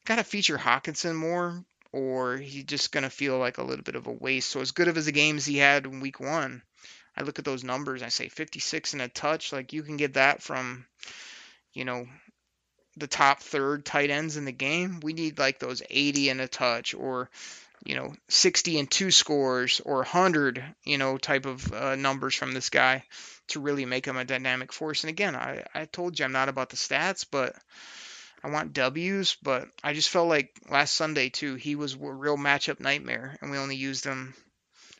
got 0.05 0.17
to 0.17 0.23
feature 0.23 0.57
Hockenson 0.57 1.15
more, 1.15 1.63
or 1.91 2.37
he's 2.37 2.65
just 2.65 2.91
gonna 2.91 3.09
feel 3.09 3.37
like 3.37 3.57
a 3.57 3.63
little 3.63 3.83
bit 3.83 3.95
of 3.95 4.07
a 4.07 4.11
waste. 4.11 4.49
So 4.49 4.61
as 4.61 4.71
good 4.71 4.87
of 4.87 4.97
as 4.97 5.05
the 5.05 5.11
games 5.11 5.45
he 5.45 5.57
had 5.57 5.85
in 5.85 5.99
Week 5.99 6.19
One, 6.19 6.61
I 7.15 7.23
look 7.23 7.39
at 7.39 7.45
those 7.45 7.63
numbers. 7.63 8.03
I 8.03 8.09
say 8.09 8.29
56 8.29 8.93
and 8.93 9.01
a 9.01 9.07
touch. 9.07 9.53
Like 9.53 9.73
you 9.73 9.83
can 9.83 9.97
get 9.97 10.15
that 10.15 10.41
from 10.41 10.85
you 11.73 11.85
know, 11.85 12.05
the 12.97 13.07
top 13.07 13.39
third 13.39 13.85
tight 13.85 14.09
ends 14.09 14.37
in 14.37 14.45
the 14.45 14.51
game. 14.51 14.99
We 15.01 15.13
need 15.13 15.39
like 15.39 15.59
those 15.59 15.81
80 15.89 16.29
and 16.29 16.41
a 16.41 16.47
touch 16.47 16.93
or 16.93 17.29
you 17.85 17.95
know 17.95 18.13
60 18.29 18.79
and 18.79 18.89
two 18.89 19.11
scores 19.11 19.81
or 19.81 19.97
100 19.97 20.63
you 20.83 20.97
know 20.97 21.17
type 21.17 21.45
of 21.45 21.71
uh, 21.73 21.95
numbers 21.95 22.35
from 22.35 22.53
this 22.53 22.69
guy 22.69 23.03
to 23.49 23.59
really 23.59 23.85
make 23.85 24.05
him 24.05 24.17
a 24.17 24.25
dynamic 24.25 24.71
force 24.71 25.03
and 25.03 25.09
again 25.09 25.35
I, 25.35 25.65
I 25.73 25.85
told 25.85 26.17
you 26.17 26.25
i'm 26.25 26.31
not 26.31 26.49
about 26.49 26.69
the 26.69 26.77
stats 26.77 27.25
but 27.29 27.55
i 28.43 28.49
want 28.49 28.73
w's 28.73 29.35
but 29.43 29.67
i 29.83 29.93
just 29.93 30.09
felt 30.09 30.29
like 30.29 30.55
last 30.69 30.93
sunday 30.93 31.29
too 31.29 31.55
he 31.55 31.75
was 31.75 31.95
a 31.95 31.97
real 31.97 32.37
matchup 32.37 32.79
nightmare 32.79 33.37
and 33.41 33.51
we 33.51 33.57
only 33.57 33.75
used 33.75 34.05
him 34.05 34.33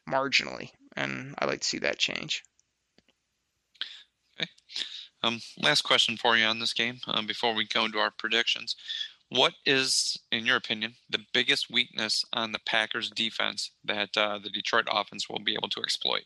marginally 0.10 0.72
and 0.98 1.36
i 1.38 1.46
like 1.46 1.62
to 1.62 1.68
see 1.68 1.80
that 1.80 1.98
change 1.98 2.44
um, 5.24 5.40
last 5.62 5.82
question 5.82 6.18
for 6.18 6.36
you 6.38 6.46
on 6.46 6.60
this 6.60 6.74
game 6.74 7.00
um, 7.08 7.26
before 7.26 7.56
we 7.56 7.66
go 7.66 7.86
into 7.86 7.98
our 7.98 8.12
predictions. 8.12 8.76
What 9.30 9.54
is, 9.66 10.20
in 10.32 10.46
your 10.46 10.58
opinion, 10.58 10.96
the 11.10 11.26
biggest 11.34 11.72
weakness 11.72 12.24
on 12.34 12.52
the 12.52 12.60
Packers 12.68 13.10
defense 13.10 13.72
that 13.84 14.16
uh, 14.16 14.38
the 14.38 14.50
Detroit 14.50 14.86
offense 14.92 15.28
will 15.28 15.40
be 15.40 15.54
able 15.54 15.70
to 15.70 15.82
exploit? 15.82 16.22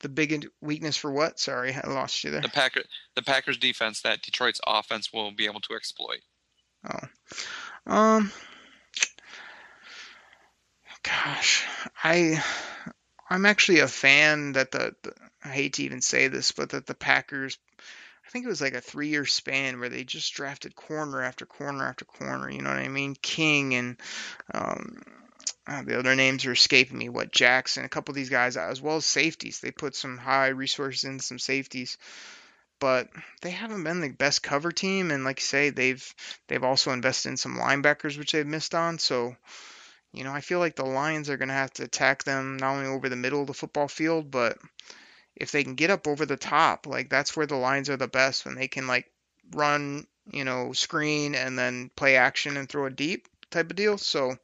The 0.00 0.08
big 0.08 0.46
weakness 0.60 0.96
for 0.96 1.10
what? 1.10 1.38
Sorry, 1.38 1.74
I 1.74 1.88
lost 1.88 2.24
you 2.24 2.30
there. 2.30 2.40
The 2.40 2.48
Packer, 2.48 2.82
the 3.16 3.22
Packers 3.22 3.58
defense 3.58 4.02
that 4.02 4.22
Detroit's 4.22 4.60
offense 4.66 5.12
will 5.12 5.32
be 5.32 5.46
able 5.46 5.60
to 5.60 5.74
exploit. 5.74 6.20
Oh, 6.88 7.92
um, 7.92 8.32
gosh, 11.02 11.64
I 12.02 12.42
I'm 13.28 13.46
actually 13.46 13.80
a 13.80 13.88
fan 13.88 14.52
that 14.52 14.70
the, 14.70 14.94
the 15.02 15.12
I 15.44 15.48
hate 15.48 15.74
to 15.74 15.82
even 15.82 16.00
say 16.00 16.28
this, 16.28 16.52
but 16.52 16.70
that 16.70 16.86
the 16.86 16.94
Packers, 16.94 17.58
I 18.26 18.30
think 18.30 18.44
it 18.44 18.48
was 18.48 18.60
like 18.60 18.74
a 18.74 18.80
three 18.80 19.08
year 19.08 19.26
span 19.26 19.78
where 19.78 19.88
they 19.88 20.04
just 20.04 20.32
drafted 20.34 20.74
corner 20.74 21.22
after 21.22 21.44
corner 21.44 21.86
after 21.86 22.04
corner. 22.04 22.50
You 22.50 22.62
know 22.62 22.70
what 22.70 22.78
I 22.78 22.88
mean? 22.88 23.14
King 23.20 23.74
and 23.74 23.96
um, 24.52 25.02
uh, 25.66 25.82
the 25.82 25.98
other 25.98 26.14
names 26.14 26.44
are 26.46 26.52
escaping 26.52 26.98
me. 26.98 27.08
What 27.08 27.32
Jackson, 27.32 27.84
a 27.84 27.88
couple 27.88 28.12
of 28.12 28.16
these 28.16 28.30
guys, 28.30 28.56
as 28.56 28.80
well 28.80 28.96
as 28.96 29.06
safeties. 29.06 29.60
They 29.60 29.70
put 29.70 29.94
some 29.96 30.16
high 30.18 30.48
resources 30.48 31.04
in 31.04 31.20
some 31.20 31.38
safeties, 31.38 31.98
but 32.78 33.08
they 33.42 33.50
haven't 33.50 33.84
been 33.84 34.00
the 34.00 34.10
best 34.10 34.42
cover 34.42 34.72
team. 34.72 35.10
And 35.10 35.24
like 35.24 35.40
you 35.40 35.44
say, 35.44 35.70
they've 35.70 36.14
they've 36.48 36.64
also 36.64 36.92
invested 36.92 37.30
in 37.30 37.36
some 37.36 37.56
linebackers, 37.56 38.18
which 38.18 38.32
they've 38.32 38.46
missed 38.46 38.74
on. 38.74 38.98
So. 38.98 39.36
You 40.14 40.22
know, 40.22 40.32
I 40.32 40.40
feel 40.40 40.60
like 40.60 40.76
the 40.76 40.84
Lions 40.84 41.28
are 41.28 41.36
going 41.36 41.48
to 41.48 41.54
have 41.54 41.72
to 41.74 41.82
attack 41.82 42.22
them 42.22 42.56
not 42.56 42.76
only 42.76 42.86
over 42.86 43.08
the 43.08 43.16
middle 43.16 43.40
of 43.40 43.48
the 43.48 43.54
football 43.54 43.88
field, 43.88 44.30
but 44.30 44.56
if 45.34 45.50
they 45.50 45.64
can 45.64 45.74
get 45.74 45.90
up 45.90 46.06
over 46.06 46.24
the 46.24 46.36
top, 46.36 46.86
like 46.86 47.10
that's 47.10 47.36
where 47.36 47.46
the 47.46 47.56
lines 47.56 47.90
are 47.90 47.96
the 47.96 48.06
best 48.06 48.44
when 48.44 48.54
they 48.54 48.68
can 48.68 48.86
like 48.86 49.10
run, 49.52 50.06
you 50.30 50.44
know, 50.44 50.72
screen 50.72 51.34
and 51.34 51.58
then 51.58 51.90
play 51.96 52.14
action 52.14 52.56
and 52.56 52.68
throw 52.68 52.86
a 52.86 52.90
deep 52.90 53.26
type 53.50 53.70
of 53.70 53.76
deal. 53.76 53.98
So 53.98 54.38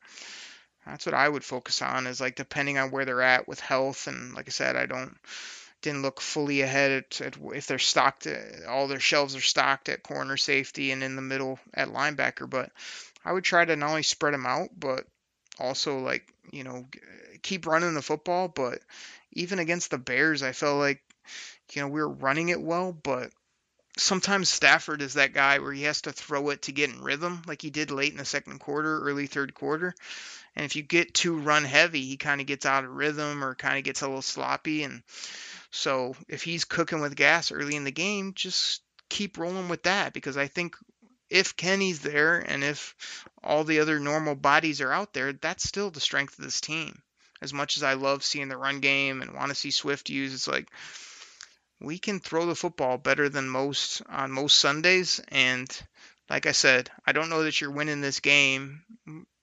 that's 0.85 1.07
what 1.07 1.15
I 1.15 1.29
would 1.29 1.45
focus 1.45 1.83
on 1.83 2.09
is 2.09 2.21
like 2.21 2.35
depending 2.35 2.77
on 2.77 2.91
where 2.91 3.05
they're 3.05 3.23
at 3.23 3.47
with 3.47 3.61
health 3.61 4.09
and 4.09 4.35
like 4.35 4.49
I 4.49 4.51
said, 4.51 4.75
I 4.75 4.87
don't 4.87 5.17
didn't 5.83 6.03
look 6.03 6.21
fully 6.21 6.63
ahead 6.63 6.91
at, 6.91 7.21
at 7.21 7.37
if 7.55 7.69
they're 7.69 7.79
stocked, 7.79 8.27
uh, 8.27 8.69
all 8.69 8.89
their 8.89 9.01
shelves 9.01 9.37
are 9.37 9.41
stocked 9.41 9.89
at 9.89 10.03
corner 10.03 10.37
safety 10.37 10.91
and 10.91 11.05
in 11.05 11.17
the 11.17 11.23
middle 11.23 11.61
at 11.73 11.89
linebacker. 11.89 12.51
But 12.51 12.73
I 13.25 13.33
would 13.33 13.45
try 13.45 13.65
to 13.65 13.77
not 13.77 13.91
only 13.91 14.03
spread 14.03 14.35
them 14.35 14.47
out, 14.47 14.69
but 14.77 15.07
also 15.61 15.99
like 16.01 16.33
you 16.51 16.65
know 16.65 16.87
keep 17.43 17.67
running 17.67 17.95
the 17.95 18.03
football. 18.03 18.49
But 18.49 18.81
even 19.33 19.59
against 19.59 19.91
the 19.91 19.99
Bears, 19.99 20.43
I 20.43 20.53
felt 20.53 20.79
like 20.79 21.03
you 21.73 21.83
know 21.83 21.89
we 21.89 22.01
were 22.01 22.09
running 22.09 22.49
it 22.49 22.61
well, 22.61 22.93
but 22.93 23.31
sometimes 23.97 24.49
Stafford 24.49 25.03
is 25.03 25.15
that 25.15 25.33
guy 25.33 25.59
where 25.59 25.73
he 25.73 25.83
has 25.83 26.03
to 26.03 26.13
throw 26.13 26.51
it 26.51 26.63
to 26.63 26.73
get 26.73 26.91
in 26.91 27.03
rhythm, 27.03 27.43
like 27.47 27.63
he 27.63 27.71
did 27.71 27.91
late 27.91 28.13
in 28.13 28.19
the 28.19 28.25
second 28.25 28.59
quarter, 28.59 29.01
early 29.01 29.27
third 29.27 29.55
quarter. 29.55 29.95
And 30.57 30.65
if 30.65 30.77
you 30.77 30.83
get 30.83 31.15
too 31.15 31.39
run 31.39 31.65
heavy, 31.65 32.03
he 32.03 32.17
kind 32.17 32.41
of 32.41 32.47
gets 32.47 32.67
out 32.67 32.85
of 32.85 32.91
rhythm 32.91 33.45
or 33.45 33.55
kind 33.55 33.79
of 33.79 33.85
gets 33.85 34.03
a 34.03 34.07
little 34.07 34.23
sloppy. 34.23 34.83
And 34.83 35.03
so 35.71 36.17
if 36.29 36.43
he's 36.43 36.65
cooking 36.65 37.01
with 37.01 37.15
gas 37.17 37.53
early 37.53 37.77
in 37.77 37.85
the 37.85 37.93
game, 37.93 38.33
just 38.35 38.83
keep 39.09 39.39
rolling 39.39 39.69
with 39.69 39.85
that 39.85 40.13
because 40.13 40.37
I 40.37 40.47
think 40.47 40.77
if 41.31 41.57
Kenny's 41.57 42.01
there 42.01 42.39
and 42.39 42.63
if 42.65 43.25
all 43.43 43.65
the 43.65 43.81
other 43.81 43.99
normal 44.01 44.35
bodies 44.35 44.81
are 44.81 44.93
out 44.93 45.13
there, 45.15 45.33
that's 45.33 45.65
still 45.65 45.91
the 45.91 46.01
strength 46.01 46.39
of 46.39 46.45
this 46.45 46.61
team. 46.61 47.01
As 47.41 47.55
much 47.55 47.77
as 47.77 47.83
I 47.83 47.95
love 47.95 48.25
seeing 48.25 48.49
the 48.49 48.57
run 48.57 48.81
game 48.81 49.23
and 49.23 49.33
want 49.33 49.49
to 49.49 49.55
see 49.55 49.71
Swift 49.71 50.11
use, 50.11 50.35
it's 50.35 50.49
like 50.49 50.69
we 51.81 51.99
can 51.99 52.21
throw 52.21 52.45
the 52.47 52.55
football 52.55 52.99
better 52.99 53.29
than 53.29 53.49
most 53.49 54.03
on 54.09 54.31
most 54.31 54.59
Sundays. 54.59 55.21
And 55.29 55.67
like 56.29 56.47
I 56.47 56.53
said, 56.53 56.91
I 57.07 57.13
don't 57.13 57.31
know 57.31 57.45
that 57.45 57.61
you're 57.61 57.71
winning 57.71 58.03
this 58.03 58.21
game 58.21 58.83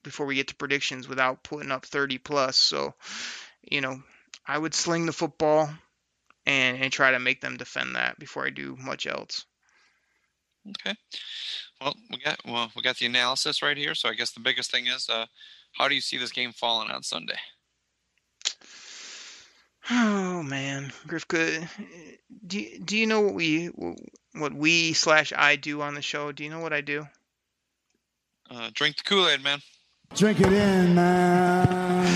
before 0.04 0.26
we 0.26 0.36
get 0.36 0.50
to 0.50 0.56
predictions 0.56 1.08
without 1.08 1.44
putting 1.44 1.72
up 1.72 1.86
30 1.86 2.20
plus. 2.20 2.58
So, 2.58 2.94
you 3.64 3.82
know, 3.82 4.02
I 4.46 4.58
would 4.58 4.76
sling 4.76 5.06
the 5.06 5.14
football 5.14 5.70
and, 6.46 6.78
and 6.78 6.94
try 6.94 7.12
to 7.12 7.20
make 7.20 7.42
them 7.42 7.58
defend 7.58 7.96
that 7.96 8.20
before 8.20 8.46
I 8.46 8.52
do 8.52 8.76
much 8.78 9.08
else. 9.08 9.46
Okay. 10.70 10.96
Well, 11.82 11.96
we 12.10 12.18
got 12.18 12.40
well, 12.46 12.72
we 12.76 12.82
got 12.82 12.98
the 12.98 13.06
analysis 13.06 13.62
right 13.62 13.78
here. 13.78 13.96
So 13.96 14.10
I 14.10 14.14
guess 14.14 14.32
the 14.32 14.40
biggest 14.40 14.72
thing 14.72 14.88
is, 14.88 15.10
uh, 15.10 15.26
how 15.74 15.88
do 15.88 15.96
you 15.96 16.02
see 16.02 16.18
this 16.18 16.32
game 16.32 16.52
falling 16.52 16.90
on 16.90 17.04
Sunday? 17.04 17.38
Oh 19.90 20.44
man, 20.44 20.92
Grifka, 21.08 21.70
do 22.46 22.60
you, 22.60 22.80
do 22.80 22.98
you 22.98 23.06
know 23.08 23.22
what 23.22 23.34
we 23.34 23.68
what 24.34 24.54
we 24.54 24.94
slash 24.94 25.32
I 25.36 25.56
do 25.56 25.82
on 25.82 25.94
the 25.94 26.02
show? 26.02 26.32
Do 26.32 26.44
you 26.44 26.50
know 26.50 26.60
what 26.60 26.74
I 26.74 26.82
do? 26.82 27.08
Uh, 28.50 28.70
drink 28.74 28.98
the 28.98 29.04
Kool 29.04 29.28
Aid, 29.28 29.44
man. 29.44 29.60
Drink 30.16 30.40
it 30.40 30.52
in, 30.52 30.96
man. 30.96 32.08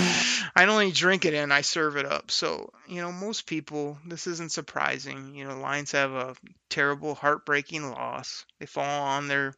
I 0.54 0.66
don't 0.66 0.74
only 0.74 0.92
drink 0.92 1.24
it 1.24 1.34
in, 1.34 1.50
I 1.50 1.62
serve 1.62 1.96
it 1.96 2.04
up. 2.04 2.30
So, 2.30 2.70
you 2.86 3.00
know, 3.00 3.10
most 3.10 3.46
people, 3.46 3.98
this 4.06 4.26
isn't 4.26 4.52
surprising. 4.52 5.34
You 5.34 5.46
know, 5.46 5.58
Lions 5.58 5.92
have 5.92 6.12
a 6.12 6.34
terrible, 6.68 7.14
heartbreaking 7.14 7.90
loss. 7.90 8.44
They 8.58 8.66
fall 8.66 9.02
on 9.02 9.28
their 9.28 9.54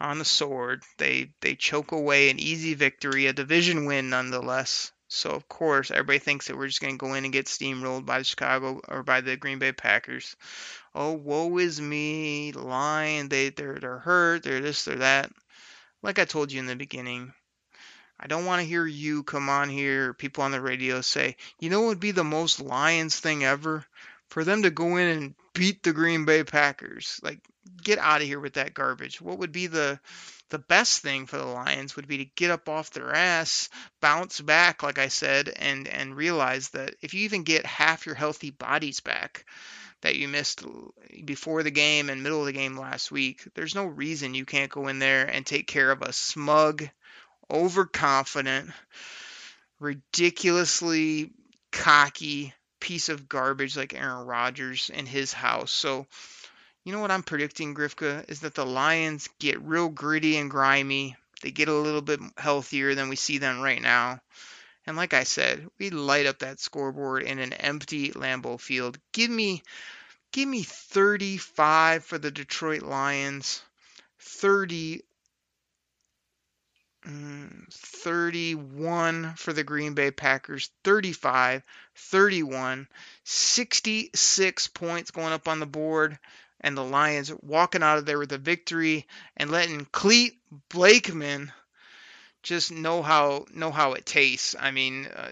on 0.00 0.18
the 0.18 0.24
sword. 0.24 0.82
They 0.98 1.32
they 1.40 1.54
choke 1.54 1.92
away 1.92 2.30
an 2.30 2.38
easy 2.38 2.74
victory, 2.74 3.26
a 3.26 3.32
division 3.32 3.86
win 3.86 4.10
nonetheless. 4.10 4.92
So 5.08 5.30
of 5.30 5.48
course 5.48 5.90
everybody 5.90 6.18
thinks 6.18 6.46
that 6.46 6.56
we're 6.56 6.66
just 6.66 6.80
going 6.80 6.98
to 6.98 7.06
go 7.06 7.14
in 7.14 7.24
and 7.24 7.32
get 7.32 7.46
steamrolled 7.46 8.06
by 8.06 8.18
the 8.18 8.24
Chicago 8.24 8.80
or 8.88 9.02
by 9.02 9.20
the 9.20 9.36
Green 9.36 9.58
Bay 9.58 9.72
Packers. 9.72 10.36
Oh, 10.94 11.12
woe 11.12 11.58
is 11.58 11.80
me, 11.80 12.52
Lion. 12.52 13.28
They 13.28 13.50
they're 13.50 13.78
they're 13.78 13.98
hurt. 13.98 14.42
They're 14.42 14.60
this. 14.60 14.84
They're 14.84 14.96
that. 14.96 15.30
Like 16.02 16.18
I 16.18 16.24
told 16.24 16.52
you 16.52 16.60
in 16.60 16.66
the 16.66 16.76
beginning, 16.76 17.32
I 18.24 18.26
don't 18.26 18.46
want 18.46 18.62
to 18.62 18.66
hear 18.66 18.86
you 18.86 19.22
come 19.22 19.50
on 19.50 19.68
here, 19.68 20.14
people 20.14 20.44
on 20.44 20.50
the 20.50 20.60
radio 20.60 21.02
say, 21.02 21.36
you 21.60 21.68
know 21.68 21.82
what 21.82 21.88
would 21.88 22.00
be 22.00 22.12
the 22.12 22.24
most 22.24 22.58
Lions 22.58 23.20
thing 23.20 23.44
ever? 23.44 23.84
For 24.28 24.44
them 24.44 24.62
to 24.62 24.70
go 24.70 24.96
in 24.96 25.08
and 25.08 25.34
beat 25.52 25.82
the 25.82 25.92
Green 25.92 26.24
Bay 26.24 26.42
Packers. 26.42 27.20
Like, 27.22 27.40
get 27.82 27.98
out 27.98 28.22
of 28.22 28.26
here 28.26 28.40
with 28.40 28.54
that 28.54 28.72
garbage. 28.72 29.20
What 29.20 29.38
would 29.38 29.52
be 29.52 29.66
the 29.66 30.00
the 30.48 30.58
best 30.58 31.02
thing 31.02 31.26
for 31.26 31.36
the 31.36 31.44
Lions 31.44 31.96
would 31.96 32.06
be 32.06 32.18
to 32.18 32.24
get 32.24 32.50
up 32.50 32.68
off 32.68 32.90
their 32.90 33.14
ass, 33.14 33.68
bounce 34.00 34.40
back, 34.40 34.82
like 34.82 34.98
I 34.98 35.08
said, 35.08 35.48
and 35.48 35.86
and 35.86 36.16
realize 36.16 36.70
that 36.70 36.94
if 37.02 37.12
you 37.12 37.24
even 37.24 37.42
get 37.42 37.66
half 37.66 38.06
your 38.06 38.14
healthy 38.14 38.50
bodies 38.50 39.00
back 39.00 39.44
that 40.00 40.16
you 40.16 40.28
missed 40.28 40.64
before 41.24 41.62
the 41.62 41.70
game 41.70 42.08
and 42.08 42.22
middle 42.22 42.40
of 42.40 42.46
the 42.46 42.52
game 42.52 42.76
last 42.76 43.10
week, 43.12 43.42
there's 43.54 43.74
no 43.74 43.84
reason 43.84 44.34
you 44.34 44.44
can't 44.44 44.70
go 44.70 44.88
in 44.88 44.98
there 44.98 45.26
and 45.26 45.44
take 45.44 45.66
care 45.66 45.90
of 45.90 46.02
a 46.02 46.12
smug, 46.12 46.88
overconfident, 47.50 48.70
ridiculously 49.80 51.32
cocky 51.72 52.54
piece 52.80 53.08
of 53.08 53.28
garbage 53.28 53.76
like 53.76 53.94
Aaron 53.94 54.26
Rodgers 54.26 54.90
in 54.90 55.06
his 55.06 55.32
house. 55.32 55.72
So 55.72 56.06
you 56.84 56.92
know 56.92 57.00
what 57.00 57.10
I'm 57.10 57.22
predicting, 57.22 57.74
Grifka, 57.74 58.28
is 58.28 58.40
that 58.40 58.54
the 58.54 58.66
Lions 58.66 59.28
get 59.38 59.62
real 59.62 59.88
gritty 59.88 60.36
and 60.36 60.50
grimy. 60.50 61.16
They 61.42 61.50
get 61.50 61.68
a 61.68 61.74
little 61.74 62.02
bit 62.02 62.20
healthier 62.36 62.94
than 62.94 63.08
we 63.08 63.16
see 63.16 63.38
them 63.38 63.60
right 63.60 63.80
now. 63.80 64.20
And 64.86 64.96
like 64.96 65.14
I 65.14 65.24
said, 65.24 65.66
we 65.78 65.88
light 65.88 66.26
up 66.26 66.40
that 66.40 66.60
scoreboard 66.60 67.22
in 67.22 67.38
an 67.38 67.54
empty 67.54 68.10
Lambeau 68.10 68.60
Field. 68.60 68.98
Give 69.12 69.30
me 69.30 69.62
give 70.32 70.46
me 70.48 70.62
35 70.62 72.04
for 72.04 72.18
the 72.18 72.30
Detroit 72.30 72.82
Lions. 72.82 73.62
30 74.20 74.98
mm, 74.98 75.02
31 77.04 79.34
for 79.36 79.52
the 79.52 79.64
Green 79.64 79.94
Bay 79.94 80.10
Packers, 80.10 80.70
35, 80.84 81.62
31, 81.94 82.88
66 83.24 84.68
points 84.68 85.10
going 85.10 85.32
up 85.32 85.48
on 85.48 85.60
the 85.60 85.66
board 85.66 86.18
and 86.60 86.76
the 86.76 86.84
Lions 86.84 87.32
walking 87.42 87.82
out 87.82 87.98
of 87.98 88.06
there 88.06 88.18
with 88.18 88.32
a 88.32 88.38
victory 88.38 89.06
and 89.36 89.50
letting 89.50 89.86
Clete 89.92 90.38
Blakeman 90.70 91.52
just 92.42 92.72
know 92.72 93.02
how 93.02 93.44
know 93.52 93.70
how 93.70 93.92
it 93.92 94.06
tastes. 94.06 94.56
I 94.58 94.70
mean, 94.70 95.06
uh, 95.06 95.30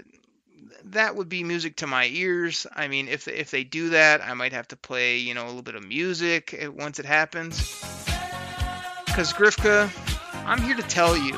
that 0.84 1.16
would 1.16 1.28
be 1.28 1.44
music 1.44 1.76
to 1.76 1.86
my 1.86 2.06
ears. 2.06 2.66
I 2.74 2.88
mean, 2.88 3.08
if 3.08 3.28
if 3.28 3.50
they 3.50 3.64
do 3.64 3.90
that, 3.90 4.22
I 4.22 4.34
might 4.34 4.52
have 4.52 4.68
to 4.68 4.76
play 4.76 5.18
you 5.18 5.34
know 5.34 5.44
a 5.44 5.48
little 5.48 5.62
bit 5.62 5.74
of 5.74 5.86
music 5.86 6.58
once 6.74 6.98
it 6.98 7.06
happens. 7.06 7.58
Because 9.06 9.34
Grifka, 9.34 9.90
I'm 10.46 10.60
here 10.60 10.76
to 10.76 10.82
tell 10.82 11.16
you, 11.16 11.34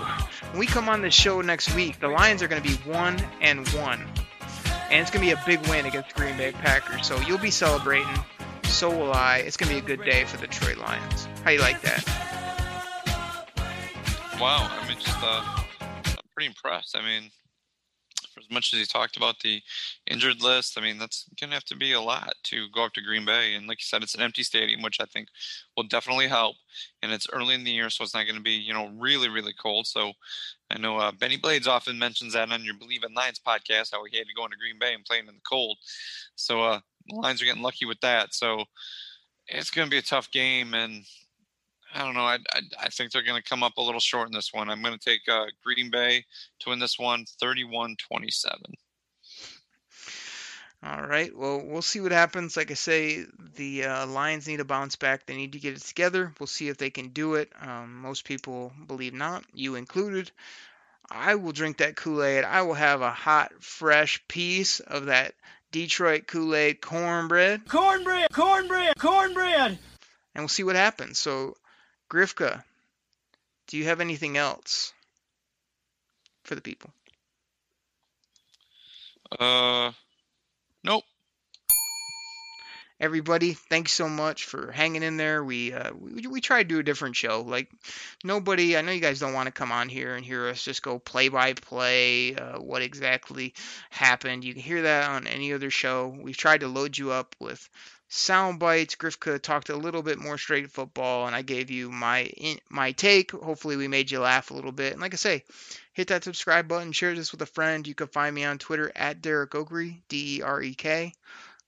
when 0.50 0.58
we 0.58 0.66
come 0.66 0.88
on 0.88 1.02
this 1.02 1.14
show 1.14 1.40
next 1.40 1.74
week, 1.74 2.00
the 2.00 2.08
Lions 2.08 2.42
are 2.42 2.48
going 2.48 2.62
to 2.62 2.68
be 2.68 2.76
one 2.90 3.18
and 3.40 3.66
one, 3.68 4.00
and 4.90 5.00
it's 5.00 5.10
going 5.10 5.24
to 5.24 5.34
be 5.34 5.40
a 5.40 5.42
big 5.46 5.66
win 5.68 5.86
against 5.86 6.14
the 6.14 6.20
Green 6.20 6.36
Bay 6.36 6.52
Packers. 6.52 7.06
So 7.06 7.20
you'll 7.20 7.38
be 7.38 7.50
celebrating 7.50 8.06
so 8.74 8.90
will 8.90 9.12
I. 9.12 9.38
It's 9.38 9.56
going 9.56 9.68
to 9.68 9.74
be 9.74 9.78
a 9.78 9.96
good 9.96 10.04
day 10.04 10.24
for 10.24 10.36
the 10.36 10.48
Detroit 10.48 10.78
Lions. 10.78 11.28
How 11.44 11.50
you 11.50 11.60
like 11.60 11.80
that? 11.82 12.04
Wow, 14.40 14.68
I 14.68 14.88
mean, 14.88 14.98
just 14.98 15.16
uh, 15.22 15.62
I'm 15.80 16.16
pretty 16.34 16.48
impressed. 16.48 16.96
I 16.96 17.02
mean, 17.02 17.30
for 18.34 18.40
as 18.40 18.50
much 18.50 18.72
as 18.72 18.80
he 18.80 18.86
talked 18.86 19.16
about 19.16 19.38
the 19.40 19.62
injured 20.06 20.42
list, 20.42 20.76
I 20.76 20.82
mean, 20.82 20.98
that's 20.98 21.26
going 21.40 21.50
to 21.50 21.54
have 21.54 21.64
to 21.64 21.76
be 21.76 21.92
a 21.92 22.00
lot 22.00 22.34
to 22.44 22.68
go 22.74 22.84
up 22.84 22.92
to 22.94 23.00
Green 23.00 23.24
Bay. 23.24 23.54
And 23.54 23.66
like 23.66 23.78
you 23.80 23.84
said, 23.84 24.02
it's 24.02 24.14
an 24.14 24.22
empty 24.22 24.42
stadium, 24.42 24.82
which 24.82 25.00
I 25.00 25.04
think 25.04 25.28
will 25.76 25.84
definitely 25.84 26.26
help. 26.26 26.56
And 27.02 27.12
it's 27.12 27.28
early 27.32 27.54
in 27.54 27.64
the 27.64 27.70
year, 27.70 27.88
so 27.90 28.02
it's 28.02 28.14
not 28.14 28.24
going 28.24 28.36
to 28.36 28.42
be, 28.42 28.52
you 28.52 28.74
know, 28.74 28.90
really, 28.98 29.28
really 29.28 29.54
cold. 29.54 29.86
So 29.86 30.12
I 30.70 30.78
know 30.78 30.98
uh, 30.98 31.12
Bennie 31.12 31.36
Blades 31.36 31.68
often 31.68 31.98
mentions 31.98 32.34
that 32.34 32.50
on 32.50 32.64
your 32.64 32.74
Believe 32.74 33.04
in 33.04 33.14
Lions 33.14 33.40
podcast, 33.46 33.92
how 33.92 34.04
he 34.04 34.18
had 34.18 34.26
to 34.26 34.34
go 34.34 34.44
into 34.44 34.56
Green 34.56 34.78
Bay 34.78 34.94
and 34.94 35.04
play 35.04 35.20
in 35.20 35.26
the 35.26 35.32
cold. 35.48 35.78
So 36.34 36.62
uh, 36.62 36.80
the 37.08 37.16
Lions 37.16 37.40
are 37.40 37.46
getting 37.46 37.62
lucky 37.62 37.86
with 37.86 38.00
that. 38.00 38.34
So 38.34 38.64
it's 39.46 39.70
going 39.70 39.86
to 39.86 39.90
be 39.90 39.98
a 39.98 40.02
tough 40.02 40.30
game, 40.30 40.74
and 40.74 41.04
I 41.94 42.04
don't 42.04 42.14
know. 42.14 42.22
I, 42.22 42.38
I, 42.52 42.60
I 42.82 42.88
think 42.88 43.12
they're 43.12 43.22
going 43.22 43.40
to 43.40 43.48
come 43.48 43.62
up 43.62 43.76
a 43.76 43.82
little 43.82 44.00
short 44.00 44.28
in 44.28 44.34
this 44.34 44.52
one. 44.52 44.68
I'm 44.68 44.82
going 44.82 44.98
to 44.98 45.04
take 45.10 45.20
uh, 45.30 45.46
Green 45.62 45.90
Bay 45.90 46.24
to 46.60 46.70
win 46.70 46.80
this 46.80 46.98
one 46.98 47.24
31 47.40 47.96
27. 48.08 48.58
All 50.82 51.06
right. 51.06 51.34
Well, 51.34 51.62
we'll 51.64 51.80
see 51.80 52.00
what 52.00 52.12
happens. 52.12 52.58
Like 52.58 52.70
I 52.70 52.74
say, 52.74 53.24
the 53.54 53.84
uh, 53.84 54.06
Lions 54.06 54.46
need 54.46 54.58
to 54.58 54.66
bounce 54.66 54.96
back. 54.96 55.24
They 55.24 55.36
need 55.36 55.52
to 55.52 55.58
get 55.58 55.74
it 55.74 55.80
together. 55.80 56.34
We'll 56.38 56.46
see 56.46 56.68
if 56.68 56.76
they 56.76 56.90
can 56.90 57.08
do 57.08 57.36
it. 57.36 57.50
Um, 57.60 58.02
most 58.02 58.24
people 58.24 58.72
believe 58.86 59.14
not, 59.14 59.44
you 59.54 59.76
included. 59.76 60.30
I 61.10 61.36
will 61.36 61.52
drink 61.52 61.78
that 61.78 61.96
Kool 61.96 62.22
Aid. 62.22 62.44
I 62.44 62.62
will 62.62 62.74
have 62.74 63.00
a 63.00 63.10
hot, 63.10 63.52
fresh 63.62 64.22
piece 64.28 64.80
of 64.80 65.06
that 65.06 65.34
Detroit 65.70 66.26
Kool 66.26 66.54
Aid 66.54 66.82
cornbread. 66.82 67.66
Cornbread, 67.66 68.28
cornbread, 68.32 68.98
cornbread. 68.98 69.78
And 70.34 70.42
we'll 70.42 70.48
see 70.48 70.64
what 70.64 70.76
happens. 70.76 71.18
So, 71.18 71.56
Grifka, 72.10 72.64
do 73.66 73.76
you 73.76 73.84
have 73.84 74.00
anything 74.00 74.36
else 74.36 74.92
for 76.44 76.54
the 76.54 76.60
people? 76.60 76.90
Uh, 79.38 79.92
nope. 80.82 81.04
Everybody, 83.04 83.52
thanks 83.52 83.92
so 83.92 84.08
much 84.08 84.46
for 84.46 84.72
hanging 84.72 85.02
in 85.02 85.18
there. 85.18 85.44
We 85.44 85.74
uh, 85.74 85.90
we, 85.92 86.26
we 86.26 86.40
try 86.40 86.62
to 86.62 86.68
do 86.68 86.78
a 86.78 86.82
different 86.82 87.16
show. 87.16 87.42
Like 87.42 87.70
nobody, 88.24 88.78
I 88.78 88.80
know 88.80 88.92
you 88.92 89.00
guys 89.00 89.20
don't 89.20 89.34
want 89.34 89.46
to 89.46 89.52
come 89.52 89.70
on 89.70 89.90
here 89.90 90.14
and 90.14 90.24
hear 90.24 90.48
us 90.48 90.64
just 90.64 90.82
go 90.82 90.98
play 90.98 91.28
by 91.28 91.52
play 91.52 92.34
uh, 92.34 92.58
what 92.58 92.80
exactly 92.80 93.52
happened. 93.90 94.42
You 94.42 94.54
can 94.54 94.62
hear 94.62 94.82
that 94.82 95.10
on 95.10 95.26
any 95.26 95.52
other 95.52 95.68
show. 95.68 96.16
We've 96.18 96.36
tried 96.36 96.60
to 96.60 96.68
load 96.68 96.96
you 96.96 97.12
up 97.12 97.36
with 97.38 97.68
sound 98.08 98.58
bites. 98.58 98.96
Grifka 98.96 99.38
talked 99.38 99.68
a 99.68 99.76
little 99.76 100.02
bit 100.02 100.18
more 100.18 100.38
straight 100.38 100.70
football, 100.70 101.26
and 101.26 101.36
I 101.36 101.42
gave 101.42 101.70
you 101.70 101.90
my 101.90 102.32
my 102.70 102.92
take. 102.92 103.32
Hopefully, 103.32 103.76
we 103.76 103.86
made 103.86 104.10
you 104.10 104.20
laugh 104.20 104.50
a 104.50 104.54
little 104.54 104.72
bit. 104.72 104.92
And 104.92 105.02
like 105.02 105.12
I 105.12 105.18
say, 105.18 105.44
hit 105.92 106.08
that 106.08 106.24
subscribe 106.24 106.68
button, 106.68 106.92
share 106.92 107.14
this 107.14 107.32
with 107.32 107.42
a 107.42 107.46
friend. 107.46 107.86
You 107.86 107.94
can 107.94 108.06
find 108.06 108.34
me 108.34 108.44
on 108.44 108.56
Twitter 108.56 108.90
at 108.96 109.20
Derek 109.20 109.50
Okrie, 109.50 110.00
D 110.08 110.38
E 110.38 110.42
R 110.42 110.62
E 110.62 110.74
K 110.74 111.12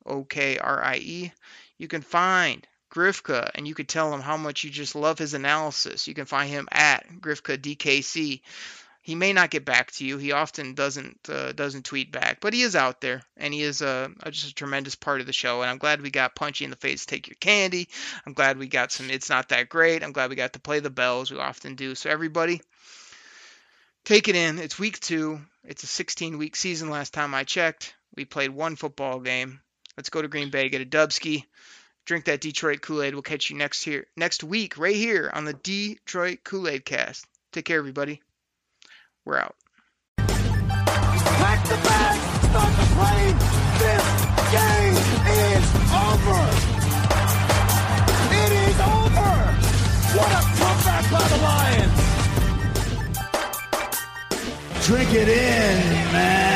O 0.07 0.25
K 0.25 0.59
R 0.59 0.83
I 0.83 0.97
E. 0.97 1.33
You 1.79 1.89
can 1.89 2.03
find 2.03 2.67
Grifka 2.97 3.51
and 3.55 3.69
you 3.69 3.75
could 3.75 3.89
tell 3.89 4.13
him 4.13 4.21
how 4.21 4.37
much 4.37 4.65
you 4.65 4.71
just 4.71 4.95
love 4.95 5.19
his 5.19 5.35
analysis. 5.35 6.09
You 6.09 6.15
can 6.15 6.25
find 6.25 6.49
him 6.49 6.69
at 6.73 7.07
Grifka 7.21 7.59
DKC. 7.59 8.41
He 9.03 9.15
may 9.15 9.33
not 9.33 9.51
get 9.51 9.65
back 9.65 9.93
to 9.93 10.05
you. 10.05 10.19
He 10.19 10.33
often 10.33 10.75
doesn't 10.75 11.29
uh, 11.29 11.53
doesn't 11.53 11.85
tweet 11.85 12.11
back, 12.11 12.39
but 12.41 12.55
he 12.55 12.63
is 12.63 12.75
out 12.75 13.01
there 13.01 13.23
and 13.37 13.55
he 13.55 13.63
is 13.63 13.83
a, 13.83 14.11
a, 14.23 14.31
just 14.31 14.51
a 14.51 14.55
tremendous 14.55 14.97
part 14.97 15.21
of 15.21 15.27
the 15.27 15.33
show. 15.33 15.61
And 15.61 15.71
I'm 15.71 15.79
glad 15.79 16.01
we 16.01 16.11
got 16.11 16.35
Punchy 16.35 16.65
in 16.65 16.71
the 16.71 16.77
face. 16.77 17.07
Take 17.07 17.29
your 17.29 17.37
candy. 17.39 17.89
I'm 18.27 18.33
glad 18.33 18.59
we 18.59 18.67
got 18.67 18.91
some. 18.91 19.11
It's 19.11 19.31
not 19.31 19.51
that 19.51 19.69
great. 19.69 20.03
I'm 20.03 20.13
glad 20.13 20.31
we 20.31 20.37
got 20.37 20.55
to 20.55 20.59
play 20.59 20.81
the 20.81 20.91
bells. 20.91 21.31
We 21.31 21.39
often 21.39 21.77
do. 21.77 21.95
So 21.95 22.11
everybody, 22.11 22.63
take 24.05 24.27
it 24.27 24.35
in. 24.35 24.59
It's 24.59 24.79
week 24.79 24.99
two. 24.99 25.41
It's 25.63 25.85
a 25.85 25.87
16 25.87 26.39
week 26.39 26.57
season. 26.57 26.91
Last 26.91 27.13
time 27.13 27.35
I 27.35 27.45
checked, 27.45 27.95
we 28.17 28.25
played 28.25 28.51
one 28.51 28.75
football 28.75 29.21
game. 29.21 29.61
Let's 29.97 30.11
go 30.11 30.21
to 30.21 30.29
Green 30.29 30.51
Bay, 30.51 30.69
get 30.69 30.83
a 30.83 30.85
Dubski, 30.85 31.45
drink 32.05 32.27
that 32.27 32.43
Detroit 32.43 32.83
Kool 32.83 33.03
Aid. 33.03 33.15
We'll 33.15 33.23
catch 33.23 33.49
you 33.49 33.57
next 33.57 33.83
here 33.83 34.07
next 34.17 34.45
week, 34.45 34.77
right 34.77 34.95
here 34.95 35.31
on 35.33 35.47
the 35.47 35.55
Detroit 35.55 36.41
Kool 36.45 36.69
Aid 36.69 36.85
Cast. 36.85 37.27
Take 37.53 37.65
care, 37.65 37.79
everybody. 37.79 38.21
We're 39.25 39.39
out. 39.39 39.57
Pack 40.19 41.65
the 41.67 41.77
bag, 41.77 42.21
start 42.45 42.77
the 42.77 42.87
plane. 42.95 43.39
This 43.81 44.05
game 44.53 44.97
is 45.33 45.65
over. 45.97 46.41
It 48.37 48.53
is 48.53 48.79
over. 48.81 49.33
What 50.17 50.31
a 50.31 50.43
comeback 50.59 51.05
by 51.11 51.25
the 51.29 51.39
Lions. 51.43 51.97
Drink 54.87 55.11
it 55.15 55.29
in, 55.29 56.13
man. 56.13 56.56